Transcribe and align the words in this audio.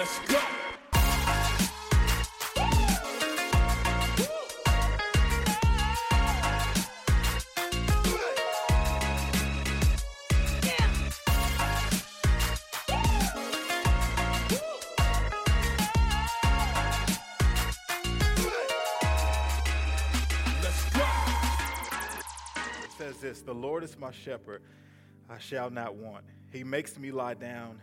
Let's 0.00 0.18
go. 0.20 0.38
It 22.82 22.90
says 22.96 23.18
this 23.18 23.42
The 23.42 23.52
Lord 23.52 23.84
is 23.84 23.98
my 23.98 24.10
shepherd, 24.10 24.62
I 25.28 25.38
shall 25.38 25.68
not 25.68 25.94
want. 25.94 26.24
He 26.50 26.64
makes 26.64 26.98
me 26.98 27.10
lie 27.10 27.34
down 27.34 27.82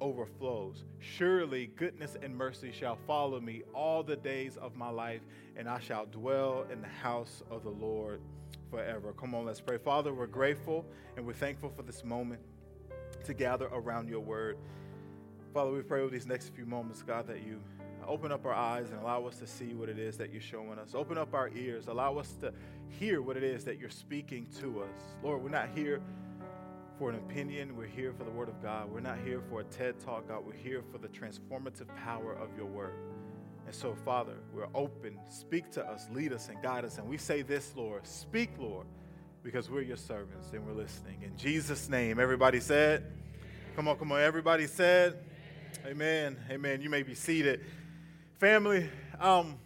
overflows. 0.00 0.84
Surely 0.98 1.66
goodness 1.76 2.16
and 2.22 2.36
mercy 2.36 2.72
shall 2.72 2.98
follow 3.06 3.40
me 3.40 3.62
all 3.74 4.02
the 4.02 4.16
days 4.16 4.56
of 4.56 4.76
my 4.76 4.90
life, 4.90 5.22
and 5.56 5.68
I 5.68 5.78
shall 5.78 6.06
dwell 6.06 6.66
in 6.72 6.80
the 6.80 6.88
house 6.88 7.42
of 7.50 7.62
the 7.62 7.70
Lord 7.70 8.20
forever. 8.70 9.12
Come 9.12 9.34
on, 9.34 9.44
let's 9.44 9.60
pray. 9.60 9.78
Father, 9.78 10.12
we're 10.12 10.26
grateful 10.26 10.84
and 11.16 11.26
we're 11.26 11.32
thankful 11.32 11.70
for 11.70 11.82
this 11.82 12.04
moment 12.04 12.40
to 13.24 13.34
gather 13.34 13.66
around 13.66 14.08
your 14.08 14.20
word. 14.20 14.56
Father, 15.54 15.70
we 15.70 15.82
pray 15.82 16.00
over 16.02 16.10
these 16.10 16.26
next 16.26 16.54
few 16.54 16.66
moments, 16.66 17.02
God, 17.02 17.26
that 17.26 17.42
you 17.44 17.60
open 18.06 18.32
up 18.32 18.46
our 18.46 18.54
eyes 18.54 18.90
and 18.90 19.00
allow 19.00 19.26
us 19.26 19.36
to 19.38 19.46
see 19.46 19.74
what 19.74 19.88
it 19.88 19.98
is 19.98 20.16
that 20.16 20.32
you're 20.32 20.40
showing 20.40 20.78
us. 20.78 20.94
Open 20.94 21.18
up 21.18 21.34
our 21.34 21.50
ears, 21.50 21.88
allow 21.88 22.16
us 22.16 22.34
to 22.40 22.52
hear 22.88 23.20
what 23.20 23.36
it 23.36 23.42
is 23.42 23.64
that 23.64 23.78
you're 23.78 23.90
speaking 23.90 24.46
to 24.60 24.82
us. 24.82 25.02
Lord, 25.22 25.42
we're 25.42 25.50
not 25.50 25.68
here 25.74 26.00
for 26.98 27.10
an 27.10 27.16
opinion, 27.16 27.76
we're 27.76 27.86
here 27.86 28.12
for 28.12 28.24
the 28.24 28.30
Word 28.30 28.48
of 28.48 28.60
God. 28.60 28.90
We're 28.90 28.98
not 28.98 29.18
here 29.24 29.40
for 29.48 29.60
a 29.60 29.64
TED 29.64 30.00
Talk, 30.00 30.26
God. 30.26 30.44
We're 30.44 30.52
here 30.52 30.82
for 30.90 30.98
the 30.98 31.06
transformative 31.06 31.86
power 31.96 32.32
of 32.32 32.48
your 32.56 32.66
Word. 32.66 32.94
And 33.66 33.74
so, 33.74 33.94
Father, 34.04 34.34
we're 34.52 34.66
open. 34.74 35.16
Speak 35.30 35.70
to 35.72 35.84
us, 35.86 36.08
lead 36.12 36.32
us, 36.32 36.48
and 36.48 36.60
guide 36.60 36.84
us. 36.84 36.98
And 36.98 37.08
we 37.08 37.16
say 37.16 37.42
this, 37.42 37.72
Lord 37.76 38.04
speak, 38.04 38.50
Lord, 38.58 38.86
because 39.44 39.70
we're 39.70 39.82
your 39.82 39.96
servants 39.96 40.48
and 40.52 40.66
we're 40.66 40.72
listening. 40.72 41.22
In 41.22 41.36
Jesus' 41.36 41.88
name, 41.88 42.18
everybody 42.18 42.58
said, 42.58 43.04
Come 43.76 43.86
on, 43.86 43.96
come 43.96 44.10
on. 44.10 44.20
Everybody 44.20 44.66
said, 44.66 45.18
Amen. 45.86 46.36
Amen. 46.50 46.82
You 46.82 46.90
may 46.90 47.04
be 47.04 47.14
seated. 47.14 47.64
Family, 48.40 48.90
um, 49.20 49.56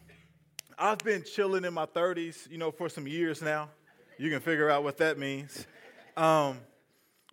I've 0.78 0.98
been 0.98 1.24
chilling 1.24 1.64
in 1.64 1.72
my 1.72 1.86
30s, 1.86 2.50
you 2.50 2.58
know, 2.58 2.70
for 2.70 2.90
some 2.90 3.06
years 3.06 3.40
now. 3.40 3.70
You 4.18 4.28
can 4.28 4.40
figure 4.40 4.68
out 4.68 4.84
what 4.84 4.98
that 4.98 5.18
means. 5.18 5.66
Um, 6.14 6.58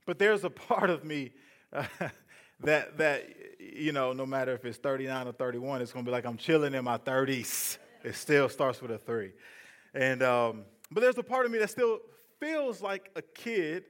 but 0.09 0.17
there's 0.17 0.43
a 0.43 0.49
part 0.49 0.89
of 0.89 1.05
me 1.05 1.29
uh, 1.71 1.83
that 2.61 2.97
that 2.97 3.29
you 3.59 3.91
know, 3.91 4.11
no 4.11 4.25
matter 4.25 4.53
if 4.53 4.65
it's 4.65 4.79
39 4.79 5.27
or 5.27 5.31
31, 5.33 5.83
it's 5.83 5.91
gonna 5.91 6.03
be 6.03 6.09
like 6.09 6.25
I'm 6.25 6.35
chilling 6.35 6.73
in 6.73 6.83
my 6.83 6.97
30s. 6.97 7.77
It 8.03 8.15
still 8.15 8.49
starts 8.49 8.81
with 8.81 8.89
a 8.89 8.97
three, 8.97 9.33
and 9.93 10.23
um, 10.23 10.63
but 10.89 11.01
there's 11.01 11.19
a 11.19 11.23
part 11.23 11.45
of 11.45 11.51
me 11.51 11.59
that 11.59 11.69
still 11.69 11.99
feels 12.39 12.81
like 12.81 13.11
a 13.15 13.21
kid. 13.21 13.83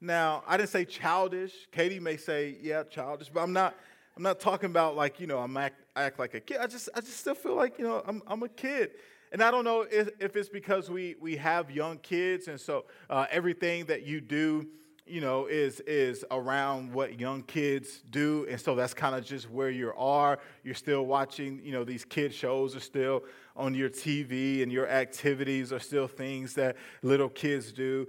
Now, 0.00 0.42
I 0.44 0.56
didn't 0.56 0.70
say 0.70 0.84
childish. 0.84 1.52
Katie 1.70 2.00
may 2.00 2.16
say, 2.16 2.56
yeah, 2.60 2.82
childish, 2.82 3.28
but 3.28 3.40
I'm 3.40 3.52
not. 3.52 3.76
I'm 4.16 4.24
not 4.24 4.40
talking 4.40 4.70
about 4.70 4.96
like 4.96 5.20
you 5.20 5.28
know 5.28 5.38
I'm 5.38 5.56
act, 5.56 5.84
act 5.94 6.18
like 6.18 6.34
a 6.34 6.40
kid. 6.40 6.56
I 6.60 6.66
just 6.66 6.88
I 6.96 7.00
just 7.00 7.18
still 7.18 7.36
feel 7.36 7.54
like 7.54 7.78
you 7.78 7.84
know 7.84 8.02
I'm 8.04 8.24
I'm 8.26 8.42
a 8.42 8.48
kid. 8.48 8.90
And 9.32 9.40
I 9.40 9.52
don't 9.52 9.62
know 9.62 9.82
if, 9.82 10.08
if 10.18 10.34
it's 10.34 10.48
because 10.48 10.90
we, 10.90 11.14
we 11.20 11.36
have 11.36 11.70
young 11.70 11.98
kids, 11.98 12.48
and 12.48 12.60
so 12.60 12.86
uh, 13.08 13.26
everything 13.30 13.84
that 13.84 14.04
you 14.04 14.20
do 14.20 14.66
you 15.10 15.20
know, 15.20 15.46
is 15.46 15.80
is 15.80 16.24
around 16.30 16.92
what 16.92 17.18
young 17.18 17.42
kids 17.42 18.02
do, 18.10 18.46
and 18.48 18.60
so 18.60 18.74
that's 18.74 18.94
kind 18.94 19.14
of 19.14 19.24
just 19.24 19.50
where 19.50 19.70
you 19.70 19.92
are. 19.96 20.38
You're 20.62 20.74
still 20.74 21.04
watching, 21.04 21.60
you 21.64 21.72
know, 21.72 21.84
these 21.84 22.04
kid 22.04 22.32
shows 22.32 22.76
are 22.76 22.80
still 22.80 23.24
on 23.56 23.74
your 23.74 23.90
TV, 23.90 24.62
and 24.62 24.70
your 24.70 24.88
activities 24.88 25.72
are 25.72 25.80
still 25.80 26.06
things 26.06 26.54
that 26.54 26.76
little 27.02 27.28
kids 27.28 27.72
do, 27.72 28.06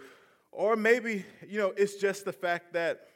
or 0.52 0.76
maybe 0.76 1.26
you 1.48 1.60
know, 1.60 1.74
it's 1.76 1.96
just 1.96 2.26
the 2.26 2.34
fact 2.34 2.74
that 2.74 3.08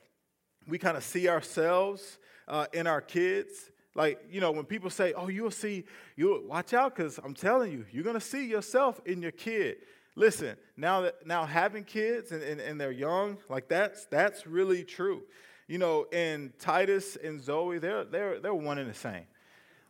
we 0.67 0.78
kind 0.78 0.97
of 0.97 1.03
see 1.03 1.29
ourselves 1.29 2.17
uh, 2.47 2.66
in 2.73 2.88
our 2.88 3.02
kids. 3.02 3.72
Like, 3.94 4.19
you 4.29 4.41
know, 4.41 4.52
when 4.52 4.66
people 4.66 4.90
say, 4.90 5.13
oh, 5.13 5.29
you'll 5.29 5.52
see, 5.52 5.85
you 6.17 6.44
watch 6.47 6.73
out, 6.73 6.96
because 6.96 7.17
I'm 7.23 7.34
telling 7.34 7.72
you, 7.72 7.85
you're 7.91 8.03
to 8.12 8.19
see 8.19 8.46
yourself 8.46 9.00
in 9.06 9.22
your 9.22 9.31
kid. 9.31 9.78
Listen, 10.16 10.56
now 10.78 11.02
that 11.02 11.28
now 11.28 11.46
having 11.46 11.84
kids 11.84 12.31
and, 12.31 12.42
and, 12.42 12.62
and 12.62 12.80
they're 12.80 12.92
young, 12.92 13.38
like 13.50 13.68
that's 13.68 14.06
that's 14.06 14.48
really 14.48 14.84
true. 14.84 15.24
You 15.68 15.78
know, 15.78 16.08
and 16.14 16.58
Titus 16.58 17.18
and 17.22 17.42
Zoe, 17.42 17.80
they're 17.80 18.06
they're 18.06 18.40
they're 18.40 18.53
one 18.53 18.78
and 18.78 18.90
the 18.90 18.94
same. 18.94 19.26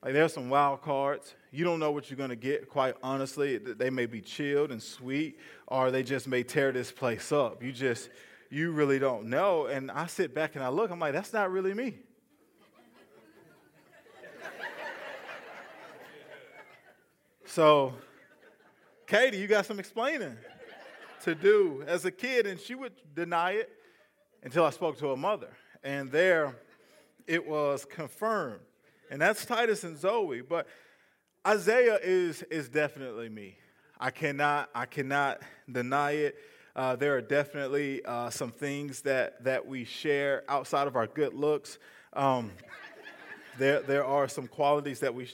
Like 0.03 0.13
there's 0.13 0.33
some 0.33 0.49
wild 0.49 0.81
cards. 0.81 1.35
You 1.51 1.63
don't 1.63 1.79
know 1.79 1.91
what 1.91 2.09
you're 2.09 2.17
gonna 2.17 2.35
get, 2.35 2.69
quite 2.69 2.95
honestly. 3.03 3.57
They 3.57 3.91
may 3.91 4.07
be 4.07 4.19
chilled 4.19 4.71
and 4.71 4.81
sweet, 4.81 5.39
or 5.67 5.91
they 5.91 6.01
just 6.01 6.27
may 6.27 6.41
tear 6.41 6.71
this 6.71 6.91
place 6.91 7.31
up. 7.31 7.61
You 7.61 7.71
just 7.71 8.09
you 8.49 8.71
really 8.71 8.97
don't 8.97 9.25
know. 9.27 9.67
And 9.67 9.91
I 9.91 10.07
sit 10.07 10.33
back 10.33 10.55
and 10.55 10.63
I 10.63 10.69
look, 10.69 10.89
I'm 10.89 10.99
like, 10.99 11.13
that's 11.13 11.33
not 11.33 11.51
really 11.51 11.73
me. 11.73 11.97
So 17.47 17.93
Katie, 19.07 19.37
you 19.37 19.45
got 19.45 19.67
some 19.67 19.79
explaining 19.79 20.35
to 21.23 21.35
do 21.35 21.83
as 21.85 22.05
a 22.05 22.11
kid, 22.11 22.47
and 22.47 22.59
she 22.59 22.73
would 22.73 22.93
deny 23.13 23.51
it 23.51 23.69
until 24.41 24.65
I 24.65 24.71
spoke 24.71 24.97
to 24.99 25.09
her 25.09 25.15
mother. 25.15 25.49
And 25.83 26.11
there 26.11 26.55
it 27.27 27.47
was 27.47 27.85
confirmed. 27.85 28.61
And 29.11 29.21
that's 29.21 29.45
Titus 29.45 29.83
and 29.83 29.95
Zoe. 29.95 30.41
But 30.41 30.67
Isaiah 31.47 31.99
is, 32.01 32.41
is 32.43 32.67
definitely 32.67 33.29
me. 33.29 33.57
I 33.99 34.09
cannot, 34.09 34.69
I 34.73 34.87
cannot 34.87 35.41
deny 35.71 36.11
it. 36.11 36.35
Uh, 36.75 36.95
there 36.95 37.15
are 37.15 37.21
definitely 37.21 38.03
uh, 38.05 38.31
some 38.31 38.51
things 38.51 39.01
that, 39.01 39.43
that 39.43 39.67
we 39.67 39.85
share 39.85 40.43
outside 40.49 40.87
of 40.87 40.95
our 40.95 41.07
good 41.07 41.35
looks. 41.35 41.77
Um, 42.13 42.51
there, 43.59 43.81
there 43.81 44.03
are 44.03 44.27
some 44.27 44.47
qualities 44.47 44.99
that 45.01 45.13
we, 45.13 45.29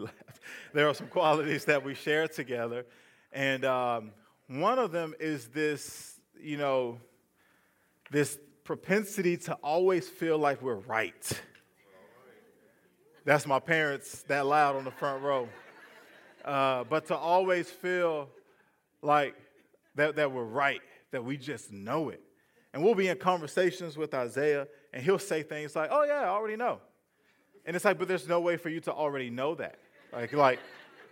laughed. 0.00 0.40
There 0.72 0.88
are 0.88 0.94
some 0.94 1.08
qualities 1.08 1.64
that 1.66 1.84
we 1.84 1.94
share 1.94 2.28
together. 2.28 2.86
And 3.32 3.64
um, 3.64 4.12
one 4.48 4.78
of 4.78 4.92
them 4.92 5.14
is 5.18 5.48
this, 5.48 6.20
you 6.40 6.56
know, 6.56 6.98
this 8.10 8.38
propensity 8.64 9.36
to 9.36 9.54
always 9.54 10.08
feel 10.08 10.38
like 10.38 10.62
we're 10.62 10.74
right. 10.74 11.40
That's 13.24 13.46
my 13.46 13.58
parents 13.58 14.22
that 14.28 14.46
loud 14.46 14.76
on 14.76 14.84
the 14.84 14.90
front 14.90 15.22
row. 15.22 15.48
Uh, 16.44 16.84
but 16.84 17.06
to 17.06 17.16
always 17.16 17.68
feel 17.68 18.28
like 19.02 19.34
that, 19.96 20.14
that 20.16 20.30
we're 20.30 20.44
right, 20.44 20.80
that 21.10 21.24
we 21.24 21.36
just 21.36 21.72
know 21.72 22.08
it. 22.10 22.22
And 22.72 22.84
we'll 22.84 22.94
be 22.94 23.08
in 23.08 23.16
conversations 23.18 23.96
with 23.96 24.14
Isaiah, 24.14 24.68
and 24.92 25.02
he'll 25.02 25.18
say 25.18 25.42
things 25.42 25.74
like, 25.74 25.88
Oh, 25.90 26.04
yeah, 26.04 26.20
I 26.20 26.28
already 26.28 26.56
know. 26.56 26.78
And 27.64 27.74
it's 27.74 27.84
like, 27.84 27.98
but 27.98 28.06
there's 28.06 28.28
no 28.28 28.40
way 28.40 28.56
for 28.56 28.68
you 28.68 28.80
to 28.80 28.92
already 28.92 29.28
know 29.28 29.56
that. 29.56 29.78
Like, 30.16 30.32
like, 30.32 30.60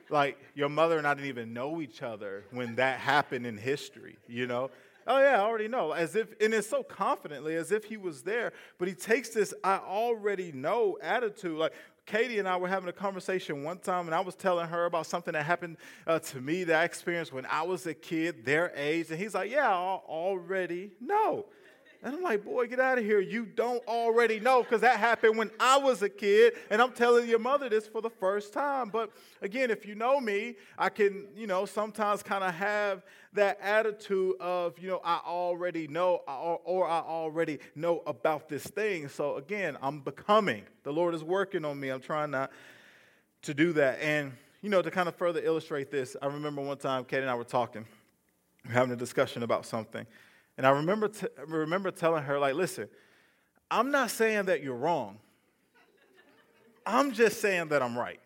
like 0.09 0.39
your 0.55 0.71
mother 0.71 0.97
and 0.97 1.07
I 1.07 1.13
didn't 1.13 1.29
even 1.29 1.53
know 1.53 1.83
each 1.83 2.03
other 2.03 2.45
when 2.51 2.77
that 2.77 3.01
happened 3.01 3.47
in 3.47 3.59
history, 3.59 4.17
you 4.27 4.47
know? 4.47 4.71
Oh 5.07 5.19
yeah, 5.21 5.43
I 5.43 5.45
already 5.45 5.69
know. 5.69 5.93
As 5.93 6.17
if 6.17 6.29
and 6.41 6.55
it's 6.55 6.67
so 6.67 6.83
confidently 6.83 7.57
as 7.57 7.71
if 7.71 7.85
he 7.85 7.99
was 7.99 8.23
there, 8.23 8.55
but 8.79 8.89
he 8.89 8.95
takes 8.95 9.29
this 9.29 9.53
I 9.63 9.77
already 9.77 10.51
know 10.53 10.97
attitude. 11.03 11.59
Like 11.59 11.75
Katie 12.07 12.39
and 12.39 12.49
I 12.49 12.57
were 12.57 12.69
having 12.69 12.89
a 12.89 12.93
conversation 12.95 13.63
one 13.63 13.77
time, 13.77 14.07
and 14.07 14.15
I 14.15 14.21
was 14.21 14.35
telling 14.35 14.67
her 14.69 14.87
about 14.87 15.05
something 15.05 15.33
that 15.35 15.45
happened 15.45 15.77
uh, 16.07 16.21
to 16.21 16.41
me 16.41 16.65
that 16.65 16.81
I 16.81 16.85
experienced 16.85 17.35
when 17.35 17.45
I 17.45 17.61
was 17.63 17.87
a 17.87 17.93
kid, 17.93 18.47
their 18.47 18.73
age. 18.75 19.11
And 19.11 19.19
he's 19.19 19.35
like, 19.35 19.51
Yeah, 19.51 19.69
I 19.69 20.01
already 20.09 20.93
know. 21.03 21.45
And 22.05 22.15
I'm 22.15 22.23
like, 22.23 22.45
boy, 22.45 22.67
get 22.67 22.81
out 22.81 22.99
of 22.99 23.05
here. 23.05 23.19
You 23.19 23.47
don't 23.47 23.83
already 23.89 24.39
know 24.39 24.63
because 24.63 24.83
that 24.83 24.99
happened 24.99 25.39
when 25.39 25.51
I 25.59 25.79
was 25.79 26.03
a 26.03 26.11
kid, 26.11 26.53
and 26.69 26.83
I'm 26.83 26.93
telling 26.93 27.27
your 27.27 27.39
mother 27.39 27.71
this 27.71 27.87
for 27.87 28.03
the 28.03 28.11
first 28.11 28.53
time. 28.53 28.91
But 28.91 29.11
again, 29.41 29.71
if 29.71 29.87
you 29.87 29.95
know 29.95 30.21
me, 30.21 30.57
I 30.77 30.91
can, 30.91 31.29
you 31.35 31.47
know, 31.47 31.65
sometimes 31.65 32.23
kind 32.23 32.45
of 32.45 32.55
have 32.55 33.05
that 33.33 33.59
attitude 33.63 34.35
of, 34.39 34.79
you 34.79 34.89
know, 34.89 35.01
I 35.03 35.21
already 35.25 35.89
know 35.89 36.21
or, 36.29 36.61
or 36.65 36.87
I 36.87 37.01
already 37.01 37.59
know 37.75 38.03
about 38.07 38.51
this 38.51 38.65
thing. 38.65 39.09
So 39.09 39.37
again, 39.37 39.79
I'm 39.81 40.01
becoming. 40.01 40.65
The 40.83 40.93
Lord 40.93 41.15
is 41.15 41.25
working 41.25 41.65
on 41.65 41.81
me. 41.81 41.89
I'm 41.89 42.03
trying 42.03 42.33
not 42.33 42.53
to 43.43 43.55
do 43.55 43.73
that. 43.73 43.99
And, 44.03 44.33
you 44.61 44.69
know, 44.69 44.83
to 44.83 44.91
kind 44.91 45.09
of 45.09 45.17
further 45.17 45.41
illustrate 45.43 45.91
this, 45.91 46.19
I 46.21 46.27
remember 46.27 46.61
one 46.61 46.77
time 46.77 47.07
Katie 47.07 47.23
and 47.23 47.31
I 47.31 47.35
were 47.35 47.45
talking, 47.45 47.87
we 48.67 48.75
having 48.75 48.93
a 48.93 48.97
discussion 48.97 49.43
about 49.43 49.65
something. 49.65 50.07
And 50.57 50.67
I 50.67 50.71
remember, 50.71 51.09
t- 51.09 51.27
remember 51.47 51.91
telling 51.91 52.23
her, 52.25 52.39
like, 52.39 52.55
listen, 52.55 52.89
I'm 53.71 53.91
not 53.91 54.11
saying 54.11 54.47
that 54.47 54.63
you're 54.63 54.77
wrong. 54.77 55.19
I'm 56.87 57.13
just 57.13 57.41
saying 57.41 57.69
that 57.69 57.83
I'm 57.83 57.97
right. 57.99 58.21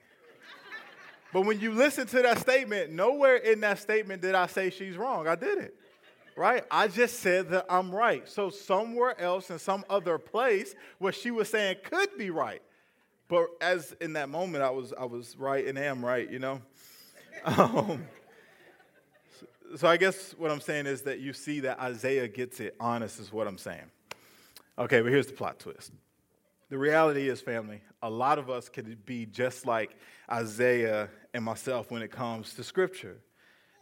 But 1.33 1.43
when 1.43 1.61
you 1.61 1.73
listen 1.73 2.07
to 2.09 2.23
that 2.23 2.39
statement, 2.39 2.93
nowhere 2.93 3.37
in 3.37 3.61
that 3.61 3.79
statement 3.79 4.23
did 4.23 4.35
I 4.35 4.47
say 4.47 4.71
she's 4.71 4.97
wrong. 4.97 5.29
I 5.29 5.37
didn't. 5.37 5.73
Right? 6.37 6.65
I 6.71 6.89
just 6.89 7.21
said 7.21 7.51
that 7.51 7.67
I'm 7.69 7.95
right. 7.95 8.29
So 8.29 8.49
somewhere 8.49 9.21
else 9.21 9.51
in 9.51 9.59
some 9.59 9.85
other 9.91 10.19
place, 10.19 10.75
what 10.99 11.15
she 11.15 11.31
was 11.31 11.49
saying 11.49 11.77
could 11.85 12.17
be 12.17 12.31
right. 12.31 12.63
But 13.29 13.49
as 13.61 13.95
in 14.01 14.15
that 14.15 14.29
moment, 14.29 14.65
I 14.65 14.71
was 14.71 14.95
I 14.99 15.05
was 15.05 15.37
right 15.37 15.67
and 15.67 15.79
am 15.79 16.05
right, 16.05 16.29
you 16.31 16.39
know. 16.39 16.63
Um, 17.45 18.05
so 19.76 19.88
I 19.88 19.97
guess 19.97 20.35
what 20.38 20.50
I'm 20.50 20.61
saying 20.61 20.87
is 20.87 21.03
that 21.03 21.20
you 21.20 21.32
see 21.32 21.61
that 21.61 21.81
Isaiah 21.81 22.29
gets 22.29 22.61
it 22.61 22.75
honest, 22.81 23.20
is 23.20 23.32
what 23.32 23.47
I'm 23.47 23.59
saying. 23.59 23.91
Okay, 24.79 25.00
but 25.00 25.11
here's 25.11 25.26
the 25.26 25.32
plot 25.32 25.59
twist. 25.59 25.93
The 26.70 26.79
reality 26.79 27.29
is, 27.29 27.41
family, 27.41 27.81
a 28.03 28.11
lot 28.11 28.38
of 28.38 28.50
us 28.50 28.69
could 28.69 29.05
be 29.06 29.26
just 29.26 29.67
like 29.67 29.97
Isaiah 30.31 31.09
and 31.35 31.43
myself 31.44 31.91
when 31.91 32.03
it 32.03 32.11
comes 32.11 32.55
to 32.55 32.65
Scripture. 32.65 33.19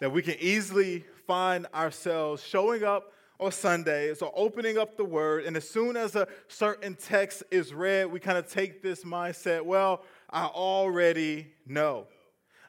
That 0.00 0.12
we 0.12 0.22
can 0.22 0.36
easily 0.40 1.04
find 1.26 1.66
ourselves 1.74 2.42
showing 2.42 2.84
up 2.84 3.12
on 3.38 3.52
Sundays 3.52 4.22
or 4.22 4.32
opening 4.34 4.78
up 4.78 4.96
the 4.96 5.04
Word, 5.04 5.44
and 5.44 5.56
as 5.56 5.68
soon 5.68 5.96
as 5.96 6.16
a 6.16 6.26
certain 6.48 6.94
text 6.94 7.42
is 7.50 7.74
read, 7.74 8.10
we 8.10 8.20
kind 8.20 8.38
of 8.38 8.50
take 8.50 8.82
this 8.82 9.04
mindset 9.04 9.62
well, 9.62 10.02
I 10.30 10.44
already 10.44 11.48
know. 11.66 12.06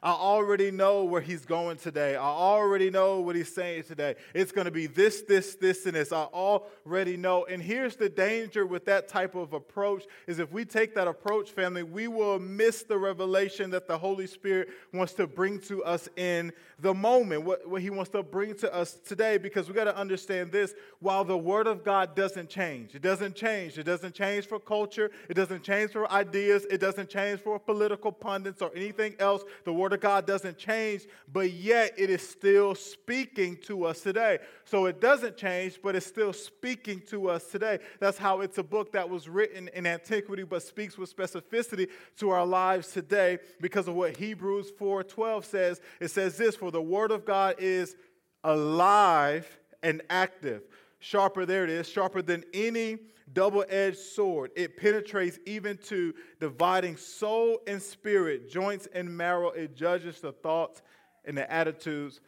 I 0.02 0.10
already 0.10 0.70
know 0.70 1.04
where 1.04 1.20
he's 1.20 1.44
going 1.44 1.76
today. 1.76 2.16
I 2.16 2.20
already 2.20 2.90
know 2.90 3.20
what 3.20 3.36
he's 3.36 3.52
saying 3.52 3.84
today. 3.84 4.14
It's 4.34 4.52
going 4.52 4.66
to 4.66 4.70
be 4.70 4.86
this, 4.86 5.22
this, 5.22 5.54
this, 5.56 5.86
and 5.86 5.94
this. 5.94 6.12
I 6.12 6.24
already 6.24 7.16
know. 7.16 7.44
And 7.46 7.62
here's 7.62 7.96
the 7.96 8.08
danger 8.08 8.66
with 8.66 8.84
that 8.86 9.08
type 9.08 9.34
of 9.34 9.52
approach 9.52 10.04
is 10.26 10.38
if 10.38 10.52
we 10.52 10.64
take 10.64 10.94
that 10.94 11.08
approach, 11.08 11.50
family, 11.50 11.82
we 11.82 12.08
will 12.08 12.38
miss 12.38 12.82
the 12.82 12.98
revelation 12.98 13.70
that 13.70 13.88
the 13.88 13.98
Holy 13.98 14.26
Spirit 14.26 14.68
wants 14.92 15.14
to 15.14 15.26
bring 15.26 15.60
to 15.62 15.82
us 15.84 16.08
in 16.16 16.52
the 16.80 16.94
moment, 16.94 17.42
what, 17.42 17.68
what 17.68 17.82
he 17.82 17.90
wants 17.90 18.10
to 18.12 18.22
bring 18.22 18.54
to 18.54 18.72
us 18.72 18.94
today, 18.94 19.36
because 19.36 19.68
we 19.68 19.74
got 19.74 19.84
to 19.84 19.96
understand 19.96 20.52
this. 20.52 20.74
While 21.00 21.24
the 21.24 21.36
word 21.36 21.66
of 21.66 21.84
God 21.84 22.14
doesn't 22.14 22.48
change, 22.48 22.94
it 22.94 23.02
doesn't 23.02 23.34
change. 23.34 23.78
It 23.78 23.82
doesn't 23.82 24.14
change 24.14 24.46
for 24.46 24.60
culture. 24.60 25.10
It 25.28 25.34
doesn't 25.34 25.64
change 25.64 25.90
for 25.90 26.10
ideas. 26.12 26.66
It 26.70 26.78
doesn't 26.78 27.08
change 27.08 27.40
for 27.40 27.58
political 27.58 28.12
pundits 28.12 28.62
or 28.62 28.70
anything 28.76 29.16
else. 29.18 29.42
The 29.64 29.72
word 29.72 29.87
Word 29.88 29.94
of 29.94 30.00
God 30.00 30.26
doesn't 30.26 30.58
change, 30.58 31.06
but 31.32 31.50
yet 31.50 31.94
it 31.96 32.10
is 32.10 32.20
still 32.20 32.74
speaking 32.74 33.56
to 33.62 33.86
us 33.86 34.02
today. 34.02 34.38
So 34.66 34.84
it 34.84 35.00
doesn't 35.00 35.38
change, 35.38 35.80
but 35.82 35.96
it's 35.96 36.04
still 36.04 36.34
speaking 36.34 37.00
to 37.08 37.30
us 37.30 37.46
today. 37.46 37.78
That's 37.98 38.18
how 38.18 38.42
it's 38.42 38.58
a 38.58 38.62
book 38.62 38.92
that 38.92 39.08
was 39.08 39.30
written 39.30 39.70
in 39.72 39.86
antiquity, 39.86 40.42
but 40.42 40.62
speaks 40.62 40.98
with 40.98 41.16
specificity 41.16 41.88
to 42.18 42.28
our 42.28 42.44
lives 42.44 42.92
today 42.92 43.38
because 43.62 43.88
of 43.88 43.94
what 43.94 44.18
Hebrews 44.18 44.72
4:12 44.78 45.46
says. 45.46 45.80
It 46.00 46.08
says 46.08 46.36
this: 46.36 46.54
For 46.54 46.70
the 46.70 46.82
Word 46.82 47.10
of 47.10 47.24
God 47.24 47.54
is 47.58 47.96
alive 48.44 49.48
and 49.82 50.02
active, 50.10 50.64
sharper, 50.98 51.46
there 51.46 51.64
it 51.64 51.70
is, 51.70 51.88
sharper 51.88 52.22
than 52.22 52.44
any 52.52 52.98
double 53.32 53.64
edged 53.68 53.98
sword. 53.98 54.50
It 54.56 54.76
penetrates 54.76 55.38
even 55.46 55.76
to 55.84 56.14
dividing 56.40 56.96
soul 56.96 57.58
and 57.66 57.80
spirit, 57.80 58.50
joints 58.50 58.88
and 58.92 59.14
marrow. 59.14 59.50
It 59.50 59.76
judges 59.76 60.20
the 60.20 60.32
thoughts 60.32 60.82
and 61.24 61.36
the 61.36 61.50
attitudes 61.52 62.20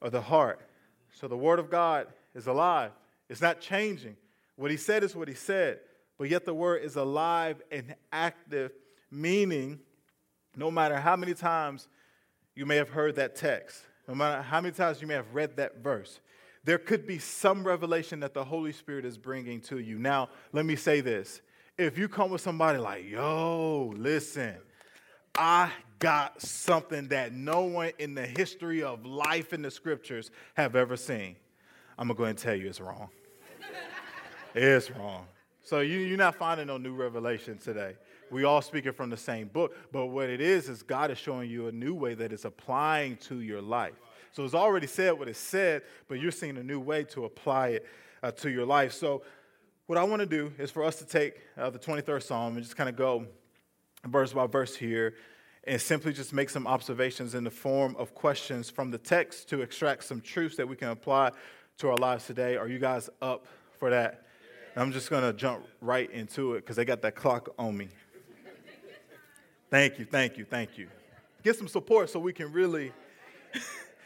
of 0.00 0.12
the 0.12 0.20
heart. 0.20 0.60
So 1.14 1.28
the 1.28 1.36
Word 1.36 1.58
of 1.58 1.70
God 1.70 2.08
is 2.34 2.46
alive, 2.46 2.92
it's 3.28 3.42
not 3.42 3.60
changing. 3.60 4.16
What 4.56 4.70
He 4.70 4.76
said 4.76 5.04
is 5.04 5.14
what 5.14 5.28
He 5.28 5.34
said, 5.34 5.80
but 6.18 6.28
yet 6.28 6.44
the 6.44 6.54
Word 6.54 6.82
is 6.82 6.96
alive 6.96 7.60
and 7.70 7.94
active, 8.12 8.72
meaning 9.10 9.80
no 10.56 10.70
matter 10.70 10.98
how 10.98 11.16
many 11.16 11.34
times 11.34 11.88
you 12.54 12.66
may 12.66 12.76
have 12.76 12.90
heard 12.90 13.16
that 13.16 13.36
text, 13.36 13.82
no 14.08 14.14
matter 14.14 14.42
how 14.42 14.60
many 14.60 14.74
times 14.74 15.00
you 15.00 15.06
may 15.06 15.14
have 15.14 15.34
read 15.34 15.56
that 15.56 15.78
verse, 15.78 16.20
there 16.64 16.78
could 16.78 17.06
be 17.06 17.18
some 17.18 17.66
revelation 17.66 18.20
that 18.20 18.34
the 18.34 18.44
Holy 18.44 18.72
Spirit 18.72 19.04
is 19.04 19.18
bringing 19.18 19.60
to 19.62 19.78
you. 19.78 19.98
Now, 19.98 20.28
let 20.52 20.64
me 20.64 20.76
say 20.76 21.00
this. 21.00 21.40
If 21.76 21.98
you 21.98 22.08
come 22.08 22.30
with 22.30 22.40
somebody 22.40 22.78
like, 22.78 23.08
yo, 23.08 23.92
listen, 23.96 24.56
I 25.34 25.70
got 25.98 26.40
something 26.40 27.08
that 27.08 27.32
no 27.32 27.62
one 27.62 27.92
in 27.98 28.14
the 28.14 28.26
history 28.26 28.82
of 28.82 29.04
life 29.04 29.52
in 29.52 29.62
the 29.62 29.70
scriptures 29.70 30.30
have 30.54 30.76
ever 30.76 30.96
seen, 30.96 31.36
I'm 31.98 32.08
going 32.08 32.16
to 32.16 32.18
go 32.18 32.24
and 32.24 32.38
tell 32.38 32.54
you 32.54 32.68
it's 32.68 32.80
wrong. 32.80 33.08
it's 34.54 34.90
wrong. 34.90 35.26
So 35.62 35.80
you, 35.80 35.98
you're 35.98 36.18
not 36.18 36.34
finding 36.34 36.66
no 36.66 36.76
new 36.76 36.94
revelation 36.94 37.58
today. 37.58 37.94
We 38.30 38.44
all 38.44 38.62
speaking 38.62 38.92
from 38.92 39.10
the 39.10 39.16
same 39.16 39.48
book, 39.48 39.76
but 39.92 40.06
what 40.06 40.28
it 40.28 40.40
is 40.40 40.68
is 40.68 40.82
God 40.82 41.10
is 41.10 41.18
showing 41.18 41.50
you 41.50 41.68
a 41.68 41.72
new 41.72 41.94
way 41.94 42.14
that 42.14 42.32
is 42.32 42.44
applying 42.44 43.16
to 43.18 43.40
your 43.40 43.60
life. 43.60 43.94
So 44.32 44.44
it's 44.44 44.54
already 44.54 44.86
said 44.86 45.18
what 45.18 45.28
it 45.28 45.36
said, 45.36 45.82
but 46.08 46.18
you're 46.18 46.32
seeing 46.32 46.56
a 46.56 46.62
new 46.62 46.80
way 46.80 47.04
to 47.04 47.26
apply 47.26 47.68
it 47.68 47.86
uh, 48.22 48.30
to 48.32 48.50
your 48.50 48.64
life. 48.64 48.92
So 48.92 49.22
what 49.86 49.98
I 49.98 50.04
want 50.04 50.20
to 50.20 50.26
do 50.26 50.52
is 50.58 50.70
for 50.70 50.82
us 50.84 50.96
to 50.96 51.04
take 51.04 51.40
uh, 51.58 51.68
the 51.68 51.78
23rd 51.78 52.22
Psalm 52.22 52.54
and 52.54 52.62
just 52.62 52.76
kind 52.76 52.88
of 52.88 52.96
go 52.96 53.26
verse 54.06 54.32
by 54.32 54.46
verse 54.46 54.74
here 54.74 55.14
and 55.64 55.80
simply 55.80 56.14
just 56.14 56.32
make 56.32 56.48
some 56.48 56.66
observations 56.66 57.34
in 57.34 57.44
the 57.44 57.50
form 57.50 57.94
of 57.98 58.14
questions 58.14 58.70
from 58.70 58.90
the 58.90 58.98
text 58.98 59.50
to 59.50 59.60
extract 59.60 60.04
some 60.04 60.20
truths 60.20 60.56
that 60.56 60.66
we 60.66 60.76
can 60.76 60.88
apply 60.88 61.30
to 61.78 61.90
our 61.90 61.96
lives 61.96 62.26
today. 62.26 62.56
Are 62.56 62.68
you 62.68 62.78
guys 62.78 63.10
up 63.20 63.46
for 63.78 63.90
that? 63.90 64.26
I'm 64.76 64.92
just 64.92 65.10
going 65.10 65.22
to 65.22 65.34
jump 65.34 65.66
right 65.82 66.10
into 66.10 66.54
it 66.54 66.60
because 66.60 66.76
they 66.76 66.86
got 66.86 67.02
that 67.02 67.14
clock 67.14 67.50
on 67.58 67.76
me. 67.76 67.88
thank 69.70 69.98
you, 69.98 70.06
thank 70.06 70.38
you, 70.38 70.46
thank 70.46 70.78
you. 70.78 70.88
Get 71.44 71.56
some 71.56 71.68
support 71.68 72.08
so 72.08 72.18
we 72.18 72.32
can 72.32 72.50
really 72.50 72.92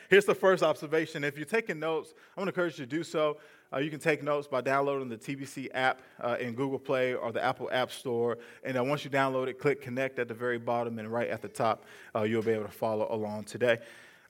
Here's 0.08 0.25
the 0.25 0.35
first 0.35 0.62
observation. 0.62 1.25
If 1.25 1.37
you're 1.37 1.47
taking 1.47 1.79
notes, 1.79 2.14
I'm 2.37 2.43
going 2.43 2.47
to 2.47 2.50
encourage 2.50 2.79
you 2.79 2.87
to 2.87 2.91
do 2.91 3.03
so. 3.03 3.38
Uh, 3.73 3.79
you 3.79 3.91
can 3.91 3.99
take 3.99 4.23
notes 4.23 4.47
by 4.47 4.61
downloading 4.61 5.08
the 5.08 5.17
TBC 5.17 5.69
app 5.75 6.00
uh, 6.20 6.37
in 6.38 6.55
Google 6.55 6.79
Play 6.79 7.14
or 7.14 7.32
the 7.32 7.44
Apple 7.44 7.69
App 7.73 7.91
Store. 7.91 8.38
And 8.62 8.79
uh, 8.79 8.85
once 8.85 9.05
you 9.05 9.11
download 9.11 9.49
it, 9.49 9.58
click 9.58 9.82
connect 9.82 10.19
at 10.19 10.29
the 10.29 10.35
very 10.35 10.58
bottom 10.58 10.99
and 10.99 11.08
right 11.08 11.29
at 11.29 11.43
the 11.43 11.49
top. 11.49 11.85
Uh, 12.14 12.23
you'll 12.23 12.43
be 12.43 12.53
able 12.53 12.67
to 12.67 12.70
follow 12.70 13.08
along 13.10 13.44
today. 13.44 13.79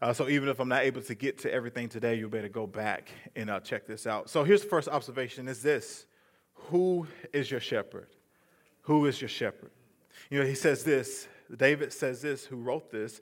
Uh, 0.01 0.13
so 0.13 0.29
even 0.29 0.49
if 0.49 0.61
I'm 0.61 0.69
not 0.69 0.83
able 0.83 1.03
to 1.03 1.15
get 1.15 1.39
to 1.39 1.53
everything 1.53 1.89
today, 1.89 2.15
you'll 2.15 2.31
be 2.31 2.39
able 2.39 2.49
to 2.49 2.53
go 2.53 2.67
back 2.67 3.11
and 3.35 3.51
uh, 3.51 3.61
check 3.61 3.87
this 3.87 4.07
out. 4.07 4.31
So 4.31 4.45
here's 4.45 4.63
the 4.63 4.69
first 4.69 4.89
observation 4.89 5.49
is 5.49 5.63
this. 5.63 6.07
Who 6.71 7.07
is 7.33 7.51
your 7.51 7.61
shepherd? 7.61 8.09
Who 8.83 9.07
is 9.07 9.21
your 9.21 9.29
shepherd? 9.29 9.71
You 10.31 10.41
know, 10.41 10.47
he 10.47 10.55
says 10.55 10.85
this, 10.85 11.29
David 11.55 11.93
says 11.93 12.23
this, 12.23 12.45
who 12.45 12.57
wrote 12.57 12.91
this. 12.91 13.21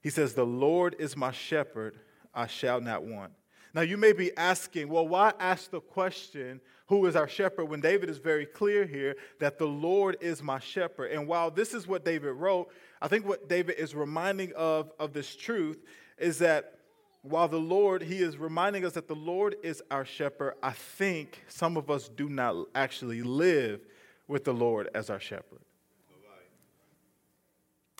He 0.00 0.10
says, 0.10 0.34
The 0.34 0.46
Lord 0.46 0.96
is 0.98 1.16
my 1.16 1.30
shepherd, 1.32 1.98
I 2.34 2.46
shall 2.46 2.80
not 2.80 3.04
want. 3.04 3.32
Now, 3.74 3.82
you 3.82 3.96
may 3.96 4.12
be 4.12 4.34
asking, 4.36 4.88
well, 4.88 5.06
why 5.06 5.32
ask 5.38 5.70
the 5.70 5.80
question, 5.80 6.60
who 6.86 7.04
is 7.06 7.16
our 7.16 7.28
shepherd, 7.28 7.66
when 7.66 7.80
David 7.80 8.08
is 8.08 8.18
very 8.18 8.46
clear 8.46 8.86
here 8.86 9.14
that 9.40 9.58
the 9.58 9.66
Lord 9.66 10.16
is 10.20 10.42
my 10.42 10.58
shepherd? 10.58 11.12
And 11.12 11.28
while 11.28 11.50
this 11.50 11.74
is 11.74 11.86
what 11.86 12.04
David 12.04 12.32
wrote, 12.32 12.72
I 13.02 13.08
think 13.08 13.26
what 13.26 13.48
David 13.48 13.76
is 13.78 13.94
reminding 13.94 14.52
of 14.54 14.90
of 14.98 15.12
this 15.12 15.36
truth 15.36 15.78
is 16.16 16.38
that 16.38 16.78
while 17.22 17.48
the 17.48 17.58
Lord, 17.58 18.02
he 18.02 18.18
is 18.18 18.38
reminding 18.38 18.84
us 18.84 18.94
that 18.94 19.08
the 19.08 19.14
Lord 19.14 19.56
is 19.62 19.82
our 19.90 20.04
shepherd, 20.04 20.54
I 20.62 20.70
think 20.70 21.44
some 21.48 21.76
of 21.76 21.90
us 21.90 22.08
do 22.08 22.28
not 22.28 22.66
actually 22.74 23.22
live 23.22 23.80
with 24.26 24.44
the 24.44 24.54
Lord 24.54 24.88
as 24.94 25.10
our 25.10 25.20
shepherd. 25.20 25.60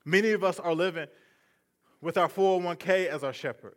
Many 0.05 0.33
of 0.33 0.43
us 0.43 0.59
are 0.59 0.75
living 0.75 1.09
with 2.00 2.17
our 2.17 2.28
401k 2.28 3.07
as 3.07 3.25
our 3.25 3.33
shepherd. 3.33 3.75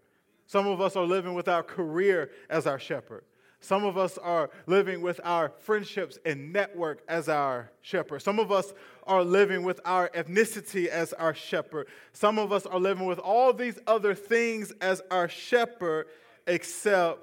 Some 0.48 0.68
of 0.68 0.82
us 0.82 0.96
are 0.96 1.06
living 1.06 1.34
with 1.34 1.48
our 1.48 1.63
career 1.63 2.32
as 2.50 2.68
our 2.68 2.80
shepherd. 2.80 3.24
Some 3.62 3.86
of 3.86 3.96
us 3.96 4.18
are 4.18 4.50
living 4.66 5.01
with 5.01 5.22
our 5.24 5.54
friendships 5.60 6.18
and 6.25 6.51
network 6.51 7.04
as 7.08 7.30
our 7.30 7.72
shepherd. 7.82 8.22
Some 8.24 8.40
of 8.40 8.51
us 8.51 8.74
are 9.06 9.24
living 9.24 9.62
with 9.62 9.80
our 9.86 10.10
ethnicity 10.10 10.88
as 10.88 11.13
our 11.13 11.36
shepherd. 11.36 11.88
Some 12.12 12.40
of 12.40 12.51
us 12.51 12.66
are 12.66 12.80
living 12.80 13.06
with 13.06 13.20
all 13.20 13.54
these 13.54 13.78
other 13.86 14.16
things 14.16 14.72
as 14.82 15.01
our 15.12 15.30
shepherd 15.30 16.08
except 16.48 17.20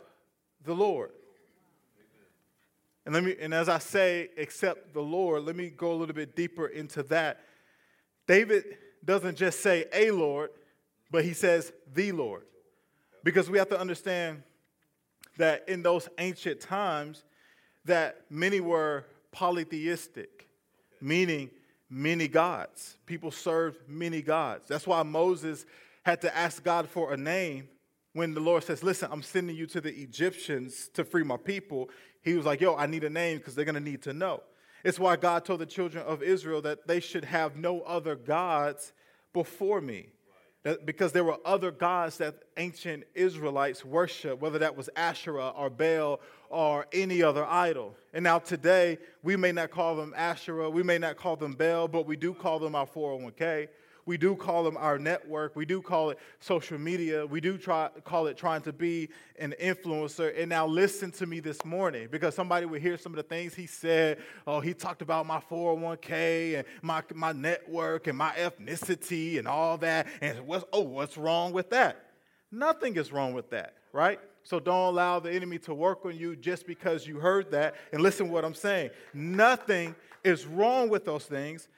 the 0.65 0.75
Lord. 0.75 1.11
And 3.05 3.15
let 3.15 3.25
me 3.25 3.35
and 3.41 3.53
as 3.53 3.69
I 3.69 3.79
say 3.79 4.29
except 4.37 4.93
the 4.93 5.03
Lord, 5.03 5.43
let 5.43 5.57
me 5.57 5.71
go 5.71 5.93
a 5.93 5.97
little 5.97 6.15
bit 6.15 6.37
deeper 6.37 6.67
into 6.67 7.03
that. 7.05 7.41
David 8.29 8.77
doesn't 9.05 9.37
just 9.37 9.61
say 9.61 9.87
a 9.93 10.11
Lord, 10.13 10.51
but 11.11 11.25
he 11.25 11.33
says 11.33 11.73
the 11.93 12.13
Lord. 12.13 12.45
Because 13.25 13.51
we 13.51 13.59
have 13.59 13.69
to 13.71 13.81
understand 13.81 14.43
that 15.39 15.69
in 15.69 15.83
those 15.83 16.09
ancient 16.19 16.61
times, 16.61 17.25
that 17.85 18.23
many 18.31 18.61
were 18.61 19.07
polytheistic, 19.33 20.49
meaning 21.01 21.51
many 21.91 22.29
gods. 22.29 22.97
People 23.07 23.31
served 23.31 23.79
many 23.89 24.23
gods. 24.23 24.69
That's 24.69 24.87
why 24.87 25.03
Moses 25.03 25.65
had 26.05 26.21
to 26.23 26.37
ask 26.37 26.63
God 26.63 26.89
for 26.89 27.13
a 27.13 27.17
name 27.17 27.69
when 28.13 28.35
the 28.35 28.41
Lord 28.41 28.65
says, 28.65 28.83
Listen, 28.83 29.09
I'm 29.13 29.23
sending 29.23 29.57
you 29.57 29.67
to 29.69 29.81
the 29.81 29.95
Egyptians 29.95 30.89
to 30.95 31.05
free 31.05 31.23
my 31.23 31.37
people. 31.37 31.91
He 32.23 32.35
was 32.35 32.45
like, 32.47 32.61
Yo, 32.61 32.75
I 32.77 32.87
need 32.87 33.05
a 33.05 33.11
name 33.11 33.39
because 33.39 33.55
they're 33.55 33.65
going 33.65 33.75
to 33.75 33.81
need 33.81 34.03
to 34.03 34.13
know. 34.13 34.43
It's 34.85 34.99
why 34.99 35.17
God 35.17 35.45
told 35.45 35.61
the 35.61 35.67
children 35.67 36.05
of 36.05 36.23
Israel 36.23 36.63
that 36.63 36.87
they 36.87 37.01
should 37.01 37.25
have 37.25 37.57
no 37.57 37.81
other 37.83 38.15
gods 38.15 38.93
before 39.33 39.81
me. 39.81 40.09
Because 40.85 41.13
there 41.13 41.25
were 41.25 41.39
other 41.45 41.71
gods 41.71 42.19
that 42.19 42.35
ancient 42.57 43.05
Israelites 43.15 43.85
worshiped, 43.85 44.43
whether 44.43 44.59
that 44.59 44.77
was 44.77 44.91
Asherah 44.97 45.51
or 45.51 45.71
Baal 45.71 46.21
or 46.51 46.87
any 46.93 47.23
other 47.23 47.47
idol. 47.47 47.95
And 48.13 48.25
now 48.25 48.41
today, 48.41 48.99
we 49.23 49.37
may 49.37 49.53
not 49.53 49.71
call 49.71 49.97
them 49.97 50.13
Asherah, 50.17 50.69
we 50.69 50.83
may 50.83 50.99
not 50.99 51.17
call 51.17 51.37
them 51.37 51.53
Baal, 51.53 51.87
but 51.87 52.07
we 52.07 52.17
do 52.17 52.35
call 52.35 52.59
them 52.59 52.75
our 52.75 52.87
401k. 52.87 53.69
We 54.09 54.17
do 54.17 54.37
call 54.37 54.65
them 54.65 54.79
our 54.79 54.99
network. 54.99 55.55
We 55.55 55.67
do 55.67 55.83
call 55.83 56.09
it 56.09 56.19
social 56.41 56.79
media. 56.79 57.27
We 57.27 57.43
do 57.43 57.59
try, 57.59 57.91
call 58.05 58.27
it 58.27 58.39
trying 58.39 58.63
to 58.63 58.73
be 58.73 59.11
an 59.39 59.55
influencer. 59.61 60.33
And 60.35 60.49
now 60.49 60.67
listen 60.67 61.11
to 61.11 61.27
me 61.27 61.41
this 61.41 61.63
morning 61.63 62.09
because 62.11 62.35
somebody 62.35 62.65
would 62.65 62.81
hear 62.81 62.97
some 62.97 63.13
of 63.13 63.19
the 63.19 63.23
things 63.23 63.55
he 63.55 63.67
said. 63.67 64.17
Oh, 64.47 64.61
he 64.61 64.73
talked 64.73 65.03
about 65.03 65.27
my 65.27 65.41
401k 65.51 66.57
and 66.57 66.65
my, 66.81 67.03
my 67.15 67.33
network 67.33 68.07
and 68.07 68.17
my 68.17 68.31
ethnicity 68.31 69.39
and 69.39 69.47
all 69.47 69.77
that. 69.77 70.07
And 70.23 70.47
what's, 70.47 70.65
oh, 70.73 70.81
what's 70.81 71.19
wrong 71.19 71.53
with 71.53 71.69
that? 71.69 72.07
Nothing 72.51 72.97
is 72.97 73.13
wrong 73.13 73.35
with 73.35 73.51
that, 73.51 73.75
right? 73.93 74.19
So 74.43 74.59
don't 74.59 74.89
allow 74.89 75.21
the 75.21 75.31
enemy 75.31 75.59
to 75.59 75.75
work 75.75 76.07
on 76.07 76.17
you 76.17 76.35
just 76.35 76.67
because 76.67 77.07
you 77.07 77.19
heard 77.19 77.51
that. 77.51 77.75
And 77.93 78.01
listen 78.01 78.31
what 78.31 78.47
I'm 78.47 78.55
saying. 78.55 78.89
Nothing 79.13 79.95
is 80.25 80.47
wrong 80.47 80.89
with 80.89 81.05
those 81.05 81.27
things. 81.27 81.69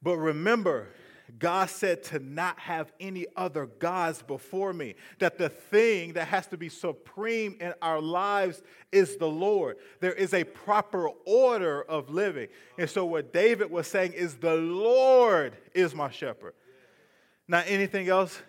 But 0.00 0.18
remember, 0.18 0.90
God 1.38 1.68
said 1.68 2.04
to 2.04 2.18
not 2.18 2.58
have 2.58 2.92
any 3.00 3.26
other 3.36 3.66
gods 3.66 4.22
before 4.22 4.72
me. 4.72 4.94
That 5.18 5.38
the 5.38 5.48
thing 5.48 6.12
that 6.14 6.28
has 6.28 6.46
to 6.48 6.56
be 6.56 6.68
supreme 6.68 7.56
in 7.60 7.74
our 7.82 8.00
lives 8.00 8.62
is 8.92 9.16
the 9.16 9.28
Lord. 9.28 9.76
There 10.00 10.12
is 10.12 10.32
a 10.34 10.44
proper 10.44 11.08
order 11.26 11.82
of 11.82 12.10
living. 12.10 12.48
And 12.78 12.88
so, 12.88 13.04
what 13.04 13.32
David 13.32 13.70
was 13.70 13.86
saying 13.88 14.12
is, 14.12 14.36
The 14.36 14.54
Lord 14.54 15.56
is 15.74 15.94
my 15.94 16.10
shepherd. 16.10 16.54
Not 17.48 17.64
anything 17.66 18.08
else 18.08 18.40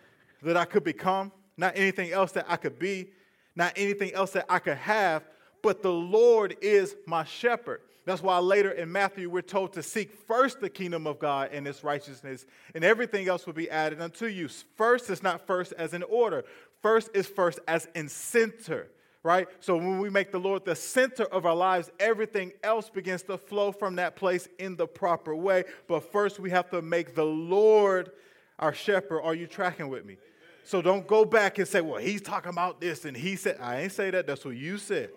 that 0.44 0.58
I 0.58 0.66
could 0.66 0.84
become, 0.84 1.32
not 1.58 1.74
anything 1.76 2.12
else 2.12 2.32
that 2.34 2.46
I 2.48 2.58
could 2.58 2.78
be, 2.78 3.10
not 3.56 3.74
anything 3.76 4.14
else 4.14 4.32
that 4.32 4.46
I 4.50 4.60
could 4.60 4.78
have, 4.78 5.24
but 5.64 5.82
the 5.82 5.92
Lord 5.92 6.56
is 6.62 6.96
my 7.08 7.24
shepherd. 7.24 7.82
That's 8.08 8.24
why 8.24 8.38
later 8.38 8.72
in 8.72 8.90
Matthew, 8.90 9.30
we're 9.30 9.42
told 9.42 9.74
to 9.74 9.84
seek 9.84 10.14
first 10.14 10.62
the 10.62 10.70
kingdom 10.70 11.06
of 11.06 11.20
God 11.20 11.50
and 11.52 11.68
its 11.68 11.84
righteousness, 11.84 12.46
and 12.74 12.86
everything 12.86 13.28
else 13.28 13.46
will 13.46 13.52
be 13.52 13.70
added 13.70 14.00
unto 14.00 14.28
you. 14.28 14.48
First 14.78 15.10
is 15.10 15.22
not 15.22 15.46
first 15.46 15.74
as 15.74 15.94
in 15.94 16.04
order, 16.04 16.46
first 16.82 17.10
is 17.14 17.28
first 17.28 17.60
as 17.68 17.90
in 17.96 18.08
center, 18.08 18.88
right? 19.24 19.46
So 19.60 19.76
when 19.76 20.00
we 20.00 20.10
make 20.10 20.32
the 20.32 20.40
Lord 20.40 20.64
the 20.64 20.74
center 20.74 21.26
of 21.26 21.46
our 21.46 21.54
lives, 21.54 21.92
everything 22.00 22.54
else 22.64 22.90
begins 22.90 23.24
to 23.24 23.38
flow 23.38 23.74
from 23.74 23.98
that 23.98 24.16
place 24.16 24.48
in 24.58 24.78
the 24.78 24.88
proper 24.88 25.36
way. 25.36 25.66
But 25.90 26.10
first, 26.10 26.40
we 26.40 26.50
have 26.52 26.70
to 26.70 26.82
make 26.82 27.14
the 27.14 27.26
Lord 27.26 28.12
our 28.58 28.74
shepherd. 28.74 29.22
Are 29.22 29.36
you 29.36 29.48
tracking 29.48 29.90
with 29.90 30.06
me? 30.06 30.16
So 30.64 30.82
don't 30.82 31.06
go 31.06 31.26
back 31.26 31.58
and 31.58 31.68
say, 31.68 31.82
well, 31.82 32.00
he's 32.00 32.22
talking 32.22 32.52
about 32.52 32.80
this, 32.80 33.04
and 33.04 33.18
he 33.18 33.36
said, 33.36 33.58
I 33.60 33.82
ain't 33.82 33.92
say 33.92 34.12
that, 34.12 34.28
that's 34.28 34.46
what 34.46 34.56
you 34.56 34.78
said, 34.78 35.10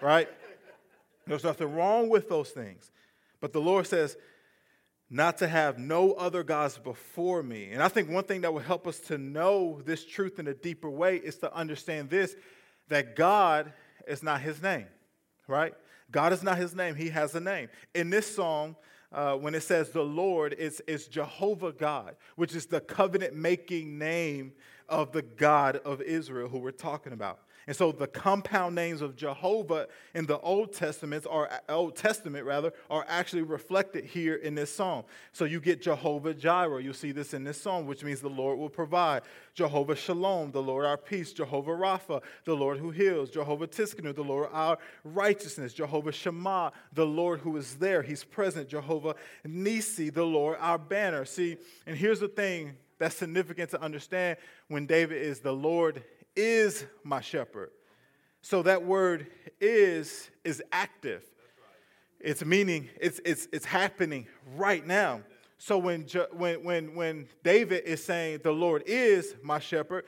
right? 0.00 0.30
There's 1.26 1.44
nothing 1.44 1.72
wrong 1.74 2.08
with 2.08 2.28
those 2.28 2.50
things. 2.50 2.90
But 3.40 3.52
the 3.52 3.60
Lord 3.60 3.86
says, 3.86 4.16
not 5.12 5.36
to 5.38 5.46
have 5.46 5.78
no 5.78 6.12
other 6.12 6.42
gods 6.42 6.78
before 6.78 7.42
me. 7.42 7.70
And 7.70 7.82
I 7.82 7.88
think 7.88 8.08
one 8.08 8.24
thing 8.24 8.40
that 8.40 8.52
will 8.52 8.60
help 8.60 8.86
us 8.86 8.98
to 9.00 9.18
know 9.18 9.82
this 9.84 10.06
truth 10.06 10.38
in 10.38 10.48
a 10.48 10.54
deeper 10.54 10.88
way 10.88 11.16
is 11.16 11.36
to 11.38 11.54
understand 11.54 12.08
this 12.08 12.34
that 12.88 13.14
God 13.14 13.72
is 14.08 14.22
not 14.22 14.40
his 14.40 14.62
name, 14.62 14.86
right? 15.46 15.74
God 16.10 16.32
is 16.32 16.42
not 16.42 16.56
his 16.56 16.74
name, 16.74 16.94
he 16.94 17.10
has 17.10 17.34
a 17.34 17.40
name. 17.40 17.68
In 17.94 18.10
this 18.10 18.34
song, 18.34 18.74
uh, 19.12 19.34
when 19.34 19.54
it 19.54 19.62
says 19.62 19.90
the 19.90 20.02
Lord, 20.02 20.54
it's, 20.58 20.80
it's 20.86 21.06
Jehovah 21.06 21.72
God, 21.72 22.16
which 22.36 22.54
is 22.54 22.66
the 22.66 22.80
covenant 22.80 23.34
making 23.34 23.98
name 23.98 24.52
of 24.88 25.12
the 25.12 25.22
God 25.22 25.76
of 25.84 26.00
Israel 26.00 26.48
who 26.48 26.58
we're 26.58 26.70
talking 26.70 27.12
about. 27.12 27.40
And 27.66 27.76
so 27.76 27.92
the 27.92 28.08
compound 28.08 28.74
names 28.74 29.02
of 29.02 29.14
Jehovah 29.14 29.86
in 30.14 30.26
the 30.26 30.38
Old 30.40 30.72
Testament 30.72 31.26
or 31.28 31.48
Old 31.68 31.94
Testament 31.94 32.44
rather 32.44 32.72
are 32.90 33.04
actually 33.08 33.42
reflected 33.42 34.04
here 34.04 34.34
in 34.34 34.54
this 34.54 34.74
psalm. 34.74 35.04
So 35.32 35.44
you 35.44 35.60
get 35.60 35.80
Jehovah 35.80 36.34
Jireh, 36.34 36.82
you'll 36.82 36.94
see 36.94 37.12
this 37.12 37.34
in 37.34 37.44
this 37.44 37.60
psalm, 37.60 37.86
which 37.86 38.02
means 38.02 38.20
the 38.20 38.28
Lord 38.28 38.58
will 38.58 38.68
provide. 38.68 39.22
Jehovah 39.54 39.94
Shalom, 39.94 40.50
the 40.50 40.62
Lord 40.62 40.84
our 40.86 40.96
peace. 40.96 41.32
Jehovah 41.32 41.72
Rapha, 41.72 42.22
the 42.44 42.54
Lord 42.54 42.78
who 42.78 42.90
heals. 42.90 43.30
Jehovah 43.30 43.68
Tsidkenu, 43.68 44.14
the 44.14 44.24
Lord 44.24 44.48
our 44.52 44.78
righteousness. 45.04 45.72
Jehovah 45.72 46.12
Shammah, 46.12 46.72
the 46.92 47.06
Lord 47.06 47.40
who 47.40 47.56
is 47.56 47.76
there, 47.76 48.02
He's 48.02 48.24
present. 48.24 48.68
Jehovah 48.68 49.14
Nisi, 49.44 50.10
the 50.10 50.24
Lord 50.24 50.56
our 50.60 50.78
banner. 50.78 51.24
See, 51.24 51.58
and 51.86 51.96
here's 51.96 52.20
the 52.20 52.28
thing 52.28 52.76
that's 52.98 53.16
significant 53.16 53.70
to 53.70 53.82
understand 53.82 54.38
when 54.68 54.86
David 54.86 55.20
is 55.20 55.40
the 55.40 55.52
Lord 55.52 56.02
is 56.36 56.84
my 57.04 57.20
shepherd. 57.20 57.70
So 58.42 58.62
that 58.62 58.82
word 58.82 59.28
is 59.60 60.30
is 60.44 60.62
active. 60.72 61.24
It's 62.20 62.44
meaning 62.44 62.88
it's 63.00 63.20
it's 63.24 63.48
it's 63.52 63.64
happening 63.64 64.26
right 64.56 64.86
now. 64.86 65.22
So 65.58 65.78
when 65.78 66.06
when 66.32 66.64
when 66.64 66.94
when 66.94 67.28
David 67.44 67.84
is 67.84 68.02
saying 68.04 68.40
the 68.42 68.52
Lord 68.52 68.82
is 68.86 69.34
my 69.42 69.58
shepherd, 69.60 70.04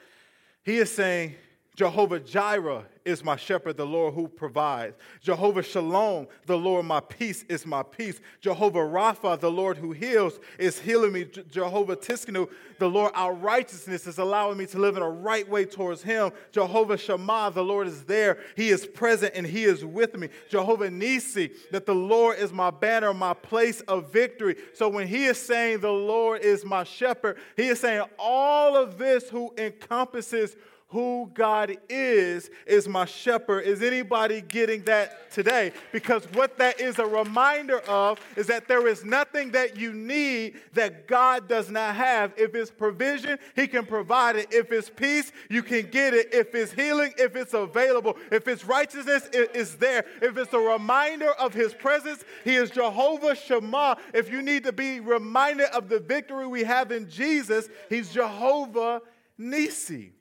he 0.64 0.78
is 0.78 0.90
saying 0.90 1.36
Jehovah 1.74 2.20
Jireh 2.20 2.84
is 3.04 3.24
my 3.24 3.36
shepherd, 3.36 3.76
the 3.76 3.84
Lord 3.84 4.14
who 4.14 4.28
provides. 4.28 4.96
Jehovah 5.20 5.62
Shalom, 5.62 6.28
the 6.46 6.56
Lord 6.56 6.86
my 6.86 7.00
peace 7.00 7.44
is 7.48 7.66
my 7.66 7.82
peace. 7.82 8.20
Jehovah 8.40 8.78
Rapha, 8.78 9.38
the 9.38 9.50
Lord 9.50 9.76
who 9.76 9.90
heals, 9.92 10.38
is 10.58 10.78
healing 10.78 11.12
me. 11.12 11.24
Jehovah 11.50 11.96
Tsidkenu, 11.96 12.48
the 12.78 12.88
Lord 12.88 13.12
our 13.14 13.34
righteousness 13.34 14.06
is 14.06 14.18
allowing 14.18 14.56
me 14.56 14.66
to 14.66 14.78
live 14.78 14.96
in 14.96 15.02
a 15.02 15.10
right 15.10 15.48
way 15.48 15.64
towards 15.64 16.02
him. 16.02 16.30
Jehovah 16.52 16.96
Shammah, 16.96 17.50
the 17.52 17.64
Lord 17.64 17.88
is 17.88 18.04
there. 18.04 18.38
He 18.56 18.70
is 18.70 18.86
present 18.86 19.32
and 19.34 19.46
he 19.46 19.64
is 19.64 19.84
with 19.84 20.16
me. 20.16 20.28
Jehovah 20.48 20.90
Nisi, 20.90 21.50
that 21.72 21.86
the 21.86 21.94
Lord 21.94 22.38
is 22.38 22.52
my 22.52 22.70
banner, 22.70 23.12
my 23.12 23.34
place 23.34 23.80
of 23.82 24.12
victory. 24.12 24.56
So 24.74 24.88
when 24.88 25.08
he 25.08 25.26
is 25.26 25.38
saying 25.38 25.80
the 25.80 25.90
Lord 25.90 26.42
is 26.42 26.64
my 26.64 26.84
shepherd, 26.84 27.36
he 27.56 27.66
is 27.66 27.80
saying 27.80 28.04
all 28.18 28.76
of 28.76 28.96
this 28.96 29.28
who 29.28 29.52
encompasses 29.58 30.56
who 30.94 31.28
God 31.34 31.76
is, 31.88 32.50
is 32.68 32.86
my 32.86 33.04
shepherd. 33.04 33.62
Is 33.62 33.82
anybody 33.82 34.40
getting 34.40 34.84
that 34.84 35.28
today? 35.32 35.72
Because 35.90 36.24
what 36.34 36.56
that 36.58 36.80
is 36.80 37.00
a 37.00 37.04
reminder 37.04 37.80
of 37.80 38.20
is 38.36 38.46
that 38.46 38.68
there 38.68 38.86
is 38.86 39.04
nothing 39.04 39.50
that 39.50 39.76
you 39.76 39.92
need 39.92 40.60
that 40.74 41.08
God 41.08 41.48
does 41.48 41.68
not 41.68 41.96
have. 41.96 42.32
If 42.36 42.54
it's 42.54 42.70
provision, 42.70 43.40
He 43.56 43.66
can 43.66 43.84
provide 43.86 44.36
it. 44.36 44.52
If 44.52 44.70
it's 44.70 44.88
peace, 44.88 45.32
you 45.50 45.64
can 45.64 45.90
get 45.90 46.14
it. 46.14 46.32
If 46.32 46.54
it's 46.54 46.70
healing, 46.70 47.12
if 47.18 47.34
it's 47.34 47.54
available. 47.54 48.16
If 48.30 48.46
it's 48.46 48.64
righteousness, 48.64 49.28
it 49.32 49.56
is 49.56 49.74
there. 49.74 50.04
If 50.22 50.38
it's 50.38 50.52
a 50.52 50.60
reminder 50.60 51.32
of 51.32 51.52
His 51.52 51.74
presence, 51.74 52.24
He 52.44 52.54
is 52.54 52.70
Jehovah 52.70 53.34
Shammah. 53.34 53.96
If 54.12 54.30
you 54.30 54.42
need 54.42 54.62
to 54.62 54.72
be 54.72 55.00
reminded 55.00 55.66
of 55.74 55.88
the 55.88 55.98
victory 55.98 56.46
we 56.46 56.62
have 56.62 56.92
in 56.92 57.10
Jesus, 57.10 57.68
He's 57.88 58.12
Jehovah 58.12 59.02
Nisi. 59.36 60.13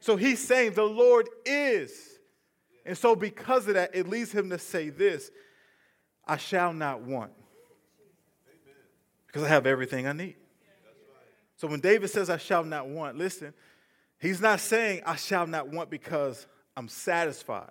So 0.00 0.16
he's 0.16 0.44
saying 0.44 0.72
the 0.72 0.82
Lord 0.82 1.28
is. 1.44 1.92
And 2.86 2.96
so, 2.96 3.14
because 3.14 3.68
of 3.68 3.74
that, 3.74 3.94
it 3.94 4.08
leads 4.08 4.32
him 4.32 4.50
to 4.50 4.58
say 4.58 4.88
this 4.88 5.30
I 6.26 6.38
shall 6.38 6.72
not 6.72 7.02
want. 7.02 7.32
Because 9.26 9.42
I 9.42 9.48
have 9.48 9.66
everything 9.66 10.06
I 10.06 10.12
need. 10.12 10.36
So, 11.56 11.68
when 11.68 11.80
David 11.80 12.08
says, 12.08 12.30
I 12.30 12.38
shall 12.38 12.64
not 12.64 12.88
want, 12.88 13.18
listen, 13.18 13.52
he's 14.18 14.40
not 14.40 14.60
saying, 14.60 15.02
I 15.04 15.16
shall 15.16 15.46
not 15.46 15.68
want 15.68 15.90
because 15.90 16.46
I'm 16.76 16.88
satisfied. 16.88 17.70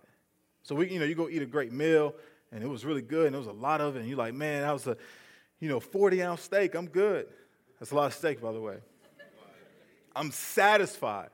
So, 0.62 0.76
we, 0.76 0.92
you 0.92 1.00
know, 1.00 1.06
you 1.06 1.16
go 1.16 1.28
eat 1.28 1.42
a 1.42 1.48
great 1.48 1.72
meal 1.72 2.14
and 2.52 2.64
it 2.64 2.68
was 2.68 2.86
really 2.86 3.02
good 3.02 3.26
and 3.26 3.34
there 3.34 3.40
was 3.40 3.48
a 3.48 3.52
lot 3.52 3.82
of 3.82 3.96
it, 3.96 4.00
and 4.00 4.08
you're 4.08 4.18
like, 4.18 4.36
man, 4.36 4.62
that 4.62 4.72
was 4.72 4.86
a, 4.86 4.96
you 5.60 5.68
know, 5.68 5.80
40 5.80 6.22
ounce 6.22 6.44
steak. 6.44 6.76
I'm 6.76 6.88
good. 6.88 7.28
That's 7.80 7.92
a 7.92 7.96
lot 7.96 8.06
of 8.06 8.14
steak, 8.14 8.42
by 8.42 8.52
the 8.52 8.62
way. 8.62 8.78
I'm 10.16 10.32
satisfied. 10.32 11.30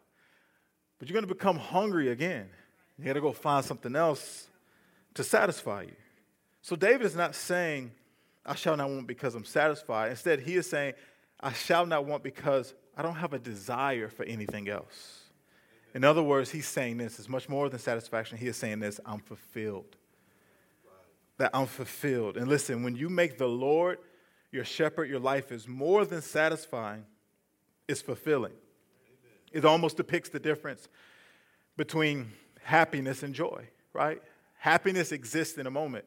But 1.00 1.10
you're 1.10 1.14
going 1.14 1.28
to 1.28 1.34
become 1.34 1.58
hungry 1.58 2.10
again. 2.10 2.48
You 2.98 3.06
got 3.06 3.14
to 3.14 3.22
go 3.22 3.34
find 3.34 3.66
something 3.66 3.96
else 3.96 4.48
to 5.16 5.24
satisfy 5.24 5.84
you. 5.84 5.96
So 6.62 6.76
David 6.76 7.06
is 7.06 7.16
not 7.16 7.36
saying, 7.36 7.92
I 8.46 8.56
shall 8.56 8.78
not 8.78 8.90
want 8.90 9.08
because 9.08 9.36
I'm 9.36 9.46
satisfied. 9.46 10.12
Instead, 10.12 10.40
he 10.40 10.56
is 10.56 10.70
saying, 10.70 10.94
I 11.40 11.54
shall 11.54 11.86
not 11.86 12.06
want 12.06 12.24
because 12.24 12.74
I 12.96 13.02
don't 13.02 13.16
have 13.16 13.34
a 13.34 13.40
desire 13.40 14.08
for 14.08 14.24
anything 14.24 14.70
else. 14.70 15.22
In 15.94 16.04
other 16.04 16.24
words, 16.24 16.52
he's 16.52 16.68
saying 16.68 16.98
this 16.98 17.20
is 17.20 17.30
much 17.30 17.48
more 17.50 17.70
than 17.70 17.80
satisfaction. 17.80 18.38
He 18.38 18.48
is 18.48 18.58
saying 18.58 18.80
this 18.80 19.00
I'm 19.06 19.20
fulfilled. 19.20 19.96
That 21.38 21.52
I'm 21.54 21.68
fulfilled. 21.68 22.38
And 22.38 22.48
listen, 22.48 22.84
when 22.84 22.96
you 22.96 23.10
make 23.10 23.38
the 23.38 23.48
Lord 23.48 24.00
your 24.52 24.66
shepherd, 24.66 25.10
your 25.10 25.20
life 25.20 25.52
is 25.52 25.68
more 25.68 26.06
than 26.06 26.22
satisfying, 26.22 27.06
it's 27.88 28.02
fulfilling. 28.02 28.54
It 29.56 29.64
almost 29.64 29.96
depicts 29.96 30.28
the 30.28 30.40
difference 30.40 30.90
between 31.78 32.34
happiness 32.62 33.24
and 33.24 33.34
joy, 33.34 33.70
right? 33.94 34.22
Happiness 34.58 35.14
exists 35.14 35.58
in 35.58 35.66
a 35.66 35.72
moment 35.72 36.04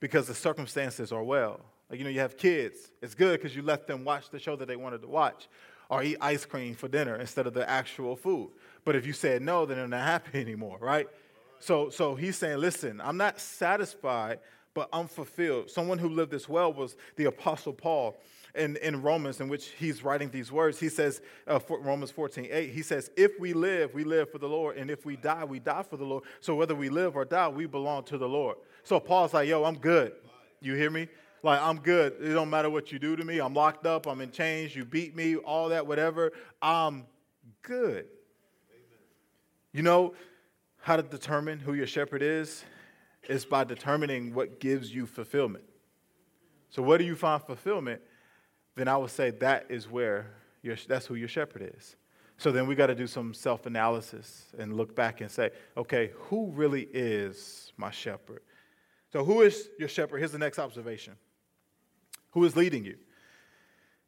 because 0.00 0.26
the 0.26 0.34
circumstances 0.34 1.10
are 1.10 1.24
well. 1.24 1.60
Like, 1.88 1.98
you 1.98 2.04
know, 2.04 2.10
you 2.10 2.20
have 2.20 2.36
kids. 2.36 2.92
It's 3.00 3.14
good 3.14 3.40
because 3.40 3.56
you 3.56 3.62
let 3.62 3.86
them 3.86 4.04
watch 4.04 4.28
the 4.28 4.38
show 4.38 4.54
that 4.54 4.68
they 4.68 4.76
wanted 4.76 5.00
to 5.00 5.08
watch 5.08 5.48
or 5.88 6.02
eat 6.02 6.18
ice 6.20 6.44
cream 6.44 6.74
for 6.74 6.88
dinner 6.88 7.16
instead 7.16 7.46
of 7.46 7.54
the 7.54 7.68
actual 7.68 8.16
food. 8.16 8.50
But 8.84 8.96
if 8.96 9.06
you 9.06 9.14
said 9.14 9.40
no, 9.40 9.64
then 9.64 9.78
they're 9.78 9.88
not 9.88 10.04
happy 10.04 10.38
anymore, 10.42 10.76
right? 10.78 11.08
So, 11.58 11.88
so 11.88 12.14
he's 12.14 12.36
saying, 12.36 12.58
listen, 12.58 13.00
I'm 13.00 13.16
not 13.16 13.40
satisfied, 13.40 14.40
but 14.74 14.90
I'm 14.92 15.08
fulfilled. 15.08 15.70
Someone 15.70 15.96
who 15.96 16.10
lived 16.10 16.32
this 16.32 16.50
well 16.50 16.70
was 16.70 16.96
the 17.16 17.24
Apostle 17.24 17.72
Paul 17.72 18.14
in, 18.54 18.76
in 18.76 19.02
Romans, 19.02 19.40
in 19.40 19.48
which 19.48 19.68
he's 19.78 20.02
writing 20.02 20.30
these 20.30 20.50
words. 20.50 20.78
He 20.78 20.88
says, 20.88 21.20
uh, 21.46 21.60
Romans 21.68 22.10
14, 22.10 22.48
8, 22.50 22.70
he 22.70 22.82
says, 22.82 23.10
If 23.16 23.38
we 23.38 23.52
live, 23.52 23.94
we 23.94 24.04
live 24.04 24.30
for 24.30 24.38
the 24.38 24.48
Lord, 24.48 24.76
and 24.76 24.90
if 24.90 25.04
we 25.04 25.16
die, 25.16 25.44
we 25.44 25.58
die 25.58 25.82
for 25.82 25.96
the 25.96 26.04
Lord. 26.04 26.24
So 26.40 26.54
whether 26.54 26.74
we 26.74 26.88
live 26.88 27.16
or 27.16 27.24
die, 27.24 27.48
we 27.48 27.66
belong 27.66 28.04
to 28.04 28.18
the 28.18 28.28
Lord. 28.28 28.56
So 28.82 28.98
Paul's 29.00 29.34
like, 29.34 29.48
Yo, 29.48 29.64
I'm 29.64 29.78
good. 29.78 30.12
You 30.60 30.74
hear 30.74 30.90
me? 30.90 31.08
Like, 31.42 31.60
I'm 31.62 31.78
good. 31.78 32.16
It 32.20 32.34
don't 32.34 32.50
matter 32.50 32.68
what 32.68 32.92
you 32.92 32.98
do 32.98 33.16
to 33.16 33.24
me. 33.24 33.38
I'm 33.38 33.54
locked 33.54 33.86
up. 33.86 34.06
I'm 34.06 34.20
in 34.20 34.30
chains. 34.30 34.76
You 34.76 34.84
beat 34.84 35.16
me, 35.16 35.36
all 35.36 35.70
that, 35.70 35.86
whatever. 35.86 36.32
I'm 36.60 37.06
good. 37.62 38.06
You 39.72 39.82
know 39.82 40.14
how 40.82 40.96
to 40.96 41.02
determine 41.02 41.58
who 41.58 41.74
your 41.74 41.86
shepherd 41.86 42.22
is? 42.22 42.64
Is 43.28 43.44
by 43.44 43.64
determining 43.64 44.34
what 44.34 44.60
gives 44.60 44.92
you 44.92 45.06
fulfillment. 45.06 45.64
So, 46.70 46.82
where 46.82 46.98
do 46.98 47.04
you 47.04 47.14
find 47.14 47.42
fulfillment? 47.42 48.00
Then 48.80 48.88
I 48.88 48.96
would 48.96 49.10
say 49.10 49.28
that 49.28 49.66
is 49.68 49.90
where 49.90 50.30
your, 50.62 50.74
that's 50.88 51.04
who 51.04 51.14
your 51.14 51.28
shepherd 51.28 51.70
is. 51.76 51.96
So 52.38 52.50
then 52.50 52.66
we 52.66 52.74
got 52.74 52.86
to 52.86 52.94
do 52.94 53.06
some 53.06 53.34
self 53.34 53.66
analysis 53.66 54.46
and 54.58 54.74
look 54.74 54.96
back 54.96 55.20
and 55.20 55.30
say, 55.30 55.50
okay, 55.76 56.12
who 56.14 56.50
really 56.52 56.88
is 56.90 57.74
my 57.76 57.90
shepherd? 57.90 58.40
So, 59.12 59.22
who 59.22 59.42
is 59.42 59.68
your 59.78 59.90
shepherd? 59.90 60.16
Here's 60.16 60.32
the 60.32 60.38
next 60.38 60.58
observation 60.58 61.16
who 62.30 62.42
is 62.46 62.56
leading 62.56 62.86
you. 62.86 62.96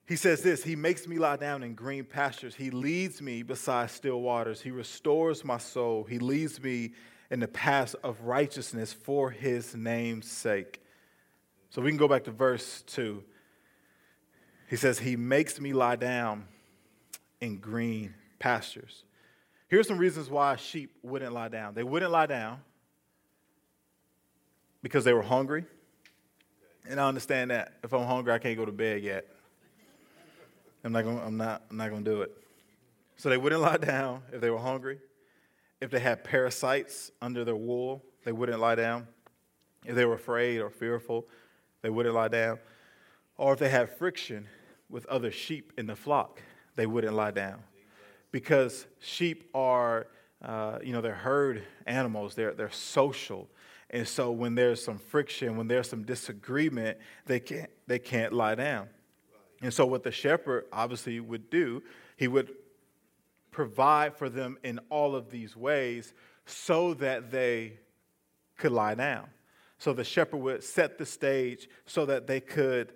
He 0.07 0.17
says 0.17 0.41
this 0.41 0.65
He 0.65 0.75
makes 0.75 1.07
me 1.07 1.19
lie 1.19 1.37
down 1.37 1.63
in 1.63 1.75
green 1.75 2.07
pastures. 2.07 2.55
He 2.55 2.71
leads 2.71 3.21
me 3.21 3.43
beside 3.43 3.91
still 3.91 4.23
waters. 4.23 4.63
He 4.63 4.71
restores 4.71 5.45
my 5.45 5.59
soul. 5.59 6.05
He 6.05 6.19
leads 6.19 6.63
me 6.63 6.93
in 7.31 7.41
the 7.41 7.49
paths 7.49 7.93
of 8.03 8.23
righteousness 8.23 8.95
for 8.95 9.31
his 9.31 9.75
name's 9.75 10.31
sake. 10.31 10.83
So 11.69 11.83
we 11.83 11.91
can 11.91 11.99
go 11.99 12.09
back 12.09 12.25
to 12.25 12.31
verse 12.31 12.83
2. 12.87 13.23
He 14.73 14.79
says, 14.79 14.99
He 14.99 15.17
makes 15.17 15.61
me 15.61 15.75
lie 15.75 15.97
down 15.97 16.47
in 17.43 17.59
green 17.59 18.15
pastures. 18.39 19.05
Here's 19.69 19.87
some 19.87 19.99
reasons 19.99 20.31
why 20.31 20.57
sheep 20.57 20.97
wouldn't 21.03 21.35
lie 21.35 21.49
down. 21.49 21.75
They 21.75 21.83
wouldn't 21.83 22.11
lie 22.11 22.25
down 22.25 22.63
because 24.83 25.05
they 25.05 25.13
were 25.13 25.21
hungry. 25.21 25.67
And 26.89 26.99
I 26.99 27.07
understand 27.07 27.51
that 27.51 27.75
if 27.85 27.93
I'm 27.93 28.07
hungry, 28.07 28.33
I 28.33 28.39
can't 28.39 28.57
go 28.57 28.65
to 28.65 28.73
bed 28.73 29.03
yet. 29.03 29.27
I'm 30.83 30.93
not 30.93 31.05
gonna, 31.05 31.23
I'm 31.23 31.37
not, 31.37 31.65
I'm 31.69 31.77
not 31.77 31.91
gonna 31.91 32.01
do 32.01 32.23
it. 32.23 32.35
So 33.17 33.29
they 33.29 33.37
wouldn't 33.37 33.61
lie 33.61 33.77
down 33.77 34.23
if 34.33 34.41
they 34.41 34.49
were 34.49 34.59
hungry. 34.59 35.01
If 35.83 35.91
they 35.91 36.01
had 36.01 36.25
parasites 36.25 37.11
under 37.21 37.45
their 37.45 37.57
wool, 37.57 38.03
they 38.25 38.33
wouldn't 38.33 38.59
lie 38.59 38.77
down. 38.77 39.07
If 39.85 39.97
they 39.97 40.07
were 40.07 40.15
afraid 40.15 40.61
or 40.61 40.71
fearful, 40.71 41.27
they 41.83 41.91
wouldn't 41.91 42.15
lie 42.15 42.29
down. 42.29 42.59
Or 43.37 43.53
if 43.53 43.59
they 43.59 43.69
had 43.69 43.91
friction 43.99 44.49
with 44.93 45.07
other 45.07 45.31
sheep 45.33 45.73
in 45.79 45.87
the 45.87 45.97
flock, 45.97 46.41
they 46.77 46.87
wouldn't 46.87 47.15
lie 47.15 47.31
down. 47.31 47.61
Because 48.31 48.87
sheep 49.01 49.51
are, 49.55 50.07
uh, 50.43 50.79
you 50.83 50.93
know, 50.93 51.01
they're 51.01 51.15
herd 51.15 51.65
animals, 51.87 52.35
they're, 52.35 52.53
they're 52.53 52.71
social. 52.71 53.49
And 53.91 54.07
so 54.07 54.31
when 54.31 54.55
there's 54.55 54.83
some 54.83 54.99
friction, 54.99 55.57
when 55.57 55.67
there's 55.67 55.89
some 55.89 56.05
disagreement, 56.05 56.99
they 57.27 57.41
can't, 57.41 57.71
they 57.87 57.99
can't 57.99 58.33
lie 58.33 58.55
down. 58.55 58.89
And 59.63 59.73
so 59.73 59.87
what 59.87 60.03
the 60.03 60.13
shepherd 60.13 60.65
obviously 60.73 61.21
would 61.21 61.51
do, 61.51 61.83
he 62.17 62.29
would 62.29 62.53
provide 63.51 64.17
for 64.17 64.29
them 64.29 64.59
in 64.63 64.79
all 64.91 65.15
of 65.15 65.31
these 65.31 65.57
ways 65.57 66.15
so 66.47 66.95
that 66.95 67.31
they 67.31 67.79
could 68.57 68.73
lie 68.73 68.95
down. 68.95 69.29
So 69.79 69.93
the 69.93 70.05
shepherd 70.05 70.39
would 70.39 70.65
set 70.65 70.99
the 70.99 71.07
stage 71.07 71.69
so 71.87 72.07
that 72.07 72.27
they 72.27 72.41
could 72.41 72.93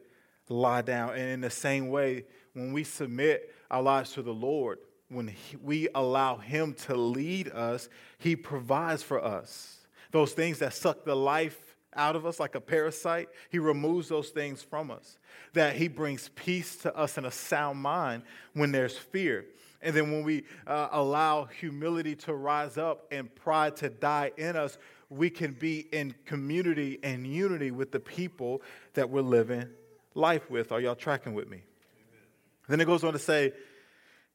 lie 0.48 0.82
down. 0.82 1.10
And 1.10 1.28
in 1.28 1.40
the 1.40 1.50
same 1.50 1.88
way, 1.88 2.24
when 2.52 2.72
we 2.72 2.84
submit 2.84 3.52
our 3.70 3.82
lives 3.82 4.12
to 4.12 4.22
the 4.22 4.34
Lord, 4.34 4.78
when 5.08 5.28
he, 5.28 5.56
we 5.56 5.88
allow 5.94 6.36
Him 6.36 6.74
to 6.86 6.96
lead 6.96 7.48
us, 7.48 7.88
He 8.18 8.34
provides 8.34 9.02
for 9.02 9.22
us 9.22 9.86
those 10.10 10.32
things 10.32 10.58
that 10.60 10.72
suck 10.72 11.04
the 11.04 11.14
life 11.14 11.76
out 11.96 12.16
of 12.16 12.26
us 12.26 12.38
like 12.38 12.54
a 12.54 12.60
parasite, 12.60 13.28
he 13.48 13.58
removes 13.58 14.08
those 14.08 14.30
things 14.30 14.62
from 14.62 14.90
us. 14.90 15.18
That 15.54 15.76
he 15.76 15.88
brings 15.88 16.28
peace 16.34 16.76
to 16.78 16.94
us 16.94 17.16
and 17.16 17.26
a 17.26 17.30
sound 17.30 17.80
mind 17.80 18.22
when 18.52 18.70
there's 18.70 18.96
fear. 18.96 19.46
And 19.82 19.96
then 19.96 20.12
when 20.12 20.22
we 20.22 20.44
uh, 20.66 20.88
allow 20.92 21.44
humility 21.44 22.14
to 22.16 22.34
rise 22.34 22.76
up 22.76 23.06
and 23.10 23.34
pride 23.34 23.76
to 23.76 23.88
die 23.88 24.32
in 24.36 24.56
us, 24.56 24.78
we 25.08 25.30
can 25.30 25.52
be 25.52 25.86
in 25.92 26.14
community 26.24 26.98
and 27.02 27.26
unity 27.26 27.70
with 27.70 27.92
the 27.92 28.00
people 28.00 28.62
that 28.94 29.08
we're 29.08 29.22
living 29.22 29.68
life 30.16 30.50
with. 30.50 30.72
Are 30.72 30.80
y'all 30.80 30.94
tracking 30.94 31.34
with 31.34 31.48
me? 31.48 31.58
Amen. 31.58 32.24
Then 32.68 32.80
it 32.80 32.86
goes 32.86 33.04
on 33.04 33.12
to 33.12 33.18
say, 33.18 33.52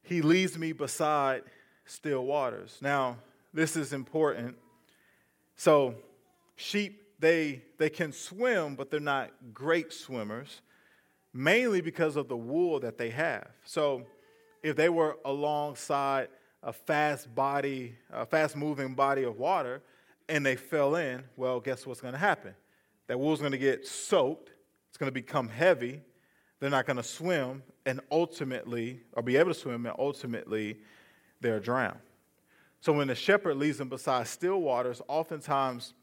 He 0.04 0.22
leads 0.22 0.58
me 0.58 0.72
beside 0.72 1.44
still 1.86 2.26
waters. 2.26 2.78
Now, 2.82 3.18
this 3.54 3.76
is 3.76 3.92
important 3.92 4.56
so, 5.62 5.94
sheep, 6.56 7.04
they, 7.20 7.62
they 7.78 7.92
can 7.92 8.14
swim, 8.14 8.74
but 8.74 8.90
they're 8.90 9.00
not 9.00 9.30
great 9.54 9.94
swimmers, 9.94 10.62
mainly 11.32 11.82
because 11.82 12.16
of 12.16 12.28
the 12.28 12.36
wool 12.36 12.80
that 12.80 12.98
they 12.98 13.12
have. 13.12 13.48
So, 13.64 14.08
if 14.64 14.76
they 14.76 14.90
were 14.90 15.18
alongside 15.24 16.30
a 16.64 16.74
fast 16.74 17.36
body, 17.36 17.96
a 18.12 18.26
fast 18.26 18.56
moving 18.56 18.96
body 18.96 19.22
of 19.22 19.38
water, 19.38 19.84
and 20.28 20.44
they 20.44 20.56
fell 20.56 20.96
in, 20.96 21.26
well, 21.38 21.60
guess 21.60 21.86
what's 21.86 22.02
going 22.02 22.14
to 22.14 22.20
happen? 22.20 22.56
That 23.06 23.20
wool's 23.20 23.40
going 23.40 23.52
to 23.52 23.60
get 23.60 23.86
soaked, 23.86 24.50
it's 24.92 24.98
going 24.98 25.08
to 25.08 25.14
become 25.14 25.48
heavy, 25.48 26.02
they're 26.60 26.70
not 26.70 26.86
going 26.86 26.98
to 26.98 27.04
swim, 27.04 27.64
and 27.86 28.02
ultimately, 28.12 29.00
or 29.14 29.24
be 29.24 29.38
able 29.38 29.54
to 29.54 29.58
swim, 29.58 29.86
and 29.86 29.96
ultimately, 29.98 30.80
they're 31.40 31.62
drowned. 31.62 31.98
So 32.82 32.92
when 32.92 33.08
the 33.08 33.16
shepherd 33.16 33.56
leads 33.56 33.78
them 33.78 33.88
beside 33.88 34.28
still 34.28 34.60
waters, 34.62 35.02
oftentimes 35.08 35.94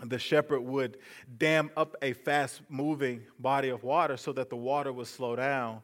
the 0.00 0.18
shepherd 0.18 0.60
would 0.60 0.98
dam 1.38 1.70
up 1.76 1.96
a 2.02 2.12
fast 2.12 2.60
moving 2.68 3.22
body 3.40 3.70
of 3.70 3.82
water 3.82 4.16
so 4.16 4.32
that 4.34 4.48
the 4.48 4.56
water 4.56 4.92
would 4.92 5.08
slow 5.08 5.34
down, 5.34 5.82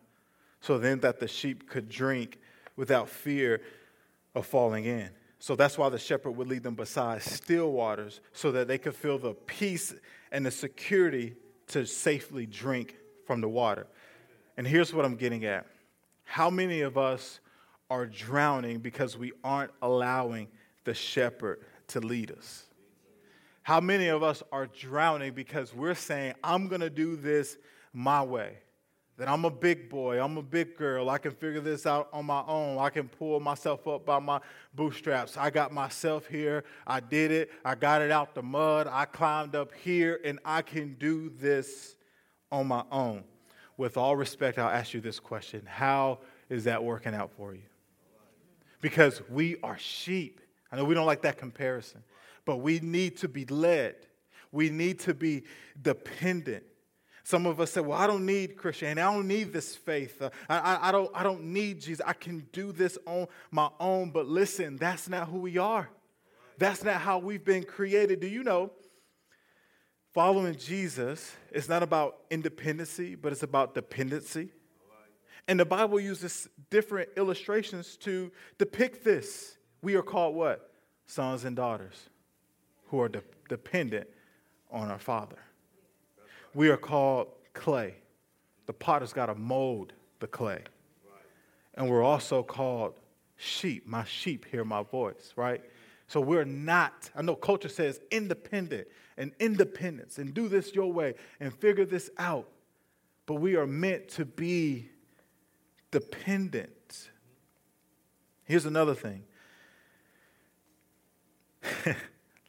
so 0.61 0.79
then 0.79 1.01
that 1.01 1.19
the 1.19 1.27
sheep 1.27 1.69
could 1.69 1.89
drink 1.89 2.39
without 2.77 3.09
fear 3.09 3.61
of 4.37 4.47
falling 4.47 4.85
in. 4.85 5.11
So 5.41 5.57
that's 5.57 5.77
why 5.77 5.89
the 5.89 5.99
shepherd 5.99 6.33
would 6.33 6.47
lead 6.47 6.63
them 6.63 6.77
beside 6.77 7.23
still 7.23 7.73
waters 7.73 8.21
so 8.33 8.53
that 8.53 8.69
they 8.69 8.79
could 8.79 8.95
feel 8.95 9.19
the 9.19 9.35
peace 9.35 9.93
and 10.31 10.47
the 10.47 10.51
security 10.53 11.35
to 11.71 11.87
safely 11.87 12.47
drink 12.47 12.95
from 13.27 13.41
the 13.41 13.49
water. 13.49 13.87
And 14.57 14.67
here's 14.67 14.93
what 14.93 15.05
I'm 15.05 15.17
getting 15.17 15.45
at. 15.45 15.67
How 16.25 16.51
many 16.51 16.83
of 16.83 16.97
us 16.97 17.41
are 17.91 18.07
drowning 18.07 18.79
because 18.79 19.19
we 19.19 19.33
aren't 19.43 19.73
allowing 19.83 20.47
the 20.85 20.95
shepherd 20.95 21.61
to 21.89 22.01
lead 22.01 22.31
us. 22.31 22.65
How 23.63 23.81
many 23.81 24.09
of 24.09 24.23
us 24.23 24.43
are 24.53 24.67
drowning 24.67 25.35
because 25.35 25.75
we're 25.75 25.95
saying, 25.95 26.35
I'm 26.43 26.69
going 26.69 26.81
to 26.81 26.91
do 26.91 27.17
this 27.17 27.59
my 27.93 28.23
way? 28.23 28.59
That 29.21 29.29
I'm 29.29 29.45
a 29.45 29.51
big 29.51 29.91
boy, 29.91 30.19
I'm 30.19 30.39
a 30.39 30.43
big 30.43 30.79
girl, 30.79 31.11
I 31.11 31.19
can 31.19 31.33
figure 31.33 31.61
this 31.61 31.85
out 31.85 32.09
on 32.11 32.25
my 32.25 32.43
own, 32.47 32.79
I 32.79 32.89
can 32.89 33.07
pull 33.07 33.39
myself 33.39 33.87
up 33.87 34.07
by 34.07 34.19
my 34.19 34.41
bootstraps. 34.75 35.37
I 35.37 35.51
got 35.51 35.75
myself 35.75 36.27
here, 36.27 36.65
I 36.87 37.01
did 37.01 37.31
it, 37.31 37.51
I 37.63 37.75
got 37.75 38.01
it 38.01 38.11
out 38.11 38.35
the 38.35 38.43
mud, 38.43 38.89
I 38.91 39.05
climbed 39.05 39.55
up 39.55 39.75
here, 39.75 40.19
and 40.25 40.39
I 40.43 40.63
can 40.63 40.97
do 40.99 41.29
this 41.39 41.97
on 42.51 42.67
my 42.67 42.83
own. 42.91 43.25
With 43.77 43.99
all 43.99 44.17
respect, 44.17 44.59
I'll 44.59 44.71
ask 44.71 44.95
you 44.95 45.03
this 45.03 45.21
question 45.21 45.67
How 45.67 46.21
is 46.49 46.65
that 46.65 46.83
working 46.83 47.15
out 47.15 47.31
for 47.37 47.55
you? 47.55 47.61
because 48.81 49.21
we 49.29 49.57
are 49.63 49.77
sheep. 49.77 50.41
I 50.73 50.77
know 50.77 50.85
we 50.85 50.95
don't 50.95 51.05
like 51.05 51.21
that 51.23 51.37
comparison, 51.37 52.03
but 52.47 52.57
we 52.57 52.81
need 52.81 53.19
to 53.19 53.29
be 53.29 53.45
led. 53.45 53.97
We 54.51 54.71
need 54.71 55.01
to 55.01 55.13
be 55.13 55.43
dependent. 55.83 56.65
Some 57.31 57.47
of 57.47 57.61
us 57.61 57.73
say, 57.73 57.81
Well, 57.81 57.99
I 57.99 58.07
don't 58.07 58.27
need 58.27 58.57
Christianity. 58.57 59.01
I 59.01 59.15
don't 59.15 59.29
need 59.29 59.53
this 59.53 59.77
faith. 59.77 60.21
Uh, 60.21 60.31
I, 60.49 60.59
I, 60.59 60.89
I, 60.89 60.93
don't, 60.93 61.11
I 61.15 61.23
don't 61.23 61.45
need 61.45 61.81
Jesus. 61.81 62.05
I 62.07 62.13
can 62.13 62.47
do 62.53 62.73
this 62.73 62.99
on 63.07 63.27
my 63.51 63.71
own. 63.79 64.11
But 64.11 64.27
listen, 64.27 64.77
that's 64.77 65.09
not 65.09 65.29
who 65.29 65.39
we 65.39 65.57
are. 65.57 65.89
That's 66.59 66.85
not 66.85 67.01
how 67.01 67.19
we've 67.19 67.45
been 67.45 67.65
created. 67.65 68.21
Do 68.21 68.27
you 68.27 68.45
know 68.45 68.73
Following 70.13 70.57
Jesus 70.57 71.33
is 71.53 71.69
not 71.69 71.85
about 71.85 72.17
independency, 72.31 73.15
but 73.15 73.31
it's 73.31 73.45
about 73.45 73.75
dependency. 73.75 74.51
And 75.47 75.59
the 75.59 75.65
Bible 75.65 76.01
uses 76.01 76.49
different 76.69 77.11
illustrations 77.17 77.97
to 77.99 78.33
depict 78.59 79.05
this. 79.05 79.57
We 79.83 79.95
are 79.95 80.03
called 80.03 80.35
what? 80.35 80.73
Sons 81.07 81.45
and 81.45 81.55
daughters 81.55 82.09
who 82.89 83.01
are 83.01 83.09
de- 83.09 83.23
dependent 83.49 84.09
on 84.71 84.91
our 84.91 84.99
Father. 84.99 85.39
We 86.55 86.71
are 86.71 86.77
called 86.77 87.29
clay. 87.55 87.95
The 88.67 88.73
potter's 88.73 89.13
got 89.13 89.27
to 89.27 89.35
mold 89.35 89.93
the 90.21 90.27
clay. 90.27 90.63
And 91.75 91.89
we're 91.89 92.03
also 92.03 92.43
called 92.43 92.95
sheep. 93.37 93.87
My 93.87 94.05
sheep 94.05 94.45
hear 94.45 94.65
my 94.65 94.83
voice, 94.83 95.33
right? 95.37 95.63
So 96.07 96.21
we're 96.21 96.45
not, 96.45 97.11
I 97.15 97.23
know 97.23 97.37
culture 97.37 97.69
says 97.69 98.01
independent 98.11 98.89
and 99.17 99.33
independence 99.39 100.19
and 100.19 100.35
do 100.35 100.49
this 100.49 100.75
your 100.75 100.93
way 100.93 101.15
and 101.39 101.55
figure 101.55 101.85
this 101.85 102.11
out. 102.19 102.49
But 103.27 103.37
we 103.37 103.55
are 103.57 103.67
meant 103.67 104.09
to 104.11 104.25
be 104.25 104.89
dependent. 105.91 107.11
Here's 108.45 108.67
another 108.67 108.95
thing. 108.95 109.23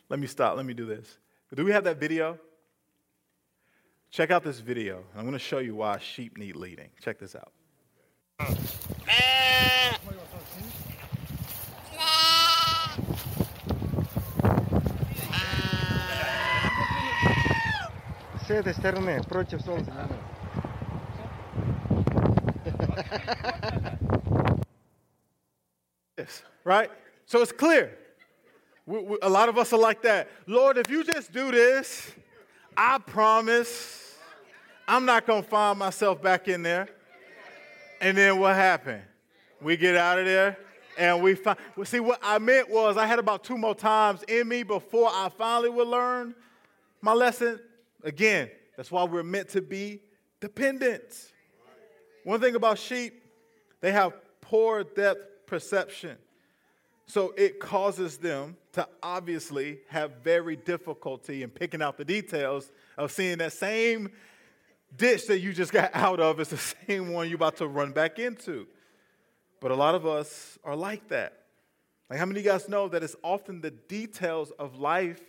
let 0.10 0.20
me 0.20 0.26
stop. 0.26 0.58
Let 0.58 0.66
me 0.66 0.74
do 0.74 0.86
this. 0.86 1.20
Do 1.54 1.64
we 1.64 1.72
have 1.72 1.84
that 1.84 2.00
video? 2.00 2.40
Check 4.11 4.31
out 4.31 4.43
this 4.43 4.61
video. 4.61 5.03
I'm 5.15 5.23
going 5.23 5.33
to 5.33 5.39
show 5.39 5.59
you 5.59 5.75
why 5.75 5.99
sheep 5.99 6.39
need 6.39 6.57
leading. 6.57 6.89
Check 7.01 7.19
this 7.19 7.35
out. 7.35 7.53
С 18.47 18.51
этой 18.51 18.75
стороны, 18.75 19.23
против 19.25 19.61
солнца. 19.61 20.09
Yes, 26.17 26.43
right? 26.65 26.91
So 27.27 27.43
it's 27.43 27.53
clear. 27.53 27.99
We, 28.87 29.01
we, 29.01 29.19
a 29.21 29.29
lot 29.29 29.49
of 29.49 29.59
us 29.59 29.73
are 29.73 29.79
like 29.79 30.01
that. 30.03 30.29
Lord, 30.47 30.79
if 30.79 30.89
you 30.89 31.03
just 31.03 31.33
do 31.33 31.51
this, 31.51 32.13
I 32.84 32.98
promise 32.98 34.16
I'm 34.88 35.06
not 35.06 35.28
going 35.28 35.44
to 35.44 35.48
find 35.48 35.78
myself 35.78 36.20
back 36.20 36.48
in 36.48 36.64
there. 36.64 36.90
And 38.02 38.18
then 38.18 38.40
what 38.40 38.56
happened? 38.56 39.04
We 39.62 39.78
get 39.78 39.96
out 39.96 40.18
of 40.18 40.26
there 40.26 40.58
and 40.98 41.22
we 41.22 41.36
find. 41.36 41.60
Well, 41.76 41.86
see, 41.86 42.00
what 42.00 42.18
I 42.24 42.40
meant 42.40 42.72
was 42.72 42.98
I 42.98 43.06
had 43.06 43.20
about 43.20 43.44
two 43.44 43.56
more 43.56 43.76
times 43.76 44.24
in 44.28 44.48
me 44.48 44.64
before 44.64 45.10
I 45.10 45.30
finally 45.38 45.70
would 45.70 45.88
learn 45.88 46.34
my 47.04 47.14
lesson. 47.14 47.60
Again, 48.04 48.50
that's 48.76 48.90
why 48.90 49.04
we're 49.04 49.22
meant 49.22 49.50
to 49.50 49.62
be 49.62 50.00
dependent. 50.40 51.04
One 52.24 52.42
thing 52.42 52.56
about 52.56 52.80
sheep, 52.80 53.14
they 53.82 53.92
have 53.92 54.14
poor 54.42 54.84
depth 54.84 55.46
perception. 55.46 56.18
So 57.12 57.34
it 57.36 57.60
causes 57.60 58.16
them 58.16 58.56
to 58.72 58.88
obviously 59.04 59.80
have 59.90 60.24
very 60.24 60.56
difficulty 60.56 61.44
in 61.44 61.50
picking 61.50 61.82
out 61.82 61.98
the 61.98 62.06
details 62.06 62.72
of 62.98 63.12
seeing 63.12 63.40
that 63.40 63.52
same 63.52 64.14
ditch 64.96 65.28
that 65.28 65.40
you 65.40 65.52
just 65.52 65.74
got 65.74 65.92
out 65.94 66.22
of 66.22 66.40
is 66.40 66.48
the 66.48 66.58
same 66.88 67.12
one 67.12 67.28
you're 67.28 67.36
about 67.36 67.58
to 67.58 67.68
run 67.68 67.92
back 67.92 68.18
into. 68.18 68.66
But 69.60 69.72
a 69.72 69.76
lot 69.76 69.94
of 69.94 70.06
us 70.06 70.58
are 70.64 70.74
like 70.74 71.10
that. 71.10 71.34
Like, 72.10 72.18
how 72.18 72.26
many 72.26 72.40
of 72.40 72.46
you 72.46 72.52
guys 72.54 72.70
know 72.70 72.88
that 72.88 73.04
it's 73.04 73.18
often 73.26 73.60
the 73.60 73.72
details 73.72 74.52
of 74.52 74.80
life 74.80 75.20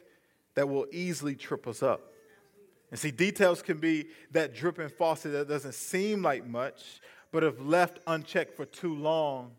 that 0.55 0.68
will 0.68 0.87
easily 0.92 1.35
trip 1.35 1.66
us 1.66 1.83
up? 1.83 2.12
And 2.92 3.01
see, 3.01 3.11
details 3.11 3.61
can 3.61 3.79
be 3.79 4.07
that 4.31 4.55
dripping 4.55 4.88
faucet 4.88 5.33
that 5.33 5.49
doesn't 5.49 5.75
seem 5.75 6.23
like 6.23 6.47
much, 6.47 7.01
but 7.33 7.42
if 7.42 7.61
left 7.61 7.99
unchecked 8.07 8.55
for 8.55 8.66
too 8.66 8.95
long, 8.95 9.51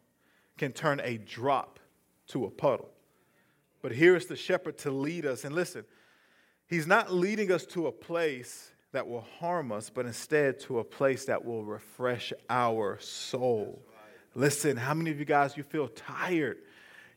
can 0.58 0.72
turn 0.72 1.02
a 1.04 1.18
drop 1.18 1.80
to 2.34 2.46
a 2.46 2.50
puddle. 2.50 2.89
But 3.82 3.91
here 3.91 4.15
is 4.15 4.26
the 4.26 4.36
shepherd 4.36 4.78
to 4.80 4.91
lead 4.91 5.26
us. 5.26 5.46
And 5.46 5.56
listen, 5.56 5.86
he's 6.67 6.88
not 6.88 7.13
leading 7.13 7.52
us 7.52 7.65
to 7.67 7.88
a 7.88 7.91
place 7.91 8.72
that 8.91 9.08
will 9.08 9.26
harm 9.39 9.72
us, 9.72 9.89
but 9.89 10.06
instead 10.06 10.60
to 10.62 10.80
a 10.80 10.84
place 10.84 11.26
that 11.26 11.43
will 11.43 11.63
refresh 11.63 12.34
our 12.50 13.00
soul. 13.00 13.82
Listen, 14.36 14.78
how 14.78 14.93
many 14.93 15.12
of 15.12 15.19
you 15.19 15.26
guys 15.26 15.58
you 15.58 15.63
feel 15.63 15.88
tired? 15.88 16.58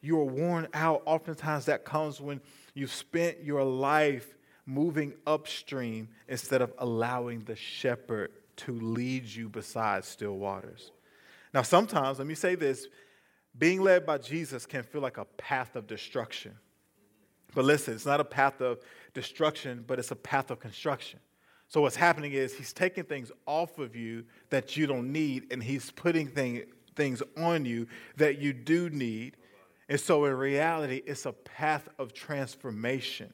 You 0.01 0.21
are 0.21 0.25
worn 0.25 0.69
out. 0.75 1.03
Oftentimes 1.07 1.67
that 1.67 1.85
comes 1.85 2.21
when 2.21 2.41
you've 2.75 2.93
spent 2.93 3.43
your 3.43 3.65
life 3.65 4.35
moving 4.67 5.15
upstream 5.27 6.09
instead 6.29 6.61
of 6.61 6.73
allowing 6.79 7.41
the 7.45 7.57
shepherd 7.57 8.33
to 8.57 8.73
lead 8.73 9.25
you 9.25 9.49
beside 9.49 10.05
still 10.05 10.37
waters. 10.37 10.91
Now, 11.55 11.63
sometimes, 11.63 12.19
let 12.19 12.27
me 12.27 12.35
say 12.35 12.55
this 12.55 12.89
being 13.59 13.81
led 13.81 14.05
by 14.05 14.19
Jesus 14.19 14.67
can 14.67 14.83
feel 14.83 15.01
like 15.01 15.19
a 15.19 15.25
path 15.25 15.77
of 15.77 15.87
destruction. 15.87 16.53
But 17.55 17.65
listen, 17.65 17.95
it's 17.95 18.07
not 18.07 18.21
a 18.21 18.25
path 18.25 18.61
of 18.61 18.81
destruction, 19.15 19.85
but 19.87 19.99
it's 19.99 20.11
a 20.11 20.17
path 20.17 20.51
of 20.51 20.61
construction. 20.61 21.21
So, 21.69 21.81
what's 21.81 21.97
happening 21.97 22.33
is 22.33 22.55
he's 22.55 22.73
taking 22.73 23.05
things 23.05 23.33
off 23.47 23.79
of 23.79 23.97
you 23.97 24.25
that 24.51 24.77
you 24.77 24.87
don't 24.87 25.11
need, 25.11 25.47
and 25.51 25.63
he's 25.63 25.91
putting 25.91 26.29
thing, 26.29 26.63
things 26.95 27.23
on 27.37 27.65
you 27.65 27.89
that 28.17 28.39
you 28.39 28.53
do 28.53 28.91
need. 28.91 29.37
And 29.89 29.99
so, 29.99 30.25
in 30.27 30.35
reality, 30.35 31.03
it's 31.07 31.27
a 31.27 31.33
path 31.33 31.89
of 31.99 32.13
transformation 32.13 33.33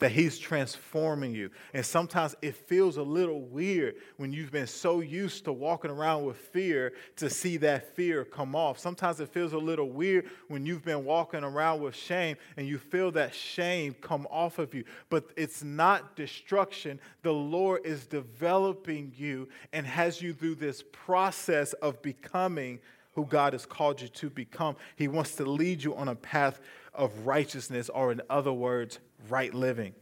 that 0.00 0.10
He's 0.10 0.38
transforming 0.38 1.34
you. 1.34 1.50
And 1.72 1.84
sometimes 1.86 2.34
it 2.42 2.56
feels 2.56 2.96
a 2.96 3.02
little 3.02 3.42
weird 3.42 3.96
when 4.16 4.32
you've 4.32 4.50
been 4.50 4.66
so 4.66 5.00
used 5.00 5.44
to 5.44 5.52
walking 5.52 5.90
around 5.90 6.24
with 6.24 6.36
fear 6.36 6.92
to 7.16 7.30
see 7.30 7.56
that 7.58 7.94
fear 7.94 8.24
come 8.24 8.56
off. 8.56 8.78
Sometimes 8.78 9.20
it 9.20 9.28
feels 9.28 9.52
a 9.52 9.58
little 9.58 9.90
weird 9.90 10.28
when 10.48 10.66
you've 10.66 10.84
been 10.84 11.04
walking 11.04 11.44
around 11.44 11.80
with 11.80 11.94
shame 11.94 12.36
and 12.56 12.66
you 12.66 12.78
feel 12.78 13.12
that 13.12 13.34
shame 13.34 13.94
come 14.00 14.26
off 14.30 14.58
of 14.58 14.74
you. 14.74 14.84
But 15.08 15.30
it's 15.36 15.62
not 15.62 16.16
destruction. 16.16 16.98
The 17.22 17.32
Lord 17.32 17.84
is 17.84 18.06
developing 18.06 19.12
you 19.16 19.48
and 19.72 19.86
has 19.86 20.20
you 20.20 20.32
through 20.32 20.56
this 20.56 20.82
process 20.92 21.72
of 21.74 22.02
becoming 22.02 22.80
who 23.20 23.26
God 23.26 23.52
has 23.52 23.66
called 23.66 24.00
you 24.00 24.08
to 24.08 24.30
become. 24.30 24.76
He 24.96 25.06
wants 25.06 25.34
to 25.36 25.44
lead 25.44 25.84
you 25.84 25.94
on 25.94 26.08
a 26.08 26.14
path 26.14 26.58
of 26.94 27.26
righteousness, 27.26 27.90
or 27.90 28.12
in 28.12 28.22
other 28.30 28.52
words, 28.52 28.98
right 29.28 29.52
living. 29.52 29.94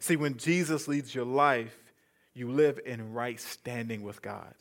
See, 0.00 0.16
when 0.16 0.36
Jesus 0.36 0.86
leads 0.86 1.14
your 1.14 1.24
life, 1.24 1.74
you 2.34 2.50
live 2.50 2.78
in 2.84 3.14
right 3.14 3.40
standing 3.40 4.02
with 4.02 4.20
God. 4.20 4.52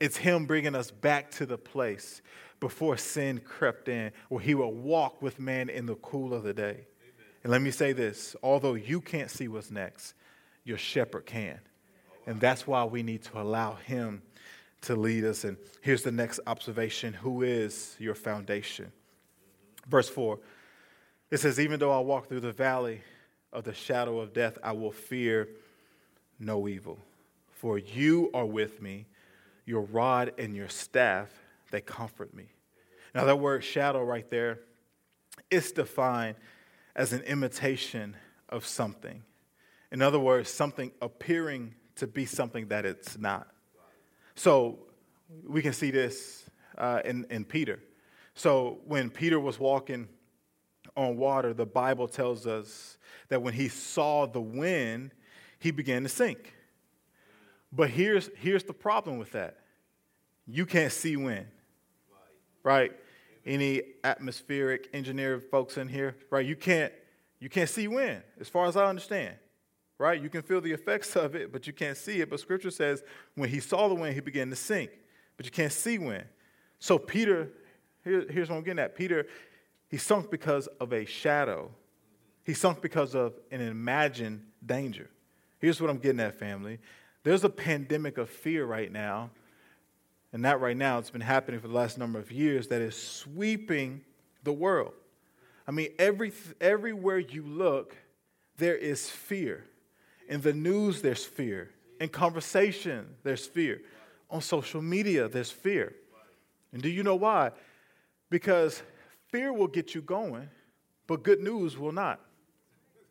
It's 0.00 0.16
Him 0.16 0.46
bringing 0.46 0.74
us 0.74 0.90
back 0.90 1.30
to 1.32 1.44
the 1.44 1.58
place 1.58 2.22
before 2.58 2.96
sin 2.96 3.38
crept 3.44 3.88
in, 3.88 4.12
where 4.30 4.40
He 4.40 4.54
will 4.54 4.72
walk 4.72 5.20
with 5.20 5.38
man 5.38 5.68
in 5.68 5.84
the 5.84 5.96
cool 5.96 6.32
of 6.32 6.42
the 6.42 6.54
day. 6.54 6.62
Amen. 6.62 6.86
And 7.44 7.52
let 7.52 7.60
me 7.60 7.70
say 7.70 7.92
this 7.92 8.34
although 8.42 8.74
you 8.74 9.02
can't 9.02 9.30
see 9.30 9.46
what's 9.46 9.70
next, 9.70 10.14
your 10.64 10.78
shepherd 10.78 11.26
can. 11.26 11.60
And 12.26 12.40
that's 12.40 12.66
why 12.66 12.84
we 12.84 13.02
need 13.02 13.24
to 13.24 13.38
allow 13.42 13.74
Him 13.74 14.22
to 14.82 14.96
lead 14.96 15.24
us. 15.24 15.44
And 15.44 15.56
here's 15.80 16.02
the 16.02 16.12
next 16.12 16.40
observation 16.46 17.14
Who 17.14 17.42
is 17.42 17.96
your 17.98 18.14
foundation? 18.14 18.92
Verse 19.88 20.08
4 20.08 20.38
it 21.30 21.38
says, 21.38 21.58
Even 21.58 21.80
though 21.80 21.92
I 21.92 22.00
walk 22.00 22.28
through 22.28 22.40
the 22.40 22.52
valley 22.52 23.02
of 23.52 23.64
the 23.64 23.74
shadow 23.74 24.20
of 24.20 24.32
death, 24.32 24.58
I 24.62 24.72
will 24.72 24.92
fear 24.92 25.48
no 26.38 26.68
evil. 26.68 26.98
For 27.50 27.78
you 27.78 28.30
are 28.34 28.46
with 28.46 28.80
me, 28.80 29.06
your 29.64 29.82
rod 29.82 30.32
and 30.38 30.54
your 30.54 30.68
staff, 30.68 31.30
they 31.70 31.80
comfort 31.80 32.32
me. 32.34 32.46
Now, 33.14 33.24
that 33.24 33.36
word 33.36 33.64
shadow 33.64 34.04
right 34.04 34.28
there 34.30 34.60
is 35.50 35.72
defined 35.72 36.36
as 36.94 37.12
an 37.12 37.22
imitation 37.22 38.16
of 38.48 38.66
something. 38.66 39.22
In 39.90 40.02
other 40.02 40.18
words, 40.18 40.50
something 40.50 40.92
appearing 41.00 41.74
to 41.96 42.06
be 42.06 42.26
something 42.26 42.68
that 42.68 42.84
it's 42.84 43.18
not. 43.18 43.48
So 44.36 44.78
we 45.46 45.62
can 45.62 45.72
see 45.72 45.90
this 45.90 46.48
uh, 46.78 47.00
in, 47.04 47.26
in 47.30 47.44
Peter. 47.44 47.80
So 48.34 48.78
when 48.84 49.10
Peter 49.10 49.40
was 49.40 49.58
walking 49.58 50.08
on 50.96 51.16
water, 51.16 51.52
the 51.52 51.66
Bible 51.66 52.06
tells 52.06 52.46
us 52.46 52.98
that 53.28 53.42
when 53.42 53.54
he 53.54 53.68
saw 53.68 54.26
the 54.26 54.40
wind, 54.40 55.10
he 55.58 55.70
began 55.70 56.02
to 56.02 56.08
sink. 56.08 56.54
But 57.72 57.90
here's, 57.90 58.30
here's 58.36 58.62
the 58.62 58.72
problem 58.72 59.18
with 59.18 59.32
that 59.32 59.58
you 60.46 60.64
can't 60.64 60.92
see 60.92 61.16
wind, 61.16 61.46
right? 62.62 62.92
Any 63.44 63.82
atmospheric 64.04 64.88
engineer 64.92 65.40
folks 65.40 65.76
in 65.76 65.88
here, 65.88 66.14
right? 66.30 66.46
You 66.46 66.54
can't, 66.54 66.92
you 67.40 67.48
can't 67.48 67.68
see 67.68 67.88
wind, 67.88 68.22
as 68.38 68.48
far 68.48 68.66
as 68.66 68.76
I 68.76 68.86
understand, 68.86 69.34
right? 69.98 70.20
You 70.20 70.28
can 70.28 70.42
feel 70.42 70.60
the 70.60 70.72
effects 70.72 71.16
of 71.16 71.34
it, 71.34 71.52
but 71.52 71.66
you 71.66 71.72
can't 71.72 71.96
see 71.96 72.20
it. 72.20 72.30
But 72.30 72.40
scripture 72.40 72.70
says 72.70 73.02
when 73.34 73.48
he 73.48 73.60
saw 73.60 73.88
the 73.88 73.94
wind, 73.94 74.14
he 74.14 74.20
began 74.20 74.50
to 74.50 74.56
sink, 74.56 74.90
but 75.36 75.46
you 75.46 75.52
can't 75.52 75.72
see 75.72 75.98
wind. 75.98 76.24
So 76.78 76.98
Peter, 76.98 77.48
here, 78.04 78.26
here's 78.28 78.50
what 78.50 78.56
I'm 78.56 78.62
getting 78.62 78.82
at. 78.82 78.94
Peter, 78.94 79.26
he 79.88 79.96
sunk 79.96 80.30
because 80.30 80.66
of 80.80 80.92
a 80.92 81.04
shadow. 81.04 81.70
He 82.44 82.54
sunk 82.54 82.82
because 82.82 83.14
of 83.14 83.34
an 83.50 83.60
imagined 83.60 84.44
danger. 84.64 85.08
Here's 85.58 85.80
what 85.80 85.90
I'm 85.90 85.98
getting 85.98 86.20
at, 86.20 86.38
family. 86.38 86.78
There's 87.22 87.44
a 87.44 87.48
pandemic 87.48 88.18
of 88.18 88.30
fear 88.30 88.64
right 88.64 88.92
now, 88.92 89.30
and 90.32 90.42
not 90.42 90.60
right 90.60 90.76
now, 90.76 90.98
it's 90.98 91.10
been 91.10 91.20
happening 91.20 91.60
for 91.60 91.68
the 91.68 91.74
last 91.74 91.98
number 91.98 92.18
of 92.18 92.30
years, 92.30 92.68
that 92.68 92.82
is 92.82 92.94
sweeping 92.94 94.02
the 94.44 94.52
world. 94.52 94.92
I 95.66 95.70
mean, 95.72 95.88
every, 95.98 96.32
everywhere 96.60 97.18
you 97.18 97.42
look, 97.42 97.96
there 98.58 98.76
is 98.76 99.10
fear. 99.10 99.64
In 100.28 100.40
the 100.40 100.52
news, 100.52 101.02
there's 101.02 101.24
fear. 101.24 101.70
In 102.00 102.08
conversation, 102.08 103.06
there's 103.22 103.46
fear. 103.46 103.80
On 104.28 104.40
social 104.40 104.82
media, 104.82 105.28
there's 105.28 105.50
fear. 105.50 105.94
And 106.72 106.82
do 106.82 106.88
you 106.88 107.02
know 107.02 107.14
why? 107.14 107.52
Because 108.28 108.82
fear 109.28 109.52
will 109.52 109.68
get 109.68 109.94
you 109.94 110.02
going, 110.02 110.48
but 111.06 111.22
good 111.22 111.40
news 111.40 111.78
will 111.78 111.92
not. 111.92 112.20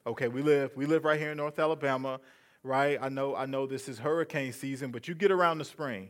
Okay, 0.05 0.27
we 0.27 0.41
live 0.43 0.75
we 0.75 0.85
live 0.85 1.03
right 1.03 1.19
here 1.19 1.31
in 1.31 1.37
North 1.37 1.57
Alabama, 1.57 2.19
right? 2.61 2.99
I 3.01 3.09
know 3.09 3.35
I 3.35 3.45
know 3.45 3.65
this 3.65 3.89
is 3.89 3.97
hurricane 3.97 4.53
season, 4.53 4.91
but 4.91 5.07
you 5.07 5.15
get 5.15 5.31
around 5.31 5.57
the 5.57 5.65
spring, 5.65 6.09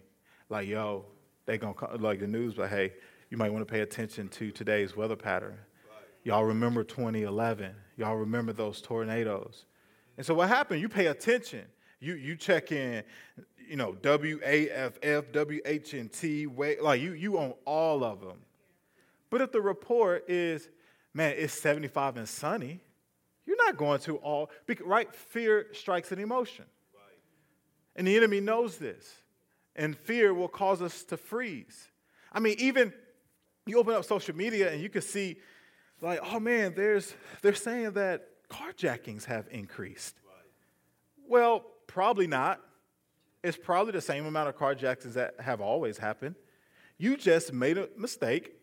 like 0.50 0.68
yo, 0.68 1.06
they 1.46 1.58
gonna 1.58 1.74
come, 1.74 2.02
like 2.02 2.20
the 2.20 2.28
news, 2.28 2.56
but 2.56 2.70
hey, 2.70 2.94
you 3.30 3.38
might 3.38 3.54
want 3.54 3.66
to 3.66 3.72
pay 3.72 3.82
attention 3.82 4.28
to 4.30 4.52
today's 4.52 4.98
weather 4.98 5.16
pattern. 5.16 5.58
Y'all 6.24 6.44
remember 6.44 6.84
2011? 6.84 7.74
Y'all 7.98 8.16
remember 8.16 8.52
those 8.52 8.82
tornadoes? 8.82 9.66
And 10.18 10.26
so 10.26 10.34
what 10.34 10.48
happened? 10.48 10.82
You 10.82 10.90
pay 10.90 11.08
attention. 11.08 11.66
You 12.00 12.16
you 12.16 12.36
check 12.36 12.72
in, 12.72 13.04
you 13.68 13.76
know, 13.76 13.94
WAFF, 13.94 15.32
WHNT, 15.32 16.82
like 16.82 17.02
you 17.02 17.14
you 17.14 17.38
own 17.38 17.54
all 17.66 18.04
of 18.04 18.22
them. 18.22 18.38
But 19.30 19.42
if 19.42 19.52
the 19.52 19.62
report 19.62 20.30
is, 20.30 20.70
man, 21.14 21.36
it's 21.38 21.54
75 21.54 22.18
and 22.18 22.30
sunny, 22.30 22.80
you're 23.46 23.58
not 23.58 23.78
going 23.78 24.00
to 24.02 24.18
all, 24.18 24.50
right? 24.84 25.14
Fear 25.14 25.68
strikes 25.74 26.12
an 26.12 26.20
emotion. 26.20 26.66
And 27.96 28.08
the 28.08 28.16
enemy 28.16 28.42
knows 28.42 28.78
this. 28.78 29.22
And 29.76 29.98
fear 29.98 30.34
will 30.34 30.48
cause 30.48 30.82
us 30.82 31.04
to 31.06 31.18
freeze. 31.18 31.90
I 32.32 32.40
mean, 32.40 32.56
even 32.60 32.94
you 33.66 33.78
open 33.78 33.94
up 33.94 34.06
social 34.06 34.36
media 34.36 34.72
and 34.72 34.82
you 34.82 34.90
can 34.90 35.02
see, 35.02 35.38
like, 36.02 36.20
oh 36.24 36.40
man, 36.40 36.74
there's 36.76 37.14
they're 37.42 37.56
saying 37.56 37.92
that 37.94 38.28
carjackings 38.56 39.26
have 39.26 39.48
increased. 39.52 40.16
Well, 41.28 41.66
probably 41.88 42.28
not. 42.28 42.62
It's 43.44 43.58
probably 43.58 43.92
the 43.92 44.02
same 44.02 44.26
amount 44.26 44.50
of 44.50 44.58
carjackings 44.58 45.14
that 45.14 45.36
have 45.40 45.62
always 45.62 45.98
happened. 45.98 46.36
You 46.98 47.18
just 47.18 47.54
made 47.54 47.78
a 47.78 47.90
mistake 47.98 48.54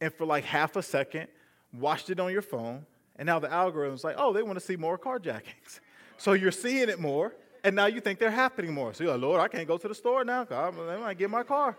and 0.00 0.12
for 0.12 0.24
like 0.24 0.44
half 0.44 0.76
a 0.76 0.82
second 0.82 1.28
watched 1.72 2.10
it 2.10 2.20
on 2.20 2.32
your 2.32 2.42
phone, 2.42 2.86
and 3.16 3.26
now 3.26 3.38
the 3.38 3.52
algorithm's 3.52 4.04
like, 4.04 4.16
oh, 4.18 4.32
they 4.32 4.42
want 4.42 4.58
to 4.58 4.64
see 4.64 4.76
more 4.76 4.98
carjackings. 4.98 5.80
So 6.16 6.32
you're 6.32 6.52
seeing 6.52 6.88
it 6.88 7.00
more, 7.00 7.34
and 7.64 7.74
now 7.74 7.86
you 7.86 8.00
think 8.00 8.18
they're 8.18 8.30
happening 8.30 8.72
more. 8.72 8.94
So 8.94 9.04
you're 9.04 9.12
like, 9.14 9.22
Lord, 9.22 9.40
I 9.40 9.48
can't 9.48 9.66
go 9.66 9.76
to 9.76 9.88
the 9.88 9.94
store 9.94 10.24
now 10.24 10.44
because 10.44 10.74
I 10.78 10.96
might 10.96 11.18
get 11.18 11.30
my 11.30 11.42
car. 11.42 11.76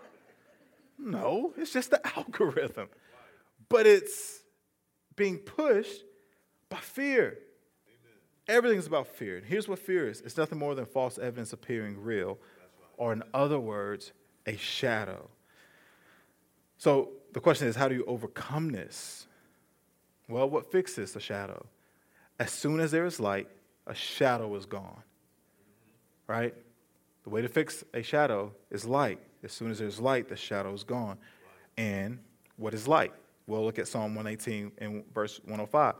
No, 0.98 1.52
it's 1.56 1.72
just 1.72 1.90
the 1.90 2.06
algorithm. 2.16 2.88
But 3.68 3.86
it's 3.86 4.40
being 5.14 5.38
pushed 5.38 6.02
by 6.68 6.78
fear. 6.78 7.38
Everything's 8.48 8.86
about 8.86 9.08
fear. 9.08 9.36
And 9.36 9.46
here's 9.46 9.68
what 9.68 9.78
fear 9.78 10.08
is 10.08 10.20
it's 10.20 10.36
nothing 10.36 10.58
more 10.58 10.74
than 10.74 10.86
false 10.86 11.18
evidence 11.18 11.52
appearing 11.52 12.02
real, 12.02 12.38
or 12.96 13.12
in 13.12 13.22
other 13.34 13.58
words, 13.58 14.12
a 14.46 14.56
shadow. 14.56 15.28
So 16.78 17.10
the 17.32 17.40
question 17.40 17.68
is, 17.68 17.76
how 17.76 17.88
do 17.88 17.94
you 17.94 18.04
overcome 18.06 18.70
this? 18.70 19.26
Well, 20.28 20.48
what 20.48 20.70
fixes 20.70 21.12
the 21.12 21.20
shadow? 21.20 21.66
As 22.38 22.50
soon 22.50 22.80
as 22.80 22.90
there 22.90 23.06
is 23.06 23.18
light, 23.18 23.48
a 23.86 23.94
shadow 23.94 24.54
is 24.56 24.66
gone. 24.66 25.02
Right? 26.26 26.54
The 27.24 27.30
way 27.30 27.42
to 27.42 27.48
fix 27.48 27.84
a 27.94 28.02
shadow 28.02 28.52
is 28.70 28.84
light. 28.84 29.20
As 29.42 29.52
soon 29.52 29.70
as 29.70 29.78
there's 29.78 30.00
light, 30.00 30.28
the 30.28 30.36
shadow 30.36 30.72
is 30.72 30.84
gone. 30.84 31.18
And 31.76 32.18
what 32.56 32.74
is 32.74 32.88
light? 32.88 33.12
Well, 33.46 33.64
look 33.64 33.78
at 33.78 33.86
Psalm 33.88 34.14
118 34.14 34.72
and 34.78 35.04
verse 35.12 35.40
105. 35.44 35.94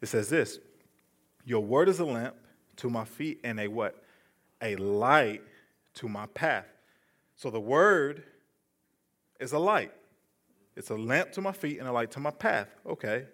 It 0.00 0.06
says 0.06 0.28
this 0.28 0.60
Your 1.44 1.62
word 1.62 1.88
is 1.88 2.00
a 2.00 2.04
lamp 2.04 2.34
to 2.76 2.90
my 2.90 3.04
feet 3.04 3.40
and 3.44 3.60
a 3.60 3.68
what? 3.68 4.02
A 4.62 4.76
light 4.76 5.42
to 5.94 6.08
my 6.08 6.26
path. 6.26 6.66
So 7.36 7.50
the 7.50 7.60
word 7.60 8.24
is 9.40 9.52
a 9.52 9.58
light. 9.58 9.92
It's 10.76 10.90
a 10.90 10.96
lamp 10.96 11.32
to 11.32 11.40
my 11.40 11.52
feet 11.52 11.78
and 11.78 11.88
a 11.88 11.92
light 11.92 12.10
to 12.12 12.20
my 12.20 12.30
path. 12.30 12.68
Okay. 12.86 13.26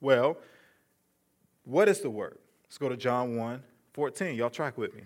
Well, 0.00 0.38
what 1.64 1.88
is 1.88 2.00
the 2.00 2.10
word? 2.10 2.38
Let's 2.64 2.78
go 2.78 2.88
to 2.88 2.96
John 2.96 3.36
1 3.36 3.62
14. 3.92 4.34
Y'all 4.36 4.50
track 4.50 4.76
with 4.76 4.94
me. 4.94 5.02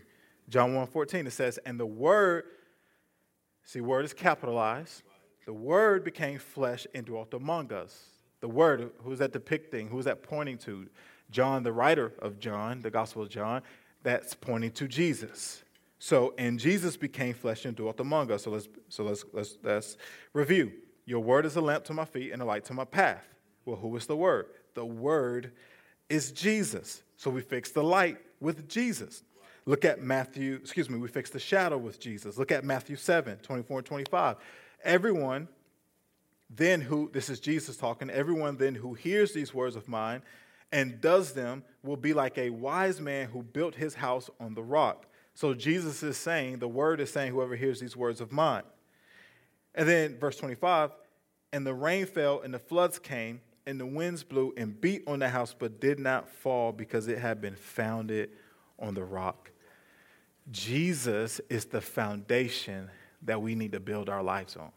John 0.48 0.74
1 0.74 0.86
14, 0.88 1.26
it 1.26 1.30
says, 1.30 1.58
And 1.64 1.78
the 1.78 1.86
word, 1.86 2.44
see, 3.64 3.80
word 3.80 4.04
is 4.04 4.12
capitalized. 4.12 5.02
The 5.46 5.52
word 5.52 6.04
became 6.04 6.38
flesh 6.38 6.86
and 6.94 7.06
dwelt 7.06 7.34
among 7.34 7.72
us. 7.72 8.04
The 8.40 8.48
word, 8.48 8.90
who's 9.02 9.18
that 9.20 9.32
depicting? 9.32 9.88
Who's 9.88 10.04
that 10.04 10.22
pointing 10.22 10.58
to? 10.58 10.88
John, 11.30 11.62
the 11.62 11.72
writer 11.72 12.12
of 12.20 12.38
John, 12.38 12.80
the 12.80 12.90
Gospel 12.90 13.22
of 13.22 13.28
John, 13.28 13.62
that's 14.02 14.34
pointing 14.34 14.72
to 14.72 14.88
Jesus. 14.88 15.62
So, 15.98 16.34
and 16.38 16.58
Jesus 16.58 16.96
became 16.96 17.34
flesh 17.34 17.64
and 17.66 17.76
dwelt 17.76 18.00
among 18.00 18.32
us. 18.32 18.44
So 18.44 18.50
let's 18.50 18.68
so 18.88 19.04
let's 19.04 19.24
let's 19.32 19.58
let's 19.62 19.96
review. 20.32 20.72
Your 21.04 21.20
word 21.20 21.44
is 21.44 21.56
a 21.56 21.60
lamp 21.60 21.84
to 21.84 21.92
my 21.92 22.04
feet 22.04 22.32
and 22.32 22.40
a 22.40 22.44
light 22.44 22.64
to 22.66 22.74
my 22.74 22.84
path. 22.84 23.26
Well, 23.64 23.76
who 23.76 23.94
is 23.96 24.06
the 24.06 24.16
word? 24.16 24.46
The 24.74 24.84
word 24.84 25.52
is 26.08 26.32
Jesus. 26.32 27.02
So 27.16 27.30
we 27.30 27.42
fix 27.42 27.70
the 27.70 27.82
light 27.82 28.18
with 28.40 28.68
Jesus. 28.68 29.22
Look 29.66 29.84
at 29.84 30.00
Matthew, 30.00 30.54
excuse 30.54 30.88
me, 30.88 30.98
we 30.98 31.08
fix 31.08 31.30
the 31.30 31.38
shadow 31.38 31.76
with 31.76 32.00
Jesus. 32.00 32.38
Look 32.38 32.50
at 32.50 32.64
Matthew 32.64 32.96
7, 32.96 33.36
24 33.38 33.78
and 33.78 33.86
25. 33.86 34.36
Everyone 34.82 35.48
then 36.48 36.80
who, 36.80 37.10
this 37.12 37.28
is 37.30 37.38
Jesus 37.38 37.76
talking, 37.76 38.10
everyone 38.10 38.56
then 38.56 38.74
who 38.74 38.94
hears 38.94 39.32
these 39.32 39.54
words 39.54 39.76
of 39.76 39.86
mine 39.86 40.22
and 40.72 41.00
does 41.00 41.32
them 41.32 41.64
will 41.82 41.96
be 41.96 42.12
like 42.12 42.38
a 42.38 42.50
wise 42.50 43.00
man 43.00 43.28
who 43.28 43.42
built 43.42 43.74
his 43.74 43.94
house 43.94 44.30
on 44.38 44.54
the 44.54 44.62
rock. 44.62 45.06
So 45.34 45.54
Jesus 45.54 46.02
is 46.02 46.16
saying, 46.16 46.58
the 46.58 46.68
word 46.68 47.00
is 47.00 47.10
saying, 47.10 47.32
whoever 47.32 47.56
hears 47.56 47.80
these 47.80 47.96
words 47.96 48.20
of 48.20 48.32
mine. 48.32 48.62
And 49.74 49.88
then 49.88 50.18
verse 50.18 50.36
25, 50.36 50.90
and 51.52 51.66
the 51.66 51.74
rain 51.74 52.06
fell, 52.06 52.40
and 52.40 52.52
the 52.52 52.58
floods 52.58 52.98
came, 52.98 53.40
and 53.66 53.80
the 53.80 53.86
winds 53.86 54.22
blew 54.22 54.52
and 54.56 54.80
beat 54.80 55.02
on 55.06 55.18
the 55.20 55.28
house, 55.28 55.54
but 55.56 55.80
did 55.80 55.98
not 55.98 56.28
fall 56.28 56.72
because 56.72 57.08
it 57.08 57.18
had 57.18 57.40
been 57.40 57.56
founded 57.56 58.30
on 58.78 58.94
the 58.94 59.04
rock. 59.04 59.50
Jesus 60.50 61.40
is 61.48 61.66
the 61.66 61.80
foundation 61.80 62.90
that 63.22 63.40
we 63.40 63.54
need 63.54 63.72
to 63.72 63.80
build 63.80 64.08
our 64.08 64.22
lives 64.22 64.56
on. 64.56 64.72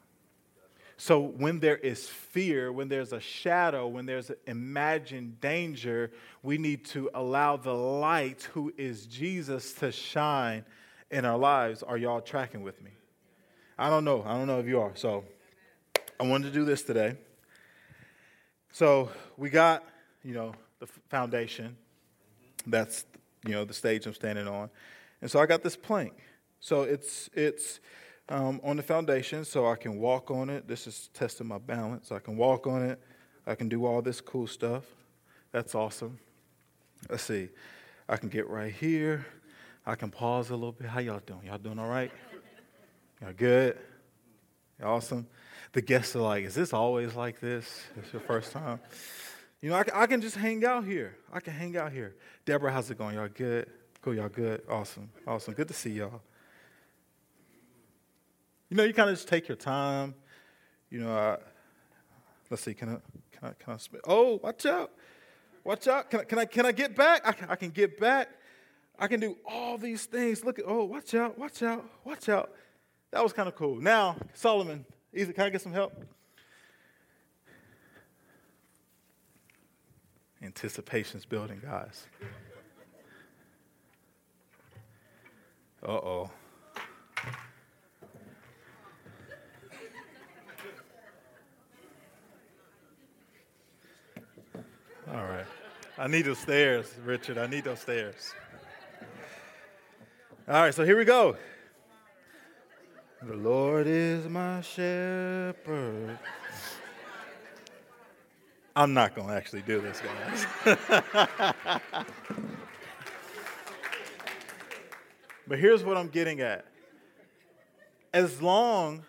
So 0.97 1.19
when 1.19 1.59
there 1.59 1.77
is 1.77 2.07
fear, 2.07 2.71
when 2.71 2.87
there's 2.87 3.13
a 3.13 3.19
shadow, 3.19 3.87
when 3.87 4.05
there's 4.05 4.31
imagined 4.45 5.41
danger, 5.41 6.11
we 6.43 6.57
need 6.57 6.85
to 6.85 7.09
allow 7.13 7.57
the 7.57 7.73
light, 7.73 8.43
who 8.53 8.73
is 8.77 9.05
Jesus, 9.07 9.73
to 9.75 9.91
shine 9.91 10.63
in 11.09 11.25
our 11.25 11.37
lives. 11.37 11.83
Are 11.83 11.97
y'all 11.97 12.21
tracking 12.21 12.61
with 12.61 12.81
me? 12.81 12.91
I 13.77 13.89
don't 13.89 14.05
know. 14.05 14.23
I 14.25 14.37
don't 14.37 14.47
know 14.47 14.59
if 14.59 14.67
you 14.67 14.79
are. 14.79 14.91
So 14.95 15.25
I 16.19 16.27
wanted 16.27 16.49
to 16.49 16.53
do 16.53 16.63
this 16.63 16.83
today. 16.83 17.17
So 18.71 19.09
we 19.35 19.49
got, 19.49 19.83
you 20.23 20.33
know, 20.33 20.53
the 20.79 20.87
foundation. 21.09 21.75
That's, 22.65 23.05
you 23.45 23.51
know, 23.51 23.65
the 23.65 23.73
stage 23.73 24.05
I'm 24.05 24.13
standing 24.13 24.47
on. 24.47 24.69
And 25.21 25.29
so 25.29 25.39
I 25.39 25.45
got 25.45 25.63
this 25.63 25.75
plank. 25.75 26.13
So 26.59 26.83
it's, 26.83 27.29
it's 27.33 27.79
um, 28.29 28.59
on 28.63 28.77
the 28.77 28.83
foundation 28.83 29.45
so 29.45 29.67
I 29.67 29.75
can 29.75 29.99
walk 29.99 30.31
on 30.31 30.49
it. 30.49 30.67
This 30.67 30.87
is 30.87 31.09
testing 31.13 31.47
my 31.47 31.57
balance. 31.57 32.11
I 32.11 32.19
can 32.19 32.37
walk 32.37 32.67
on 32.67 32.83
it. 32.83 32.99
I 33.45 33.55
can 33.55 33.69
do 33.69 33.85
all 33.85 34.01
this 34.01 34.21
cool 34.21 34.47
stuff. 34.47 34.83
That's 35.51 35.75
awesome. 35.75 36.19
Let's 37.09 37.23
see. 37.23 37.49
I 38.07 38.17
can 38.17 38.29
get 38.29 38.47
right 38.47 38.73
here. 38.73 39.25
I 39.85 39.95
can 39.95 40.09
pause 40.09 40.49
a 40.49 40.55
little 40.55 40.71
bit. 40.71 40.87
How 40.87 40.99
y'all 40.99 41.21
doing? 41.25 41.45
Y'all 41.45 41.57
doing 41.57 41.79
all 41.79 41.89
right? 41.89 42.11
Y'all 43.21 43.33
good? 43.33 43.77
Awesome 44.81 45.27
the 45.73 45.81
guests 45.81 46.15
are 46.15 46.21
like, 46.21 46.45
Is 46.45 46.55
this 46.55 46.71
always 46.71 47.15
like 47.15 47.39
this? 47.39 47.83
It's 47.97 48.13
your 48.13 48.21
first 48.21 48.51
time. 48.51 48.79
You 49.61 49.69
know, 49.69 49.75
I, 49.75 49.83
I 49.93 50.07
can 50.07 50.21
just 50.21 50.35
hang 50.35 50.63
out 50.63 50.85
here. 50.85 51.17
I 51.31 51.39
can 51.39 51.53
hang 51.53 51.75
out 51.77 51.91
here. 51.91 52.15
Deborah, 52.45 52.71
how's 52.71 52.89
it 52.91 52.97
going? 52.97 53.15
Y'all 53.15 53.27
good? 53.27 53.67
Cool, 54.01 54.15
y'all 54.15 54.29
good? 54.29 54.61
Awesome. 54.69 55.09
Awesome. 55.25 55.53
Good 55.53 55.67
to 55.69 55.73
see 55.73 55.91
y'all. 55.91 56.21
You 58.73 58.77
know, 58.77 58.85
you 58.85 58.93
kind 58.95 59.07
of 59.07 59.15
just 59.15 59.27
take 59.27 59.47
your 59.47 59.55
time. 59.55 60.15
You 60.89 61.01
know, 61.01 61.15
uh, 61.15 61.37
let's 62.49 62.63
see, 62.63 62.73
can 62.73 62.89
I, 62.89 62.97
can 63.37 63.49
I, 63.49 63.63
can 63.63 63.73
I, 63.73 63.77
oh, 64.07 64.39
watch 64.41 64.65
out. 64.65 64.89
Watch 65.63 65.87
out. 65.87 66.09
Can 66.09 66.21
I, 66.21 66.23
can 66.23 66.39
I, 66.39 66.45
can 66.45 66.65
I 66.65 66.71
get 66.71 66.95
back? 66.95 67.21
I 67.23 67.33
can, 67.33 67.49
I 67.51 67.55
can 67.55 67.69
get 67.69 67.99
back. 67.99 68.29
I 68.97 69.05
can 69.05 69.19
do 69.19 69.37
all 69.45 69.77
these 69.77 70.07
things. 70.07 70.43
Look 70.43 70.57
at, 70.57 70.65
oh, 70.67 70.85
watch 70.85 71.13
out, 71.13 71.37
watch 71.37 71.61
out, 71.61 71.87
watch 72.03 72.29
out. 72.29 72.51
That 73.11 73.21
was 73.21 73.31
kind 73.31 73.47
of 73.47 73.55
cool. 73.55 73.75
Now, 73.75 74.15
Solomon, 74.33 74.85
Easy, 75.13 75.33
can 75.33 75.45
I 75.45 75.49
get 75.51 75.61
some 75.61 75.71
help? 75.71 75.93
Anticipation's 80.41 81.25
building, 81.25 81.61
guys. 81.63 82.07
Uh 85.85 85.91
oh. 85.91 86.31
All 95.13 95.25
right. 95.25 95.45
I 95.95 96.07
need 96.07 96.23
those 96.23 96.39
stairs, 96.39 96.91
Richard. 97.05 97.37
I 97.37 97.45
need 97.45 97.65
those 97.65 97.81
stairs. 97.81 98.33
All 100.47 100.55
right, 100.55 100.73
so 100.73 100.83
here 100.83 100.97
we 100.97 101.05
go. 101.05 101.37
The 103.21 103.35
Lord 103.35 103.85
is 103.85 104.27
my 104.27 104.61
shepherd. 104.61 106.17
I'm 108.75 108.95
not 108.95 109.13
going 109.13 109.27
to 109.27 109.35
actually 109.35 109.61
do 109.61 109.81
this, 109.81 110.01
guys. 110.01 110.47
but 115.47 115.59
here's 115.59 115.83
what 115.83 115.95
I'm 115.95 116.07
getting 116.07 116.41
at. 116.41 116.65
As 118.11 118.41
long 118.41 119.05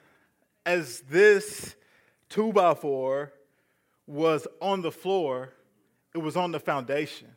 as 0.66 1.00
this 1.08 1.76
two 2.28 2.52
by 2.52 2.74
four 2.74 3.32
was 4.06 4.46
on 4.60 4.82
the 4.82 4.92
floor, 4.92 5.54
it 6.14 6.18
was 6.18 6.36
on 6.36 6.52
the 6.52 6.60
foundation. 6.60 7.28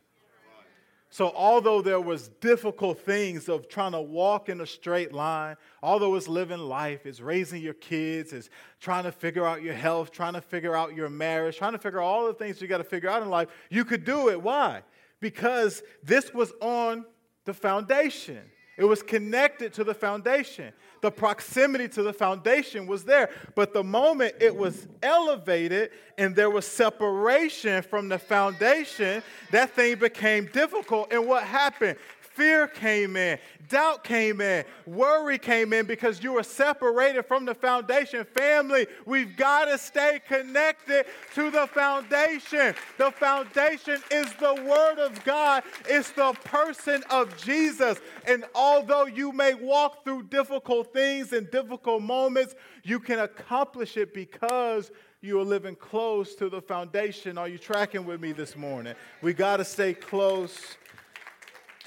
So, 1.10 1.32
although 1.34 1.80
there 1.80 2.00
was 2.00 2.28
difficult 2.28 3.00
things 3.00 3.48
of 3.48 3.68
trying 3.68 3.92
to 3.92 4.00
walk 4.00 4.50
in 4.50 4.60
a 4.60 4.66
straight 4.66 5.12
line, 5.12 5.56
although 5.82 6.14
it's 6.16 6.28
living 6.28 6.58
life, 6.58 7.06
it's 7.06 7.20
raising 7.20 7.62
your 7.62 7.74
kids, 7.74 8.34
it's 8.34 8.50
trying 8.78 9.04
to 9.04 9.12
figure 9.12 9.46
out 9.46 9.62
your 9.62 9.72
health, 9.72 10.12
trying 10.12 10.34
to 10.34 10.42
figure 10.42 10.76
out 10.76 10.94
your 10.94 11.08
marriage, 11.08 11.56
trying 11.56 11.72
to 11.72 11.78
figure 11.78 12.02
out 12.02 12.06
all 12.06 12.26
the 12.26 12.34
things 12.34 12.60
you 12.60 12.68
got 12.68 12.78
to 12.78 12.84
figure 12.84 13.08
out 13.08 13.22
in 13.22 13.30
life, 13.30 13.48
you 13.70 13.86
could 13.86 14.04
do 14.04 14.28
it. 14.28 14.40
Why? 14.40 14.82
Because 15.18 15.82
this 16.02 16.34
was 16.34 16.52
on 16.60 17.06
the 17.46 17.54
foundation. 17.54 18.42
It 18.76 18.84
was 18.84 19.02
connected 19.02 19.72
to 19.74 19.84
the 19.84 19.94
foundation. 19.94 20.72
The 21.00 21.10
proximity 21.10 21.88
to 21.88 22.02
the 22.02 22.12
foundation 22.12 22.86
was 22.86 23.04
there. 23.04 23.30
But 23.54 23.72
the 23.72 23.84
moment 23.84 24.34
it 24.40 24.54
was 24.54 24.86
elevated 25.02 25.90
and 26.16 26.34
there 26.34 26.50
was 26.50 26.66
separation 26.66 27.82
from 27.82 28.08
the 28.08 28.18
foundation, 28.18 29.22
that 29.52 29.70
thing 29.74 29.96
became 29.98 30.46
difficult. 30.46 31.12
And 31.12 31.26
what 31.26 31.44
happened? 31.44 31.96
Fear 32.38 32.68
came 32.68 33.16
in, 33.16 33.36
doubt 33.68 34.04
came 34.04 34.40
in, 34.40 34.64
worry 34.86 35.38
came 35.38 35.72
in 35.72 35.86
because 35.86 36.22
you 36.22 36.34
were 36.34 36.44
separated 36.44 37.24
from 37.24 37.44
the 37.44 37.52
foundation. 37.52 38.24
Family, 38.24 38.86
we've 39.06 39.36
got 39.36 39.64
to 39.64 39.76
stay 39.76 40.20
connected 40.28 41.06
to 41.34 41.50
the 41.50 41.66
foundation. 41.66 42.76
The 42.96 43.10
foundation 43.10 44.00
is 44.12 44.32
the 44.34 44.54
Word 44.54 45.00
of 45.00 45.24
God, 45.24 45.64
it's 45.88 46.12
the 46.12 46.32
person 46.44 47.02
of 47.10 47.36
Jesus. 47.36 47.98
And 48.24 48.44
although 48.54 49.06
you 49.06 49.32
may 49.32 49.54
walk 49.54 50.04
through 50.04 50.28
difficult 50.28 50.92
things 50.92 51.32
and 51.32 51.50
difficult 51.50 52.02
moments, 52.02 52.54
you 52.84 53.00
can 53.00 53.18
accomplish 53.18 53.96
it 53.96 54.14
because 54.14 54.92
you 55.22 55.40
are 55.40 55.44
living 55.44 55.74
close 55.74 56.36
to 56.36 56.48
the 56.48 56.62
foundation. 56.62 57.36
Are 57.36 57.48
you 57.48 57.58
tracking 57.58 58.06
with 58.06 58.20
me 58.20 58.30
this 58.30 58.54
morning? 58.54 58.94
We 59.22 59.32
got 59.32 59.56
to 59.56 59.64
stay 59.64 59.92
close 59.92 60.76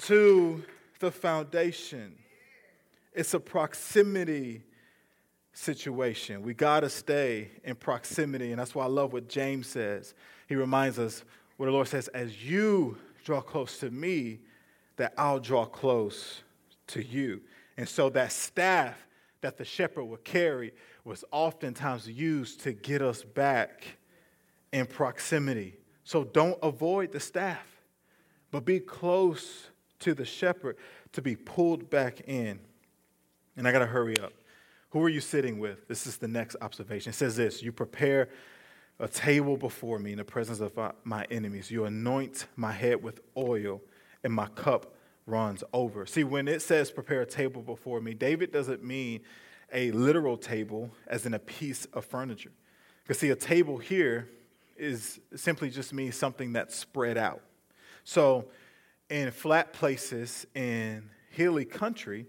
to 0.02 0.62
the 1.00 1.10
foundation. 1.10 2.14
It's 3.12 3.34
a 3.34 3.40
proximity 3.40 4.62
situation. 5.52 6.42
We 6.42 6.54
got 6.54 6.80
to 6.80 6.88
stay 6.88 7.50
in 7.64 7.76
proximity. 7.76 8.52
And 8.52 8.60
that's 8.60 8.74
why 8.74 8.84
I 8.84 8.88
love 8.88 9.12
what 9.12 9.28
James 9.28 9.66
says. 9.66 10.14
He 10.48 10.54
reminds 10.54 10.98
us 10.98 11.24
what 11.56 11.66
the 11.66 11.72
Lord 11.72 11.88
says, 11.88 12.08
as 12.08 12.42
you 12.42 12.96
draw 13.24 13.40
close 13.40 13.78
to 13.78 13.90
me, 13.90 14.40
that 14.96 15.14
I'll 15.16 15.40
draw 15.40 15.66
close 15.66 16.42
to 16.88 17.02
you. 17.02 17.42
And 17.76 17.88
so 17.88 18.10
that 18.10 18.32
staff 18.32 18.96
that 19.40 19.56
the 19.56 19.64
shepherd 19.64 20.04
would 20.04 20.24
carry 20.24 20.72
was 21.04 21.24
oftentimes 21.32 22.08
used 22.08 22.60
to 22.60 22.72
get 22.72 23.02
us 23.02 23.22
back 23.22 23.84
in 24.72 24.86
proximity. 24.86 25.74
So 26.04 26.24
don't 26.24 26.58
avoid 26.62 27.12
the 27.12 27.20
staff, 27.20 27.66
but 28.50 28.64
be 28.64 28.80
close 28.80 29.70
to 30.02 30.14
the 30.14 30.24
shepherd 30.24 30.76
to 31.12 31.22
be 31.22 31.36
pulled 31.36 31.90
back 31.90 32.20
in. 32.28 32.60
And 33.56 33.66
I 33.66 33.72
got 33.72 33.80
to 33.80 33.86
hurry 33.86 34.18
up. 34.18 34.32
Who 34.90 35.02
are 35.02 35.08
you 35.08 35.20
sitting 35.20 35.58
with? 35.58 35.88
This 35.88 36.06
is 36.06 36.18
the 36.18 36.28
next 36.28 36.56
observation. 36.60 37.10
It 37.10 37.14
says 37.14 37.36
this 37.36 37.62
You 37.62 37.72
prepare 37.72 38.28
a 39.00 39.08
table 39.08 39.56
before 39.56 39.98
me 39.98 40.12
in 40.12 40.18
the 40.18 40.24
presence 40.24 40.60
of 40.60 40.78
my 41.04 41.26
enemies. 41.30 41.70
You 41.70 41.84
anoint 41.86 42.46
my 42.56 42.72
head 42.72 43.02
with 43.02 43.20
oil, 43.36 43.80
and 44.22 44.32
my 44.32 44.46
cup 44.48 44.94
runs 45.26 45.64
over. 45.72 46.06
See, 46.06 46.24
when 46.24 46.48
it 46.48 46.62
says 46.62 46.90
prepare 46.90 47.22
a 47.22 47.26
table 47.26 47.62
before 47.62 48.00
me, 48.00 48.14
David 48.14 48.52
doesn't 48.52 48.84
mean 48.84 49.20
a 49.72 49.90
literal 49.92 50.36
table 50.36 50.90
as 51.06 51.26
in 51.26 51.34
a 51.34 51.38
piece 51.38 51.86
of 51.86 52.04
furniture. 52.04 52.52
Because, 53.02 53.18
see, 53.18 53.30
a 53.30 53.36
table 53.36 53.78
here 53.78 54.28
is 54.76 55.20
simply 55.34 55.70
just 55.70 55.92
means 55.92 56.16
something 56.16 56.52
that's 56.52 56.76
spread 56.76 57.16
out. 57.16 57.40
So, 58.04 58.46
in 59.12 59.30
flat 59.30 59.74
places 59.74 60.46
in 60.54 61.10
hilly 61.30 61.66
country, 61.66 62.24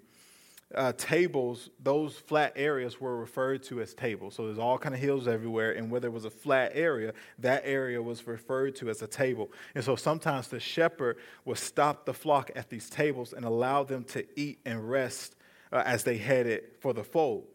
uh, 0.76 0.91
tables, 0.98 1.69
those 1.82 2.17
flat 2.17 2.52
areas 2.58 3.00
were 3.00 3.15
referred 3.15 3.63
to 3.63 3.80
as 3.80 3.93
tables. 3.93 4.36
So 4.36 4.48
there's 4.48 4.60
all 4.60 4.78
kind 4.78 4.93
of 4.93 5.00
hills 5.00 5.26
everywhere, 5.26 5.72
and 5.72 5.89
where 5.89 6.02
there 6.02 6.12
was 6.12 6.26
a 6.26 6.30
flat 6.30 6.74
area, 6.74 7.13
that 7.39 7.62
area 7.63 8.02
was 8.02 8.28
referred 8.28 8.76
to 8.78 8.89
as 8.89 9.02
a 9.02 9.08
table. 9.08 9.50
And 9.76 9.84
so 9.84 9.96
sometimes 9.96 10.50
the 10.50 10.60
shepherd 10.60 11.19
would 11.46 11.58
stop 11.58 12.06
the 12.06 12.13
flock 12.13 12.52
at 12.54 12.69
these 12.69 12.89
tables 12.89 13.32
and 13.32 13.46
allow 13.46 13.84
them 13.84 14.04
to 14.06 14.26
eat 14.38 14.60
and 14.65 14.89
rest 14.89 15.36
uh, 15.72 15.84
as 15.86 16.04
they 16.04 16.17
headed 16.17 16.63
for 16.82 16.91
the 16.91 17.04
fold. 17.04 17.46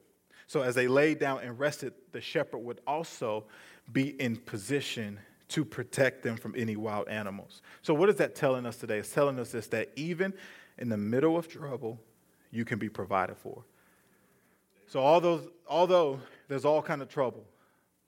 So 0.47 0.63
as 0.63 0.75
they 0.75 0.89
laid 0.89 1.19
down 1.19 1.41
and 1.43 1.59
rested, 1.59 1.93
the 2.13 2.23
shepherd 2.23 2.59
would 2.61 2.81
also 2.87 3.45
be 3.93 4.09
in 4.21 4.37
position 4.37 5.19
to 5.49 5.65
protect 5.65 6.23
them 6.23 6.37
from 6.37 6.55
any 6.57 6.77
wild 6.77 7.09
animals. 7.09 7.63
So, 7.83 7.95
what 7.95 8.09
is 8.09 8.17
that 8.17 8.35
telling 8.35 8.67
us 8.67 8.77
today? 8.77 8.99
It's 8.99 9.13
telling 9.13 9.39
us 9.39 9.53
this 9.53 9.67
that 9.69 9.91
even 9.97 10.35
in 10.79 10.89
the 10.89 10.97
middle 10.97 11.37
of 11.37 11.49
trouble, 11.49 11.99
you 12.51 12.65
can 12.65 12.79
be 12.79 12.89
provided 12.89 13.37
for. 13.37 13.65
So, 14.87 15.01
although, 15.01 15.43
although 15.69 16.21
there's 16.49 16.65
all 16.65 16.83
kind 16.83 17.03
of 17.03 17.09
trouble, 17.09 17.45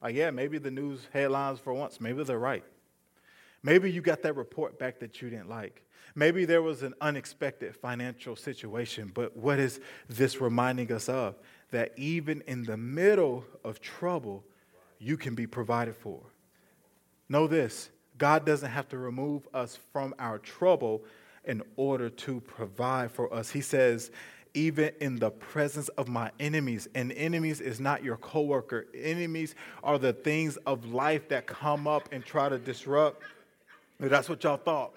like, 0.03 0.15
yeah, 0.15 0.31
maybe 0.31 0.59
the 0.59 0.71
news 0.71 1.07
headlines 1.13 1.59
for 1.59 1.75
once, 1.75 2.01
maybe 2.01 2.25
they're 2.25 2.39
right. 2.39 2.65
Maybe 3.63 3.91
you 3.91 4.01
got 4.01 4.23
that 4.23 4.37
report 4.37 4.79
back 4.79 4.99
that 5.01 5.21
you 5.21 5.29
didn't 5.29 5.51
like. 5.51 5.85
Maybe 6.15 6.45
there 6.45 6.63
was 6.63 6.83
an 6.83 6.95
unexpected 7.01 7.77
financial 7.77 8.35
situation, 8.35 9.11
but 9.15 9.37
what 9.37 9.59
is 9.59 9.81
this 10.09 10.41
reminding 10.41 10.91
us 10.93 11.09
of? 11.09 11.37
That 11.71 11.93
even 11.97 12.43
in 12.47 12.65
the 12.65 12.77
middle 12.77 13.45
of 13.63 13.81
trouble, 13.81 14.45
you 14.99 15.17
can 15.17 15.35
be 15.35 15.47
provided 15.47 15.95
for. 15.97 16.21
Know 17.31 17.47
this 17.47 17.89
God 18.19 18.45
doesn't 18.45 18.71
have 18.71 18.89
to 18.91 18.99
remove 18.99 19.49
us 19.55 19.79
from 19.95 20.15
our 20.19 20.39
trouble 20.39 21.03
in 21.47 21.63
order 21.77 22.11
to 22.11 22.41
provide 22.41 23.11
for 23.11 23.33
us. 23.33 23.49
He 23.49 23.63
says, 23.63 24.11
even 24.53 24.91
in 25.01 25.17
the 25.17 25.31
presence 25.31 25.89
of 25.91 26.09
my 26.09 26.31
enemies. 26.39 26.89
And 26.95 27.13
enemies 27.13 27.61
is 27.61 27.81
not 27.81 28.05
your 28.05 28.17
coworker. 28.17 28.87
Enemies 28.95 29.55
are 29.83 29.97
the 29.97 30.13
things 30.13 30.59
of 30.67 30.93
life 30.93 31.29
that 31.29 31.47
come 31.47 31.87
up 31.87 32.09
and 32.13 32.25
try 32.25 32.49
to 32.49 32.59
disrupt. 32.59 33.23
That's 33.99 34.29
what 34.29 34.43
y'all 34.45 34.57
thought. 34.57 34.95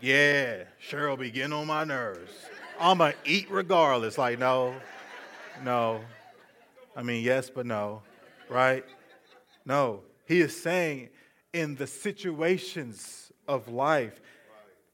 Yeah, 0.00 0.64
Cheryl 0.88 1.18
be 1.18 1.30
getting 1.30 1.52
on 1.52 1.66
my 1.66 1.84
nerves. 1.84 2.30
I'ma 2.78 3.12
eat 3.24 3.50
regardless. 3.50 4.18
Like, 4.18 4.38
no, 4.38 4.74
no. 5.64 6.00
I 6.94 7.02
mean, 7.02 7.24
yes, 7.24 7.50
but 7.50 7.66
no, 7.66 8.02
right? 8.48 8.84
No. 9.64 10.02
He 10.26 10.40
is 10.40 10.60
saying 10.60 11.10
in 11.52 11.76
the 11.76 11.86
situations 11.86 13.32
of 13.48 13.68
life 13.68 14.20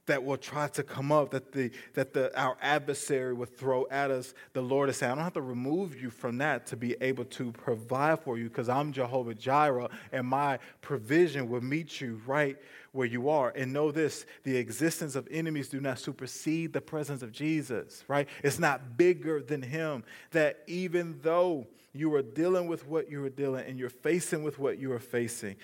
that 0.06 0.24
will 0.24 0.36
try 0.36 0.66
to 0.66 0.82
come 0.82 1.12
up, 1.12 1.30
that, 1.30 1.52
the, 1.52 1.70
that 1.94 2.12
the, 2.12 2.36
our 2.38 2.56
adversary 2.60 3.32
will 3.32 3.46
throw 3.46 3.86
at 3.90 4.10
us, 4.10 4.34
the 4.52 4.60
Lord 4.60 4.88
is 4.88 4.96
saying, 4.96 5.12
I 5.12 5.14
don't 5.14 5.24
have 5.24 5.32
to 5.34 5.40
remove 5.40 6.00
you 6.00 6.10
from 6.10 6.38
that 6.38 6.66
to 6.66 6.76
be 6.76 6.96
able 7.00 7.24
to 7.26 7.52
provide 7.52 8.20
for 8.20 8.36
you 8.36 8.48
because 8.48 8.68
I'm 8.68 8.92
Jehovah 8.92 9.34
Jireh 9.34 9.88
and 10.10 10.26
my 10.26 10.58
provision 10.80 11.48
will 11.48 11.60
meet 11.60 12.00
you 12.00 12.20
right 12.26 12.56
where 12.90 13.06
you 13.06 13.28
are. 13.28 13.52
And 13.54 13.72
know 13.72 13.92
this 13.92 14.26
the 14.42 14.56
existence 14.56 15.14
of 15.14 15.28
enemies 15.30 15.68
do 15.68 15.80
not 15.80 16.00
supersede 16.00 16.72
the 16.72 16.80
presence 16.80 17.22
of 17.22 17.30
Jesus, 17.30 18.04
right? 18.08 18.28
It's 18.42 18.58
not 18.58 18.96
bigger 18.96 19.40
than 19.40 19.62
Him. 19.62 20.02
That 20.32 20.58
even 20.66 21.20
though 21.22 21.68
you 21.92 22.14
are 22.14 22.22
dealing 22.22 22.66
with 22.66 22.86
what 22.86 23.10
you 23.10 23.22
are 23.24 23.30
dealing 23.30 23.66
and 23.66 23.78
you're 23.78 23.90
facing 23.90 24.42
with 24.42 24.58
what 24.58 24.78
you 24.78 24.92
are 24.92 24.98
facing, 24.98 25.56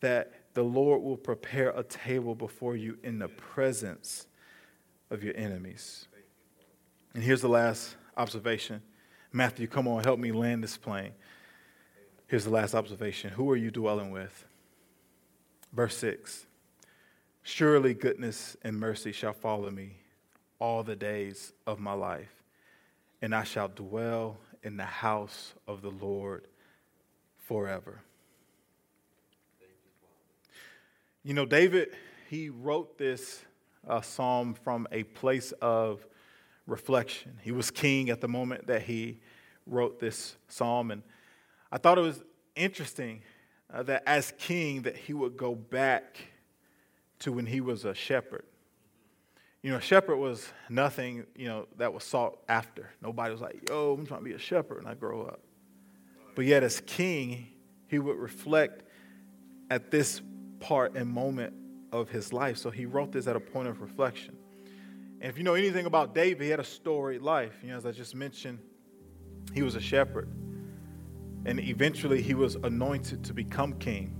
that 0.00 0.32
the 0.54 0.62
Lord 0.62 1.02
will 1.02 1.16
prepare 1.16 1.70
a 1.70 1.82
table 1.82 2.34
before 2.34 2.76
you 2.76 2.98
in 3.02 3.18
the 3.18 3.28
presence 3.28 4.26
of 5.10 5.22
your 5.22 5.36
enemies. 5.36 6.08
And 7.14 7.22
here's 7.22 7.40
the 7.40 7.48
last 7.48 7.96
observation. 8.16 8.82
Matthew, 9.32 9.66
come 9.66 9.86
on, 9.86 10.02
help 10.02 10.18
me 10.18 10.32
land 10.32 10.62
this 10.62 10.76
plane. 10.76 11.12
Here's 12.26 12.44
the 12.44 12.50
last 12.50 12.74
observation. 12.74 13.30
Who 13.30 13.50
are 13.50 13.56
you 13.56 13.70
dwelling 13.70 14.10
with? 14.10 14.44
Verse 15.72 15.96
6 15.98 16.46
Surely 17.42 17.94
goodness 17.94 18.56
and 18.62 18.78
mercy 18.78 19.12
shall 19.12 19.32
follow 19.32 19.70
me 19.70 19.98
all 20.58 20.82
the 20.82 20.96
days 20.96 21.52
of 21.66 21.78
my 21.78 21.92
life, 21.92 22.42
and 23.22 23.34
I 23.34 23.44
shall 23.44 23.68
dwell 23.68 24.38
in 24.62 24.76
the 24.76 24.84
house 24.84 25.54
of 25.66 25.82
the 25.82 25.90
Lord 25.90 26.46
forever. 27.38 28.00
You 31.22 31.34
know, 31.34 31.46
David, 31.46 31.88
he 32.28 32.50
wrote 32.50 32.98
this 32.98 33.44
uh, 33.86 34.00
psalm 34.00 34.54
from 34.54 34.86
a 34.92 35.02
place 35.02 35.52
of 35.60 36.06
reflection. 36.66 37.38
He 37.42 37.52
was 37.52 37.70
king 37.70 38.10
at 38.10 38.20
the 38.20 38.28
moment 38.28 38.66
that 38.66 38.82
he 38.82 39.20
wrote 39.66 39.98
this 40.00 40.36
psalm, 40.48 40.90
and 40.90 41.02
I 41.70 41.78
thought 41.78 41.98
it 41.98 42.02
was 42.02 42.22
interesting 42.54 43.22
uh, 43.72 43.82
that 43.84 44.02
as 44.06 44.32
king 44.38 44.82
that 44.82 44.96
he 44.96 45.12
would 45.12 45.36
go 45.36 45.54
back 45.54 46.18
to 47.20 47.32
when 47.32 47.46
he 47.46 47.60
was 47.60 47.84
a 47.84 47.94
shepherd. 47.94 48.44
You 49.66 49.72
know, 49.72 49.78
a 49.78 49.80
shepherd 49.80 50.18
was 50.18 50.48
nothing, 50.68 51.26
you 51.34 51.48
know, 51.48 51.66
that 51.78 51.92
was 51.92 52.04
sought 52.04 52.38
after. 52.48 52.88
Nobody 53.02 53.32
was 53.32 53.40
like, 53.40 53.68
yo, 53.68 53.96
I'm 53.98 54.06
trying 54.06 54.20
to 54.20 54.24
be 54.24 54.32
a 54.32 54.38
shepherd 54.38 54.84
when 54.84 54.86
I 54.86 54.94
grow 54.94 55.22
up. 55.22 55.40
But 56.36 56.44
yet, 56.44 56.62
as 56.62 56.80
king, 56.86 57.48
he 57.88 57.98
would 57.98 58.16
reflect 58.16 58.84
at 59.68 59.90
this 59.90 60.22
part 60.60 60.94
and 60.94 61.10
moment 61.10 61.52
of 61.90 62.08
his 62.08 62.32
life. 62.32 62.58
So 62.58 62.70
he 62.70 62.86
wrote 62.86 63.10
this 63.10 63.26
at 63.26 63.34
a 63.34 63.40
point 63.40 63.66
of 63.66 63.80
reflection. 63.80 64.36
And 65.20 65.32
if 65.32 65.36
you 65.36 65.42
know 65.42 65.54
anything 65.54 65.86
about 65.86 66.14
David, 66.14 66.44
he 66.44 66.50
had 66.50 66.60
a 66.60 66.64
storied 66.64 67.22
life. 67.22 67.58
You 67.60 67.70
know, 67.70 67.76
as 67.76 67.86
I 67.86 67.90
just 67.90 68.14
mentioned, 68.14 68.60
he 69.52 69.62
was 69.62 69.74
a 69.74 69.80
shepherd. 69.80 70.28
And 71.44 71.58
eventually 71.58 72.22
he 72.22 72.34
was 72.34 72.54
anointed 72.54 73.24
to 73.24 73.34
become 73.34 73.72
king. 73.80 74.16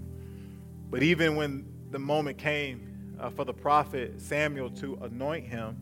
But 0.90 1.04
even 1.04 1.36
when 1.36 1.72
the 1.92 2.00
moment 2.00 2.36
came 2.36 2.85
uh, 3.18 3.30
for 3.30 3.44
the 3.44 3.54
prophet 3.54 4.20
Samuel 4.20 4.70
to 4.70 4.98
anoint 5.02 5.46
him, 5.46 5.76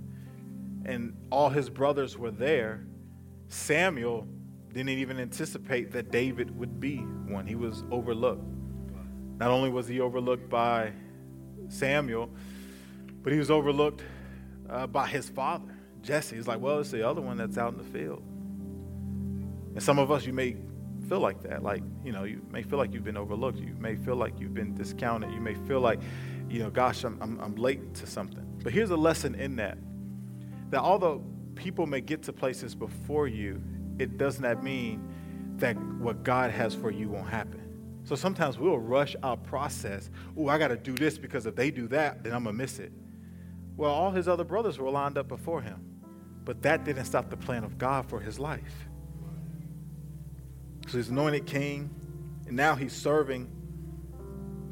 and 0.84 1.16
all 1.30 1.48
his 1.48 1.70
brothers 1.70 2.18
were 2.18 2.30
there, 2.30 2.84
Samuel 3.48 4.26
didn't 4.72 4.90
even 4.90 5.20
anticipate 5.20 5.92
that 5.92 6.10
David 6.10 6.56
would 6.58 6.80
be 6.80 6.98
one. 6.98 7.46
He 7.46 7.54
was 7.54 7.84
overlooked. 7.90 8.44
Not 9.38 9.50
only 9.50 9.70
was 9.70 9.86
he 9.86 10.00
overlooked 10.00 10.48
by 10.48 10.92
Samuel, 11.68 12.28
but 13.22 13.32
he 13.32 13.38
was 13.38 13.50
overlooked 13.50 14.02
uh, 14.68 14.86
by 14.86 15.06
his 15.06 15.28
father, 15.28 15.74
Jesse. 16.02 16.36
He's 16.36 16.46
like, 16.46 16.60
well, 16.60 16.78
it's 16.80 16.90
the 16.90 17.08
other 17.08 17.20
one 17.20 17.36
that's 17.36 17.56
out 17.56 17.72
in 17.72 17.78
the 17.78 17.84
field. 17.84 18.22
And 19.74 19.82
some 19.82 19.98
of 19.98 20.10
us, 20.10 20.26
you 20.26 20.32
may 20.32 20.56
feel 21.08 21.20
like 21.20 21.42
that. 21.42 21.62
Like, 21.62 21.82
you 22.04 22.12
know, 22.12 22.24
you 22.24 22.42
may 22.50 22.62
feel 22.62 22.78
like 22.78 22.92
you've 22.92 23.04
been 23.04 23.16
overlooked. 23.16 23.58
You 23.58 23.74
may 23.78 23.96
feel 23.96 24.16
like 24.16 24.38
you've 24.38 24.54
been 24.54 24.74
discounted. 24.74 25.32
You 25.32 25.40
may 25.40 25.54
feel 25.54 25.80
like, 25.80 26.00
you 26.48 26.60
know, 26.60 26.70
gosh, 26.70 27.04
I'm, 27.04 27.20
I'm, 27.20 27.40
I'm 27.40 27.56
late 27.56 27.94
to 27.94 28.06
something. 28.06 28.44
But 28.62 28.72
here's 28.72 28.90
a 28.90 28.96
lesson 28.96 29.34
in 29.34 29.56
that 29.56 29.78
that 30.70 30.80
although 30.80 31.22
people 31.54 31.86
may 31.86 32.00
get 32.00 32.22
to 32.22 32.32
places 32.32 32.74
before 32.74 33.28
you, 33.28 33.62
it 33.98 34.18
does 34.18 34.40
not 34.40 34.62
mean 34.62 35.08
that 35.58 35.76
what 35.76 36.24
God 36.24 36.50
has 36.50 36.74
for 36.74 36.90
you 36.90 37.08
won't 37.08 37.28
happen. 37.28 37.60
So 38.04 38.14
sometimes 38.14 38.58
we'll 38.58 38.78
rush 38.78 39.16
our 39.22 39.36
process. 39.36 40.10
Oh, 40.36 40.48
I 40.48 40.58
got 40.58 40.68
to 40.68 40.76
do 40.76 40.92
this 40.92 41.16
because 41.16 41.46
if 41.46 41.54
they 41.54 41.70
do 41.70 41.86
that, 41.88 42.22
then 42.22 42.32
I'm 42.32 42.44
going 42.44 42.56
to 42.56 42.62
miss 42.62 42.78
it. 42.78 42.92
Well, 43.76 43.90
all 43.90 44.10
his 44.10 44.28
other 44.28 44.44
brothers 44.44 44.78
were 44.78 44.90
lined 44.90 45.16
up 45.16 45.28
before 45.28 45.62
him, 45.62 45.80
but 46.44 46.62
that 46.62 46.84
didn't 46.84 47.06
stop 47.06 47.30
the 47.30 47.36
plan 47.36 47.64
of 47.64 47.78
God 47.78 48.08
for 48.08 48.20
his 48.20 48.38
life. 48.38 48.88
So 50.88 50.98
he's 50.98 51.08
anointed 51.08 51.46
king, 51.46 51.90
and 52.46 52.56
now 52.56 52.74
he's 52.74 52.92
serving. 52.92 53.50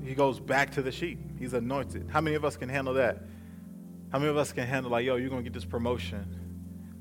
He 0.05 0.15
goes 0.15 0.41
back 0.41 0.71
to 0.73 0.83
the 0.83 0.91
sheep. 0.91 1.19
He's 1.39 1.53
anointed. 1.53 2.09
How 2.11 2.21
many 2.21 2.37
of 2.37 2.45
us 2.45 2.57
can 2.57 2.69
handle 2.69 2.95
that? 2.95 3.23
How 4.11 4.19
many 4.19 4.31
of 4.31 4.37
us 4.37 4.53
can 4.53 4.67
handle, 4.67 4.91
like, 4.91 5.07
yo, 5.07 5.17
you're 5.17 5.31
to 5.43 5.51
get 5.51 5.55
this 5.55 5.65
promotion, 5.65 6.27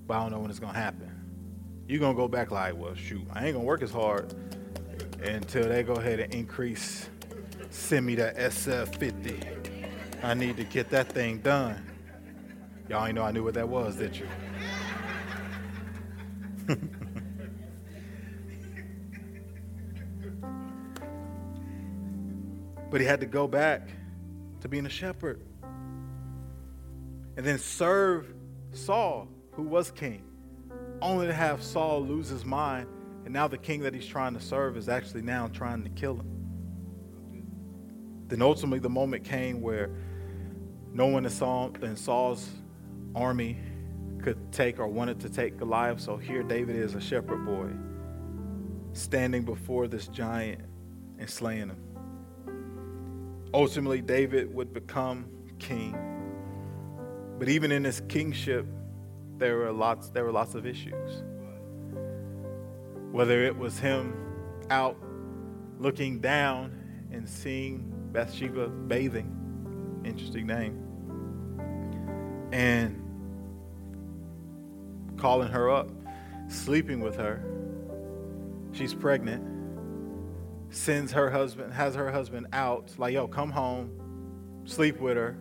but 0.08 0.16
I 0.16 0.22
don't 0.22 0.32
know 0.32 0.40
when 0.40 0.50
it's 0.50 0.60
to 0.74 0.80
happen? 0.80 1.10
You're 1.88 2.00
to 2.14 2.18
go 2.18 2.28
back 2.28 2.52
like, 2.52 2.78
well, 2.78 2.96
shoot, 2.96 3.24
I 3.34 3.48
ain't 3.48 3.56
to 3.64 3.68
work 3.68 3.82
as 3.82 3.92
hard 3.92 4.34
until 5.22 5.68
they 5.68 5.84
go 5.84 5.94
ahead 5.94 6.20
and 6.20 6.34
increase, 6.34 7.10
send 7.70 8.06
me 8.06 8.16
that 8.16 8.38
SF50. 8.38 10.24
I 10.24 10.34
need 10.36 10.58
to 10.58 10.64
get 10.64 10.90
that 10.92 11.10
thing 11.10 11.40
done. 11.40 11.84
Y'all 12.88 13.06
ain't 13.06 13.16
know 13.16 13.24
I 13.24 13.32
knew 13.32 13.44
what 13.44 13.56
that 13.56 13.68
was, 13.68 13.96
did 13.96 14.16
you? 14.16 14.28
but 22.92 23.02
he 23.02 23.08
had 23.08 23.22
to 23.22 23.26
go 23.26 23.48
back 23.48 23.90
to 24.60 24.68
being 24.68 24.86
a 24.86 24.90
shepherd 24.90 25.42
and 27.38 27.46
then 27.46 27.58
serve 27.58 28.32
Saul, 28.74 29.30
who 29.54 29.64
was 29.64 29.90
king, 29.90 30.24
only 31.02 31.28
to 31.28 31.34
have 31.34 31.64
Saul 31.64 32.06
lose 32.06 32.28
his 32.28 32.46
mind. 32.46 32.88
And 33.24 33.34
now 33.34 33.48
the 33.48 33.58
king 33.58 33.82
that 33.82 33.94
he's 33.94 34.06
trying 34.06 34.34
to 34.34 34.42
serve 34.42 34.76
is 34.78 34.90
actually 34.90 35.22
now 35.22 35.48
trying 35.48 35.84
to 35.84 35.90
kill 35.90 36.16
him. 36.18 36.28
Then 38.28 38.42
ultimately, 38.42 38.80
the 38.80 38.90
moment 38.90 39.24
came 39.24 39.62
where 39.62 39.90
no 40.92 41.08
one 41.08 41.26
in, 41.26 41.32
Saul, 41.32 41.72
in 41.82 41.96
Saul's 41.96 42.50
army 43.16 43.58
could 44.22 44.52
take 44.52 44.80
or 44.80 44.88
wanted 44.88 45.22
to 45.22 45.30
take 45.30 45.58
Goliath. 45.58 46.02
So 46.02 46.18
here 46.18 46.44
David 46.44 46.76
is, 46.76 46.96
a 46.96 47.02
shepherd 47.02 47.46
boy, 47.46 47.70
standing 48.94 49.44
before 49.44 49.88
this 49.88 50.08
giant 50.08 50.62
and 51.18 51.30
slaying 51.30 51.70
him. 51.70 51.91
Ultimately, 53.54 54.02
David 54.02 54.54
would 54.54 54.74
become 54.74 55.26
king. 55.60 55.96
But 57.38 57.50
even 57.50 57.72
in 57.72 57.84
his 57.84 58.02
kingship, 58.08 58.66
there 59.38 59.58
were 59.58 59.72
lots, 59.72 60.10
there 60.10 60.24
were 60.24 60.32
lots 60.32 60.56
of 60.56 60.66
issues. 60.66 61.24
Whether 63.12 63.44
it 63.44 63.58
was 63.58 63.78
him 63.80 64.16
out 64.70 64.98
looking 65.80 66.20
down 66.20 67.10
and 67.12 67.28
seeing 67.28 67.92
Bathsheba 68.12 68.68
bathing, 68.68 70.02
interesting 70.06 70.48
name, 70.48 70.78
and 72.54 73.02
calling 75.18 75.50
her 75.50 75.70
up, 75.70 75.90
sleeping 76.48 77.00
with 77.02 77.16
her. 77.18 77.44
She's 78.72 78.94
pregnant 78.94 79.51
sends 80.72 81.12
her 81.12 81.30
husband, 81.30 81.74
has 81.74 81.94
her 81.96 82.12
husband 82.12 82.48
out, 82.54 82.92
like, 82.98 83.14
yo, 83.14 83.28
come 83.28 83.52
home, 83.52 83.92
sleep 84.66 85.00
with 85.00 85.18
her, 85.18 85.38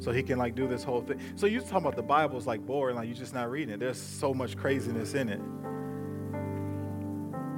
so 0.00 0.10
he 0.10 0.22
can 0.22 0.38
like 0.38 0.54
do 0.54 0.66
this 0.66 0.82
whole 0.82 1.02
thing. 1.02 1.20
So 1.36 1.46
you 1.46 1.60
talking 1.60 1.78
about 1.78 1.96
the 1.96 2.02
Bible's 2.02 2.46
like 2.46 2.64
boring, 2.66 2.96
like 2.96 3.06
you're 3.06 3.16
just 3.16 3.34
not 3.34 3.50
reading 3.50 3.74
it. 3.74 3.80
There's 3.80 4.00
so 4.00 4.34
much 4.34 4.56
craziness 4.56 5.14
in 5.14 5.28
it. 5.28 5.40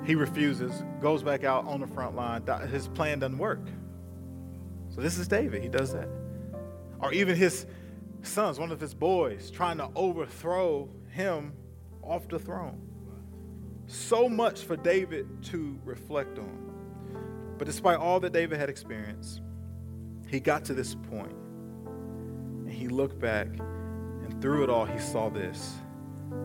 He 0.06 0.14
refuses, 0.14 0.84
goes 1.00 1.22
back 1.22 1.42
out 1.42 1.66
on 1.66 1.80
the 1.80 1.86
front 1.86 2.14
line. 2.14 2.44
His 2.70 2.86
plan 2.88 3.18
doesn't 3.18 3.38
work. 3.38 3.66
So 4.94 5.00
this 5.00 5.18
is 5.18 5.26
David. 5.26 5.62
He 5.62 5.68
does 5.68 5.92
that. 5.92 6.08
Or 7.00 7.12
even 7.12 7.36
his 7.36 7.66
sons, 8.22 8.58
one 8.58 8.70
of 8.70 8.80
his 8.80 8.94
boys, 8.94 9.50
trying 9.50 9.78
to 9.78 9.88
overthrow 9.96 10.88
him 11.08 11.52
off 12.02 12.28
the 12.28 12.38
throne. 12.38 12.80
So 13.88 14.28
much 14.28 14.62
for 14.62 14.76
David 14.76 15.42
to 15.46 15.78
reflect 15.84 16.38
on. 16.38 16.65
But 17.58 17.66
despite 17.66 17.98
all 17.98 18.20
that 18.20 18.32
David 18.32 18.58
had 18.58 18.68
experienced, 18.68 19.40
he 20.28 20.40
got 20.40 20.64
to 20.66 20.74
this 20.74 20.94
point 20.94 21.34
and 22.66 22.70
he 22.70 22.88
looked 22.88 23.18
back, 23.18 23.46
and 23.46 24.42
through 24.42 24.64
it 24.64 24.70
all, 24.70 24.84
he 24.84 24.98
saw 24.98 25.28
this 25.28 25.74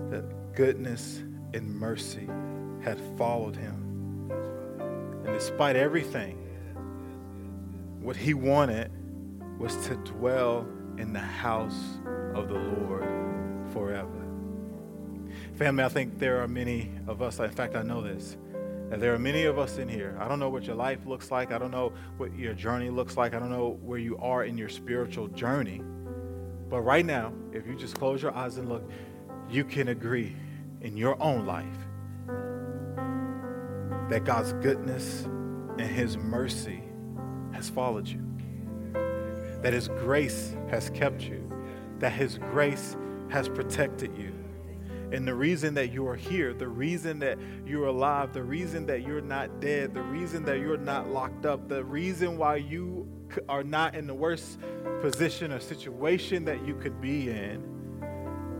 that 0.09 0.53
goodness 0.53 1.23
and 1.53 1.73
mercy 1.73 2.29
had 2.81 2.99
followed 3.17 3.55
him. 3.55 4.29
And 5.25 5.33
despite 5.33 5.75
everything, 5.75 6.37
what 8.01 8.15
he 8.15 8.33
wanted 8.33 8.91
was 9.57 9.75
to 9.87 9.95
dwell 9.97 10.67
in 10.97 11.13
the 11.13 11.19
house 11.19 11.99
of 12.35 12.47
the 12.47 12.55
Lord 12.55 13.03
forever. 13.73 14.09
Family, 15.55 15.83
I 15.83 15.89
think 15.89 16.19
there 16.19 16.41
are 16.41 16.47
many 16.47 16.91
of 17.07 17.21
us, 17.21 17.39
in 17.39 17.49
fact, 17.49 17.75
I 17.75 17.83
know 17.83 18.01
this 18.01 18.37
and 18.91 19.01
there 19.01 19.13
are 19.13 19.19
many 19.19 19.45
of 19.45 19.57
us 19.57 19.77
in 19.77 19.87
here. 19.87 20.17
I 20.19 20.27
don't 20.27 20.39
know 20.39 20.49
what 20.49 20.65
your 20.65 20.75
life 20.75 21.05
looks 21.05 21.31
like. 21.31 21.53
I 21.53 21.57
don't 21.57 21.71
know 21.71 21.93
what 22.17 22.35
your 22.35 22.53
journey 22.53 22.89
looks 22.89 23.15
like. 23.15 23.33
I 23.33 23.39
don't 23.39 23.49
know 23.49 23.79
where 23.81 23.97
you 23.97 24.17
are 24.17 24.43
in 24.43 24.57
your 24.57 24.67
spiritual 24.67 25.29
journey. 25.29 25.81
But 26.69 26.81
right 26.81 27.05
now, 27.05 27.31
if 27.53 27.65
you 27.65 27.75
just 27.75 27.95
close 27.95 28.21
your 28.21 28.35
eyes 28.35 28.57
and 28.57 28.67
look, 28.67 28.83
you 29.49 29.63
can 29.63 29.87
agree 29.87 30.35
in 30.81 30.97
your 30.97 31.21
own 31.23 31.45
life 31.45 31.65
that 34.09 34.25
God's 34.25 34.51
goodness 34.53 35.23
and 35.23 35.81
His 35.81 36.17
mercy 36.17 36.83
has 37.53 37.69
followed 37.69 38.09
you, 38.09 38.21
that 39.61 39.71
His 39.71 39.87
grace 39.87 40.53
has 40.69 40.89
kept 40.89 41.21
you, 41.21 41.49
that 41.99 42.11
His 42.11 42.37
grace 42.37 42.97
has 43.29 43.47
protected 43.47 44.17
you 44.17 44.33
and 45.11 45.27
the 45.27 45.33
reason 45.35 45.73
that 45.73 45.91
you 45.91 46.07
are 46.07 46.15
here, 46.15 46.53
the 46.53 46.67
reason 46.67 47.19
that 47.19 47.37
you're 47.65 47.87
alive, 47.87 48.31
the 48.31 48.43
reason 48.43 48.85
that 48.85 49.01
you're 49.01 49.21
not 49.21 49.59
dead, 49.59 49.93
the 49.93 50.01
reason 50.01 50.45
that 50.45 50.59
you're 50.59 50.77
not 50.77 51.09
locked 51.09 51.45
up, 51.45 51.67
the 51.67 51.83
reason 51.83 52.37
why 52.37 52.55
you 52.55 53.07
are 53.49 53.63
not 53.63 53.93
in 53.95 54.07
the 54.07 54.13
worst 54.13 54.59
position 55.01 55.51
or 55.51 55.59
situation 55.59 56.45
that 56.45 56.65
you 56.65 56.75
could 56.75 57.01
be 57.01 57.29
in 57.29 57.61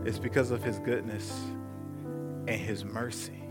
is 0.04 0.18
because 0.18 0.50
of 0.50 0.62
his 0.62 0.78
goodness 0.80 1.40
and 2.46 2.60
his 2.60 2.84
mercy. 2.84 3.42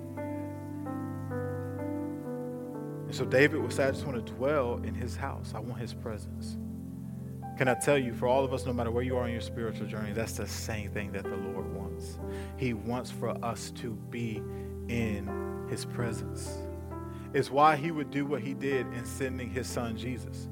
And 3.05 3.15
so 3.15 3.25
David 3.25 3.61
was 3.61 3.79
I 3.79 3.89
just 3.89 4.05
want 4.05 4.23
to 4.25 4.33
dwell 4.33 4.79
in 4.83 4.93
his 4.93 5.15
house. 5.15 5.53
I 5.55 5.59
want 5.59 5.81
his 5.81 5.93
presence. 5.93 6.57
Can 7.62 7.68
I 7.68 7.76
tell 7.76 7.95
you, 7.99 8.12
for 8.12 8.28
all 8.28 8.43
of 8.43 8.53
us, 8.53 8.66
no 8.66 8.74
matter 8.74 8.89
where 8.89 9.03
you 9.03 9.16
are 9.18 9.28
in 9.28 9.34
your 9.34 9.39
spiritual 9.39 9.86
journey, 9.86 10.14
that's 10.14 10.32
the 10.32 10.47
same 10.47 10.89
thing 10.89 11.12
that 11.12 11.22
the 11.22 11.38
Lord 11.38 11.72
wants. 11.76 12.18
He 12.57 12.74
wants 12.74 13.12
for 13.12 13.38
us 13.45 13.70
to 13.76 13.91
be 14.09 14.41
in 14.88 15.68
his 15.70 15.86
presence. 15.86 16.57
It's 17.36 17.51
why 17.51 17.76
he 17.76 17.91
would 17.91 18.09
do 18.09 18.26
what 18.26 18.41
he 18.41 18.55
did 18.55 18.88
in 18.93 19.05
sending 19.05 19.51
his 19.51 19.68
son 19.68 19.95
Jesus, 19.95 20.49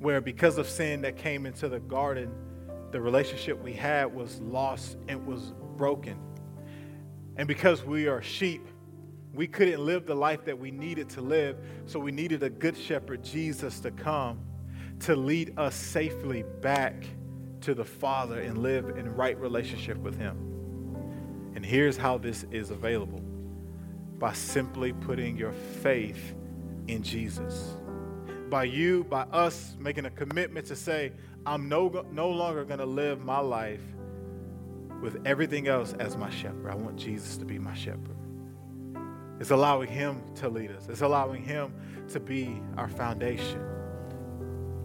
where 0.00 0.20
because 0.20 0.58
of 0.58 0.68
sin 0.68 1.02
that 1.02 1.16
came 1.16 1.46
into 1.46 1.68
the 1.68 1.78
garden, 1.78 2.32
the 2.90 3.00
relationship 3.00 3.62
we 3.62 3.74
had 3.74 4.12
was 4.12 4.40
lost 4.40 4.96
and 5.06 5.24
was 5.24 5.52
broken. 5.76 6.18
And 7.36 7.46
because 7.46 7.84
we 7.84 8.08
are 8.08 8.22
sheep, 8.22 8.66
we 9.32 9.46
couldn't 9.46 9.86
live 9.86 10.04
the 10.04 10.16
life 10.16 10.44
that 10.46 10.58
we 10.58 10.72
needed 10.72 11.10
to 11.10 11.20
live, 11.20 11.58
so 11.86 12.00
we 12.00 12.10
needed 12.10 12.42
a 12.42 12.50
good 12.50 12.76
shepherd, 12.76 13.22
Jesus, 13.22 13.78
to 13.78 13.92
come 13.92 14.40
to 15.00 15.16
lead 15.16 15.58
us 15.58 15.74
safely 15.74 16.44
back 16.60 17.06
to 17.62 17.74
the 17.74 17.84
Father 17.84 18.40
and 18.40 18.58
live 18.58 18.90
in 18.90 19.14
right 19.14 19.38
relationship 19.38 19.98
with 19.98 20.16
Him. 20.18 20.36
And 21.54 21.64
here's 21.64 21.96
how 21.96 22.18
this 22.18 22.44
is 22.50 22.70
available 22.70 23.20
by 24.18 24.32
simply 24.32 24.92
putting 24.92 25.36
your 25.36 25.52
faith 25.52 26.34
in 26.88 27.02
Jesus. 27.02 27.74
By 28.48 28.64
you, 28.64 29.04
by 29.04 29.22
us 29.22 29.76
making 29.78 30.04
a 30.04 30.10
commitment 30.10 30.66
to 30.66 30.76
say, 30.76 31.12
I'm 31.46 31.68
no, 31.68 32.04
no 32.12 32.28
longer 32.28 32.64
going 32.64 32.80
to 32.80 32.86
live 32.86 33.24
my 33.24 33.38
life 33.38 33.82
with 35.00 35.22
everything 35.24 35.68
else 35.68 35.94
as 35.94 36.16
my 36.16 36.28
shepherd. 36.30 36.70
I 36.70 36.74
want 36.74 36.96
Jesus 36.96 37.36
to 37.38 37.44
be 37.44 37.58
my 37.58 37.74
shepherd. 37.74 38.16
It's 39.40 39.50
allowing 39.50 39.88
Him 39.88 40.22
to 40.36 40.50
lead 40.50 40.70
us, 40.70 40.88
it's 40.88 41.00
allowing 41.00 41.42
Him 41.42 41.72
to 42.08 42.20
be 42.20 42.60
our 42.76 42.88
foundation. 42.88 43.69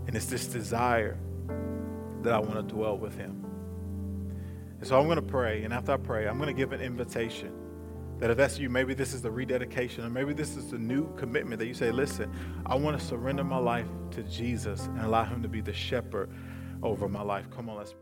And 0.07 0.15
it's 0.15 0.25
this 0.27 0.47
desire 0.47 1.17
that 2.21 2.33
I 2.33 2.39
want 2.39 2.55
to 2.55 2.75
dwell 2.75 2.97
with 2.97 3.17
Him. 3.17 3.43
And 4.79 4.87
so 4.87 4.99
I'm 4.99 5.05
going 5.05 5.15
to 5.15 5.21
pray. 5.21 5.63
And 5.63 5.73
after 5.73 5.93
I 5.93 5.97
pray, 5.97 6.27
I'm 6.27 6.37
going 6.37 6.47
to 6.47 6.53
give 6.53 6.73
an 6.73 6.81
invitation 6.81 7.53
that 8.19 8.29
if 8.29 8.37
that's 8.37 8.57
you, 8.57 8.69
maybe 8.69 8.93
this 8.93 9.13
is 9.13 9.21
the 9.21 9.31
rededication, 9.31 10.05
or 10.05 10.09
maybe 10.09 10.33
this 10.33 10.55
is 10.55 10.71
the 10.71 10.77
new 10.77 11.13
commitment 11.15 11.59
that 11.59 11.67
you 11.67 11.73
say, 11.73 11.91
listen, 11.91 12.31
I 12.65 12.75
want 12.75 12.97
to 12.99 13.05
surrender 13.05 13.43
my 13.43 13.57
life 13.57 13.87
to 14.11 14.23
Jesus 14.23 14.85
and 14.85 15.01
allow 15.01 15.25
Him 15.25 15.41
to 15.41 15.49
be 15.49 15.61
the 15.61 15.73
shepherd 15.73 16.29
over 16.81 17.09
my 17.09 17.21
life. 17.21 17.49
Come 17.49 17.69
on, 17.69 17.77
let's 17.77 17.93
pray. 17.93 18.01